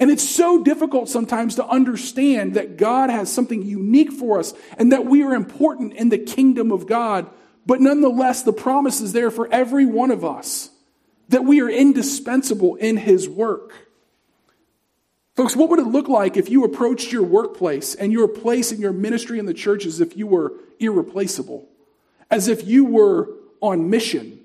And 0.00 0.10
it's 0.10 0.28
so 0.28 0.64
difficult 0.64 1.08
sometimes 1.08 1.54
to 1.56 1.66
understand 1.66 2.54
that 2.54 2.76
God 2.76 3.10
has 3.10 3.32
something 3.32 3.62
unique 3.62 4.12
for 4.12 4.40
us 4.40 4.52
and 4.76 4.90
that 4.90 5.06
we 5.06 5.22
are 5.22 5.34
important 5.34 5.92
in 5.92 6.08
the 6.08 6.18
kingdom 6.18 6.72
of 6.72 6.88
God. 6.88 7.30
But 7.64 7.80
nonetheless, 7.80 8.42
the 8.42 8.52
promise 8.52 9.00
is 9.00 9.12
there 9.12 9.30
for 9.30 9.48
every 9.52 9.86
one 9.86 10.10
of 10.10 10.24
us 10.24 10.70
that 11.28 11.44
we 11.44 11.60
are 11.60 11.68
indispensable 11.68 12.74
in 12.74 12.96
His 12.96 13.28
work. 13.28 13.72
Folks, 15.34 15.56
what 15.56 15.70
would 15.70 15.78
it 15.78 15.86
look 15.86 16.08
like 16.08 16.36
if 16.36 16.50
you 16.50 16.64
approached 16.64 17.10
your 17.10 17.22
workplace 17.22 17.94
and 17.94 18.12
your 18.12 18.28
place 18.28 18.70
in 18.70 18.80
your 18.80 18.92
ministry 18.92 19.38
in 19.38 19.46
the 19.46 19.54
church 19.54 19.86
as 19.86 20.00
if 20.00 20.16
you 20.16 20.26
were 20.26 20.52
irreplaceable, 20.78 21.68
as 22.30 22.48
if 22.48 22.66
you 22.66 22.84
were 22.84 23.30
on 23.60 23.88
mission? 23.88 24.40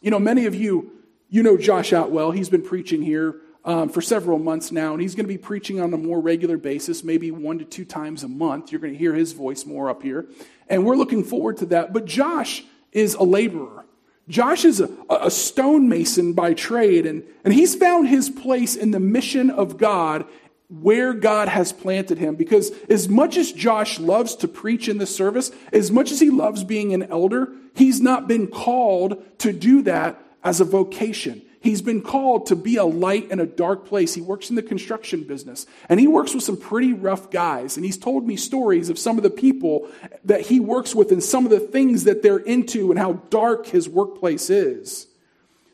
You 0.00 0.10
know, 0.10 0.20
many 0.20 0.46
of 0.46 0.54
you, 0.54 0.92
you 1.28 1.42
know 1.42 1.56
Josh 1.56 1.92
Outwell. 1.92 2.30
He's 2.30 2.48
been 2.48 2.62
preaching 2.62 3.02
here 3.02 3.40
um, 3.64 3.88
for 3.88 4.00
several 4.00 4.38
months 4.38 4.70
now, 4.70 4.92
and 4.92 5.02
he's 5.02 5.16
going 5.16 5.24
to 5.24 5.32
be 5.32 5.38
preaching 5.38 5.80
on 5.80 5.92
a 5.92 5.96
more 5.96 6.20
regular 6.20 6.58
basis, 6.58 7.02
maybe 7.02 7.30
one 7.32 7.58
to 7.58 7.64
two 7.64 7.84
times 7.84 8.22
a 8.22 8.28
month. 8.28 8.70
You're 8.70 8.80
going 8.80 8.92
to 8.92 8.98
hear 8.98 9.14
his 9.14 9.32
voice 9.32 9.66
more 9.66 9.90
up 9.90 10.02
here, 10.02 10.26
and 10.68 10.84
we're 10.84 10.96
looking 10.96 11.24
forward 11.24 11.56
to 11.58 11.66
that. 11.66 11.92
But 11.92 12.04
Josh 12.04 12.62
is 12.92 13.14
a 13.14 13.24
laborer. 13.24 13.84
Josh 14.28 14.64
is 14.64 14.80
a, 14.80 14.88
a 15.10 15.30
stonemason 15.30 16.32
by 16.32 16.54
trade, 16.54 17.06
and, 17.06 17.24
and 17.44 17.52
he's 17.52 17.74
found 17.74 18.08
his 18.08 18.30
place 18.30 18.74
in 18.74 18.90
the 18.90 19.00
mission 19.00 19.50
of 19.50 19.76
God 19.76 20.24
where 20.68 21.12
God 21.12 21.48
has 21.48 21.72
planted 21.72 22.18
him. 22.18 22.34
Because 22.34 22.70
as 22.88 23.08
much 23.08 23.36
as 23.36 23.52
Josh 23.52 24.00
loves 24.00 24.34
to 24.36 24.48
preach 24.48 24.88
in 24.88 24.98
the 24.98 25.06
service, 25.06 25.50
as 25.72 25.90
much 25.90 26.10
as 26.10 26.20
he 26.20 26.30
loves 26.30 26.64
being 26.64 26.94
an 26.94 27.04
elder, 27.04 27.52
he's 27.74 28.00
not 28.00 28.26
been 28.26 28.46
called 28.46 29.22
to 29.40 29.52
do 29.52 29.82
that 29.82 30.20
as 30.42 30.60
a 30.60 30.64
vocation. 30.64 31.42
He's 31.64 31.80
been 31.80 32.02
called 32.02 32.48
to 32.48 32.56
be 32.56 32.76
a 32.76 32.84
light 32.84 33.30
in 33.30 33.40
a 33.40 33.46
dark 33.46 33.86
place. 33.86 34.12
He 34.12 34.20
works 34.20 34.50
in 34.50 34.54
the 34.54 34.62
construction 34.62 35.24
business 35.24 35.64
and 35.88 35.98
he 35.98 36.06
works 36.06 36.34
with 36.34 36.44
some 36.44 36.58
pretty 36.58 36.92
rough 36.92 37.30
guys. 37.30 37.78
And 37.78 37.86
he's 37.86 37.96
told 37.96 38.26
me 38.26 38.36
stories 38.36 38.90
of 38.90 38.98
some 38.98 39.16
of 39.16 39.22
the 39.22 39.30
people 39.30 39.88
that 40.26 40.42
he 40.42 40.60
works 40.60 40.94
with 40.94 41.10
and 41.10 41.24
some 41.24 41.46
of 41.46 41.50
the 41.50 41.60
things 41.60 42.04
that 42.04 42.22
they're 42.22 42.36
into 42.36 42.90
and 42.90 42.98
how 42.98 43.14
dark 43.30 43.64
his 43.64 43.88
workplace 43.88 44.50
is. 44.50 45.06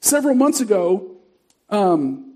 Several 0.00 0.36
months 0.36 0.60
ago, 0.60 1.16
um, 1.70 2.34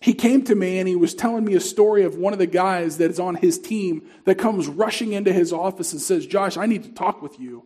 he 0.00 0.14
came 0.14 0.44
to 0.44 0.54
me 0.54 0.78
and 0.78 0.86
he 0.86 0.94
was 0.94 1.14
telling 1.14 1.44
me 1.44 1.54
a 1.54 1.60
story 1.60 2.04
of 2.04 2.14
one 2.14 2.32
of 2.32 2.38
the 2.38 2.46
guys 2.46 2.98
that 2.98 3.10
is 3.10 3.18
on 3.18 3.34
his 3.34 3.58
team 3.58 4.08
that 4.24 4.38
comes 4.38 4.68
rushing 4.68 5.14
into 5.14 5.32
his 5.32 5.52
office 5.52 5.92
and 5.92 6.00
says, 6.00 6.28
Josh, 6.28 6.56
I 6.56 6.66
need 6.66 6.84
to 6.84 6.90
talk 6.90 7.22
with 7.22 7.40
you. 7.40 7.64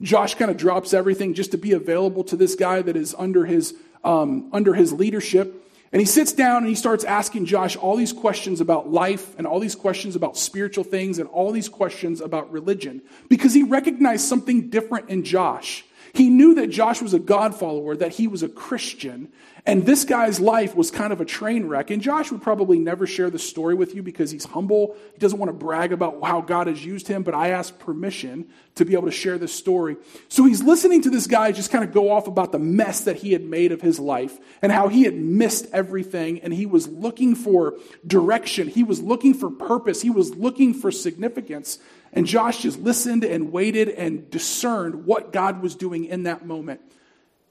Josh 0.00 0.36
kind 0.36 0.52
of 0.52 0.56
drops 0.56 0.94
everything 0.94 1.34
just 1.34 1.50
to 1.50 1.58
be 1.58 1.72
available 1.72 2.22
to 2.24 2.36
this 2.36 2.54
guy 2.54 2.80
that 2.82 2.96
is 2.96 3.14
under 3.18 3.44
his, 3.44 3.74
um, 4.04 4.48
under 4.52 4.74
his 4.74 4.92
leadership. 4.92 5.58
And 5.92 6.00
he 6.00 6.06
sits 6.06 6.32
down 6.32 6.58
and 6.58 6.68
he 6.68 6.74
starts 6.74 7.04
asking 7.04 7.44
Josh 7.44 7.76
all 7.76 7.96
these 7.96 8.14
questions 8.14 8.62
about 8.62 8.90
life 8.90 9.34
and 9.36 9.46
all 9.46 9.60
these 9.60 9.74
questions 9.74 10.16
about 10.16 10.38
spiritual 10.38 10.84
things 10.84 11.18
and 11.18 11.28
all 11.28 11.52
these 11.52 11.68
questions 11.68 12.22
about 12.22 12.50
religion 12.50 13.02
because 13.28 13.52
he 13.52 13.62
recognized 13.62 14.26
something 14.26 14.70
different 14.70 15.10
in 15.10 15.22
Josh. 15.22 15.84
He 16.14 16.28
knew 16.28 16.54
that 16.56 16.68
Josh 16.68 17.00
was 17.00 17.14
a 17.14 17.18
God 17.18 17.54
follower, 17.54 17.96
that 17.96 18.12
he 18.12 18.26
was 18.26 18.42
a 18.42 18.48
Christian, 18.48 19.32
and 19.64 19.86
this 19.86 20.04
guy's 20.04 20.40
life 20.40 20.74
was 20.74 20.90
kind 20.90 21.12
of 21.12 21.20
a 21.20 21.24
train 21.24 21.68
wreck. 21.68 21.90
And 21.90 22.02
Josh 22.02 22.32
would 22.32 22.42
probably 22.42 22.80
never 22.80 23.06
share 23.06 23.30
the 23.30 23.38
story 23.38 23.74
with 23.74 23.94
you 23.94 24.02
because 24.02 24.32
he's 24.32 24.44
humble. 24.44 24.96
He 25.12 25.18
doesn't 25.18 25.38
want 25.38 25.50
to 25.50 25.52
brag 25.52 25.92
about 25.92 26.18
how 26.24 26.40
God 26.40 26.66
has 26.66 26.84
used 26.84 27.06
him, 27.06 27.22
but 27.22 27.32
I 27.32 27.50
asked 27.50 27.78
permission 27.78 28.48
to 28.74 28.84
be 28.84 28.94
able 28.94 29.06
to 29.06 29.12
share 29.12 29.38
this 29.38 29.54
story. 29.54 29.96
So 30.28 30.44
he's 30.44 30.62
listening 30.62 31.02
to 31.02 31.10
this 31.10 31.28
guy 31.28 31.52
just 31.52 31.70
kind 31.70 31.84
of 31.84 31.92
go 31.92 32.10
off 32.10 32.26
about 32.26 32.50
the 32.50 32.58
mess 32.58 33.02
that 33.02 33.16
he 33.16 33.32
had 33.32 33.44
made 33.44 33.70
of 33.70 33.80
his 33.80 34.00
life 34.00 34.36
and 34.62 34.72
how 34.72 34.88
he 34.88 35.04
had 35.04 35.14
missed 35.14 35.66
everything 35.72 36.40
and 36.40 36.52
he 36.52 36.66
was 36.66 36.88
looking 36.88 37.36
for 37.36 37.78
direction. 38.04 38.66
He 38.66 38.82
was 38.82 39.00
looking 39.00 39.32
for 39.32 39.48
purpose. 39.48 40.02
He 40.02 40.10
was 40.10 40.34
looking 40.34 40.74
for 40.74 40.90
significance. 40.90 41.78
And 42.12 42.26
Josh 42.26 42.62
just 42.62 42.78
listened 42.78 43.24
and 43.24 43.52
waited 43.52 43.88
and 43.88 44.28
discerned 44.30 45.06
what 45.06 45.32
God 45.32 45.62
was 45.62 45.74
doing 45.74 46.04
in 46.04 46.24
that 46.24 46.44
moment. 46.44 46.80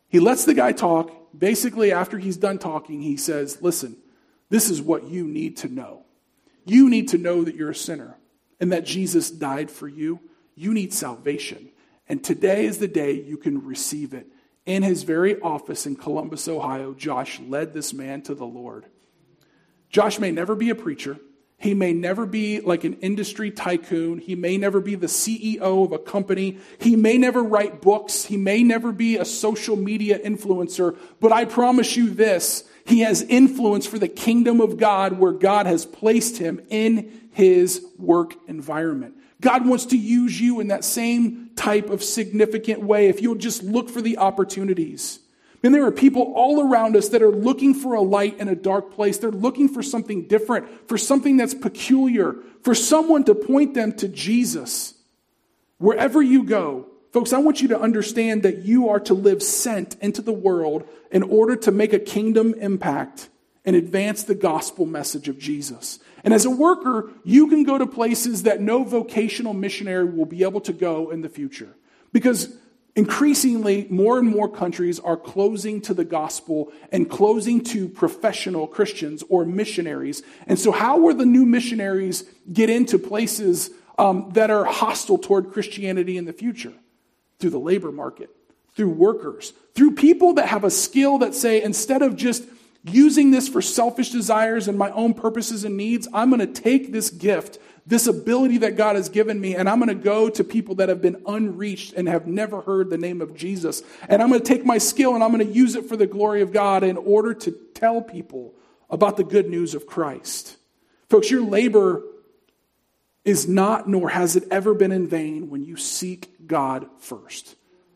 He 0.07 0.19
lets 0.19 0.45
the 0.45 0.53
guy 0.53 0.71
talk. 0.71 1.11
Basically, 1.37 1.91
after 1.91 2.17
he's 2.17 2.37
done 2.37 2.59
talking, 2.59 3.01
he 3.01 3.17
says, 3.17 3.61
Listen, 3.61 3.97
this 4.49 4.69
is 4.69 4.81
what 4.81 5.05
you 5.05 5.25
need 5.25 5.57
to 5.57 5.67
know. 5.67 6.03
You 6.65 6.89
need 6.89 7.09
to 7.09 7.17
know 7.17 7.43
that 7.43 7.55
you're 7.55 7.71
a 7.71 7.75
sinner 7.75 8.17
and 8.59 8.71
that 8.71 8.85
Jesus 8.85 9.31
died 9.31 9.71
for 9.71 9.87
you. 9.87 10.19
You 10.55 10.73
need 10.73 10.93
salvation. 10.93 11.69
And 12.07 12.23
today 12.23 12.65
is 12.65 12.77
the 12.77 12.87
day 12.87 13.13
you 13.13 13.37
can 13.37 13.65
receive 13.65 14.13
it. 14.13 14.27
In 14.65 14.83
his 14.83 15.03
very 15.03 15.39
office 15.41 15.87
in 15.87 15.95
Columbus, 15.95 16.47
Ohio, 16.47 16.93
Josh 16.93 17.39
led 17.39 17.73
this 17.73 17.93
man 17.93 18.21
to 18.23 18.35
the 18.35 18.45
Lord. 18.45 18.85
Josh 19.89 20.19
may 20.19 20.29
never 20.29 20.53
be 20.53 20.69
a 20.69 20.75
preacher. 20.75 21.17
He 21.61 21.75
may 21.75 21.93
never 21.93 22.25
be 22.25 22.59
like 22.59 22.83
an 22.85 22.93
industry 23.01 23.51
tycoon. 23.51 24.17
He 24.17 24.33
may 24.33 24.57
never 24.57 24.79
be 24.79 24.95
the 24.95 25.05
CEO 25.05 25.85
of 25.85 25.91
a 25.91 25.99
company. 25.99 26.57
He 26.79 26.95
may 26.95 27.19
never 27.19 27.43
write 27.43 27.81
books. 27.81 28.25
He 28.25 28.35
may 28.35 28.63
never 28.63 28.91
be 28.91 29.17
a 29.17 29.25
social 29.25 29.75
media 29.75 30.17
influencer. 30.17 30.97
But 31.19 31.31
I 31.31 31.45
promise 31.45 31.95
you 31.95 32.09
this 32.09 32.63
he 32.83 33.01
has 33.01 33.21
influence 33.21 33.85
for 33.85 33.99
the 33.99 34.07
kingdom 34.07 34.59
of 34.59 34.77
God 34.77 35.19
where 35.19 35.33
God 35.33 35.67
has 35.67 35.85
placed 35.85 36.39
him 36.39 36.61
in 36.71 37.29
his 37.31 37.85
work 37.99 38.33
environment. 38.47 39.15
God 39.39 39.67
wants 39.67 39.85
to 39.87 39.97
use 39.97 40.41
you 40.41 40.61
in 40.61 40.69
that 40.69 40.83
same 40.83 41.51
type 41.55 41.91
of 41.91 42.03
significant 42.03 42.81
way 42.81 43.07
if 43.07 43.21
you'll 43.21 43.35
just 43.35 43.61
look 43.61 43.89
for 43.89 44.01
the 44.01 44.17
opportunities. 44.17 45.19
And 45.63 45.75
there 45.75 45.85
are 45.85 45.91
people 45.91 46.33
all 46.35 46.67
around 46.67 46.95
us 46.95 47.09
that 47.09 47.21
are 47.21 47.31
looking 47.31 47.73
for 47.73 47.93
a 47.93 48.01
light 48.01 48.39
in 48.39 48.47
a 48.47 48.55
dark 48.55 48.93
place. 48.93 49.19
They're 49.19 49.31
looking 49.31 49.69
for 49.69 49.83
something 49.83 50.27
different, 50.27 50.87
for 50.87 50.97
something 50.97 51.37
that's 51.37 51.53
peculiar, 51.53 52.35
for 52.63 52.73
someone 52.73 53.23
to 53.25 53.35
point 53.35 53.75
them 53.75 53.93
to 53.97 54.07
Jesus. 54.07 54.95
Wherever 55.77 56.21
you 56.21 56.43
go, 56.43 56.87
folks, 57.11 57.31
I 57.31 57.37
want 57.37 57.61
you 57.61 57.67
to 57.69 57.79
understand 57.79 58.43
that 58.43 58.59
you 58.65 58.89
are 58.89 58.99
to 59.01 59.13
live 59.13 59.43
sent 59.43 59.97
into 60.01 60.21
the 60.23 60.33
world 60.33 60.87
in 61.11 61.21
order 61.21 61.55
to 61.57 61.71
make 61.71 61.93
a 61.93 61.99
kingdom 61.99 62.55
impact 62.55 63.29
and 63.63 63.75
advance 63.75 64.23
the 64.23 64.35
gospel 64.35 64.87
message 64.87 65.27
of 65.27 65.37
Jesus. 65.37 65.99
And 66.23 66.33
as 66.33 66.45
a 66.45 66.49
worker, 66.49 67.11
you 67.23 67.47
can 67.47 67.63
go 67.63 67.77
to 67.77 67.85
places 67.85 68.43
that 68.43 68.61
no 68.61 68.83
vocational 68.83 69.53
missionary 69.53 70.05
will 70.05 70.25
be 70.25 70.43
able 70.43 70.61
to 70.61 70.73
go 70.73 71.11
in 71.11 71.21
the 71.21 71.29
future. 71.29 71.75
Because 72.11 72.55
Increasingly, 72.95 73.87
more 73.89 74.19
and 74.19 74.27
more 74.27 74.49
countries 74.49 74.99
are 74.99 75.15
closing 75.15 75.79
to 75.81 75.93
the 75.93 76.03
gospel 76.03 76.73
and 76.91 77.09
closing 77.09 77.63
to 77.65 77.87
professional 77.87 78.67
Christians 78.67 79.23
or 79.29 79.45
missionaries. 79.45 80.23
And 80.45 80.59
so, 80.59 80.73
how 80.73 80.97
will 80.97 81.15
the 81.15 81.25
new 81.25 81.45
missionaries 81.45 82.25
get 82.51 82.69
into 82.69 82.99
places 82.99 83.69
um, 83.97 84.31
that 84.33 84.51
are 84.51 84.65
hostile 84.65 85.17
toward 85.17 85.51
Christianity 85.53 86.17
in 86.17 86.25
the 86.25 86.33
future? 86.33 86.73
Through 87.39 87.51
the 87.51 87.59
labor 87.59 87.93
market, 87.93 88.29
through 88.75 88.89
workers, 88.89 89.53
through 89.73 89.95
people 89.95 90.33
that 90.33 90.49
have 90.49 90.65
a 90.65 90.69
skill 90.69 91.19
that 91.19 91.33
say, 91.33 91.63
instead 91.63 92.01
of 92.01 92.17
just 92.17 92.43
using 92.83 93.31
this 93.31 93.47
for 93.47 93.61
selfish 93.61 94.09
desires 94.09 94.67
and 94.67 94.77
my 94.77 94.91
own 94.91 95.13
purposes 95.13 95.63
and 95.63 95.77
needs, 95.77 96.07
I'm 96.13 96.29
going 96.29 96.39
to 96.39 96.61
take 96.61 96.91
this 96.91 97.09
gift 97.09 97.57
this 97.85 98.07
ability 98.07 98.59
that 98.59 98.77
God 98.77 98.95
has 98.95 99.09
given 99.09 99.39
me, 99.39 99.55
and 99.55 99.67
I'm 99.67 99.79
going 99.79 99.89
to 99.89 99.95
go 99.95 100.29
to 100.29 100.43
people 100.43 100.75
that 100.75 100.89
have 100.89 101.01
been 101.01 101.21
unreached 101.25 101.93
and 101.93 102.07
have 102.07 102.27
never 102.27 102.61
heard 102.61 102.89
the 102.89 102.97
name 102.97 103.21
of 103.21 103.35
Jesus. 103.35 103.81
And 104.07 104.21
I'm 104.21 104.29
going 104.29 104.41
to 104.41 104.47
take 104.47 104.65
my 104.65 104.77
skill 104.77 105.15
and 105.15 105.23
I'm 105.23 105.31
going 105.31 105.45
to 105.45 105.53
use 105.53 105.75
it 105.75 105.85
for 105.85 105.97
the 105.97 106.07
glory 106.07 106.41
of 106.41 106.53
God 106.53 106.83
in 106.83 106.97
order 106.97 107.33
to 107.33 107.51
tell 107.73 108.01
people 108.01 108.53
about 108.89 109.17
the 109.17 109.23
good 109.23 109.49
news 109.49 109.73
of 109.73 109.87
Christ. 109.87 110.57
Folks, 111.09 111.31
your 111.31 111.41
labor 111.41 112.03
is 113.25 113.47
not 113.47 113.87
nor 113.87 114.09
has 114.09 114.35
it 114.35 114.43
ever 114.51 114.73
been 114.73 114.91
in 114.91 115.07
vain 115.07 115.49
when 115.49 115.63
you 115.63 115.77
seek 115.77 116.47
God 116.47 116.87
first. 116.99 117.55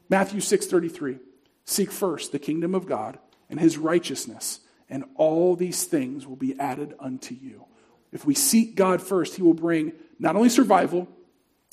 Matthew 0.10 0.40
6:33 0.40 1.20
Seek 1.66 1.92
first 1.92 2.32
the 2.32 2.40
kingdom 2.40 2.76
of 2.76 2.86
God 2.86 3.18
and 3.50 3.60
his 3.60 3.78
righteousness 3.78 4.60
and 4.90 5.04
all 5.16 5.56
these 5.56 5.86
things 5.86 6.28
will 6.28 6.36
be 6.36 6.58
added 6.60 6.94
unto 7.00 7.34
you. 7.34 7.66
If 8.16 8.26
we 8.26 8.34
seek 8.34 8.76
God 8.76 9.02
first, 9.02 9.36
He 9.36 9.42
will 9.42 9.54
bring 9.54 9.92
not 10.20 10.38
only 10.38 10.48
survival, 10.48 11.10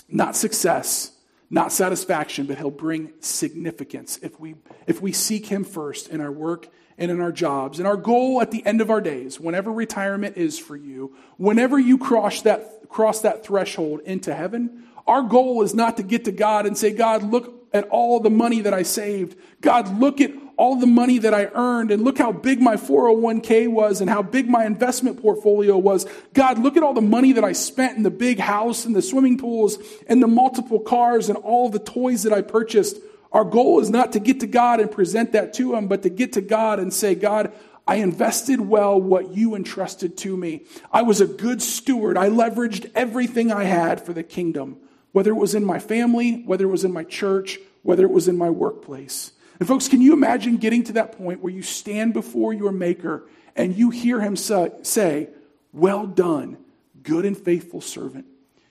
not 0.08 0.34
success, 0.34 1.12
not 1.48 1.70
satisfaction, 1.70 2.46
but 2.46 2.58
He'll 2.58 2.72
bring 2.72 3.12
significance 3.20 4.18
if 4.22 4.40
we, 4.40 4.56
if 4.88 5.00
we 5.00 5.12
seek 5.12 5.46
Him 5.46 5.62
first 5.62 6.08
in 6.08 6.20
our 6.20 6.32
work 6.32 6.66
and 6.98 7.12
in 7.12 7.20
our 7.20 7.30
jobs. 7.30 7.78
And 7.78 7.86
our 7.86 7.96
goal 7.96 8.42
at 8.42 8.50
the 8.50 8.66
end 8.66 8.80
of 8.80 8.90
our 8.90 9.00
days, 9.00 9.38
whenever 9.38 9.70
retirement 9.70 10.36
is 10.36 10.58
for 10.58 10.74
you, 10.74 11.14
whenever 11.36 11.78
you 11.78 11.96
cross 11.96 12.42
that, 12.42 12.88
cross 12.88 13.20
that 13.20 13.46
threshold 13.46 14.00
into 14.00 14.34
heaven, 14.34 14.82
our 15.06 15.22
goal 15.22 15.62
is 15.62 15.74
not 15.74 15.96
to 15.98 16.02
get 16.02 16.24
to 16.24 16.32
God 16.32 16.66
and 16.66 16.76
say, 16.76 16.90
God, 16.90 17.22
look 17.22 17.68
at 17.72 17.88
all 17.88 18.18
the 18.18 18.30
money 18.30 18.62
that 18.62 18.74
I 18.74 18.82
saved. 18.82 19.38
God, 19.60 20.00
look 20.00 20.20
at 20.20 20.32
all 20.56 20.76
the 20.76 20.86
money 20.86 21.18
that 21.18 21.34
I 21.34 21.46
earned 21.46 21.90
and 21.90 22.02
look 22.02 22.18
how 22.18 22.32
big 22.32 22.60
my 22.60 22.76
401k 22.76 23.68
was 23.68 24.00
and 24.00 24.10
how 24.10 24.22
big 24.22 24.48
my 24.48 24.64
investment 24.64 25.20
portfolio 25.20 25.76
was. 25.76 26.06
God, 26.34 26.58
look 26.58 26.76
at 26.76 26.82
all 26.82 26.94
the 26.94 27.00
money 27.00 27.32
that 27.32 27.44
I 27.44 27.52
spent 27.52 27.96
in 27.96 28.02
the 28.02 28.10
big 28.10 28.38
house 28.38 28.84
and 28.84 28.94
the 28.94 29.02
swimming 29.02 29.38
pools 29.38 29.78
and 30.06 30.22
the 30.22 30.28
multiple 30.28 30.80
cars 30.80 31.28
and 31.28 31.38
all 31.38 31.68
the 31.68 31.78
toys 31.78 32.22
that 32.24 32.32
I 32.32 32.42
purchased. 32.42 32.98
Our 33.32 33.44
goal 33.44 33.80
is 33.80 33.90
not 33.90 34.12
to 34.12 34.20
get 34.20 34.40
to 34.40 34.46
God 34.46 34.80
and 34.80 34.90
present 34.90 35.32
that 35.32 35.54
to 35.54 35.74
Him, 35.74 35.88
but 35.88 36.02
to 36.02 36.10
get 36.10 36.34
to 36.34 36.42
God 36.42 36.78
and 36.78 36.92
say, 36.92 37.14
God, 37.14 37.52
I 37.86 37.96
invested 37.96 38.60
well 38.60 39.00
what 39.00 39.34
you 39.34 39.54
entrusted 39.54 40.16
to 40.18 40.36
me. 40.36 40.66
I 40.92 41.02
was 41.02 41.20
a 41.20 41.26
good 41.26 41.60
steward. 41.62 42.16
I 42.16 42.28
leveraged 42.28 42.90
everything 42.94 43.50
I 43.50 43.64
had 43.64 44.04
for 44.04 44.12
the 44.12 44.22
kingdom, 44.22 44.76
whether 45.12 45.30
it 45.30 45.36
was 45.36 45.54
in 45.54 45.64
my 45.64 45.78
family, 45.78 46.42
whether 46.44 46.64
it 46.64 46.70
was 46.70 46.84
in 46.84 46.92
my 46.92 47.04
church, 47.04 47.58
whether 47.82 48.04
it 48.04 48.12
was 48.12 48.28
in 48.28 48.38
my 48.38 48.50
workplace. 48.50 49.31
And, 49.62 49.68
folks, 49.68 49.86
can 49.86 50.00
you 50.00 50.12
imagine 50.12 50.56
getting 50.56 50.82
to 50.82 50.94
that 50.94 51.16
point 51.16 51.40
where 51.40 51.52
you 51.52 51.62
stand 51.62 52.14
before 52.14 52.52
your 52.52 52.72
Maker 52.72 53.28
and 53.54 53.76
you 53.76 53.90
hear 53.90 54.20
him 54.20 54.34
say, 54.34 55.28
Well 55.72 56.04
done, 56.04 56.56
good 57.04 57.24
and 57.24 57.38
faithful 57.38 57.80
servant. 57.80 58.26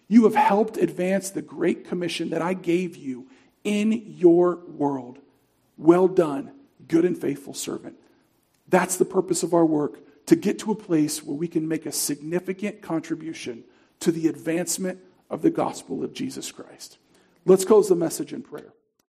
You 0.10 0.26
have 0.26 0.36
helped 0.36 0.76
advance 0.76 1.30
the 1.30 1.42
great 1.42 1.88
commission 1.88 2.32
that 2.32 2.42
I 2.42 2.54
gave 2.54 2.98
you 2.98 3.28
in 3.64 4.04
your 4.06 4.58
world. 4.68 5.20
Well 5.78 6.10
done, 6.10 6.52
good 6.90 7.06
and 7.06 7.18
faithful 7.18 7.54
servant. 7.54 7.96
That's 8.68 8.98
the 8.98 9.06
purpose 9.06 9.44
of 9.44 9.54
our 9.54 9.66
work 9.66 10.26
to 10.26 10.36
get 10.36 10.60
to 10.60 10.74
a 10.74 10.76
place 10.76 11.24
where 11.24 11.38
we 11.38 11.48
can 11.48 11.70
make 11.70 11.86
a 11.86 11.94
significant 11.94 12.82
contribution 12.82 13.64
to 14.02 14.12
the 14.12 14.28
advancement 14.28 15.00
of 15.30 15.42
the 15.42 15.52
gospel 15.52 16.04
of 16.04 16.12
Jesus 16.12 16.52
Christ. 16.52 16.98
Let's 17.46 17.64
close 17.64 17.88
the 17.88 17.96
message 17.96 18.34
in 18.34 18.42
prayer. 18.42 18.74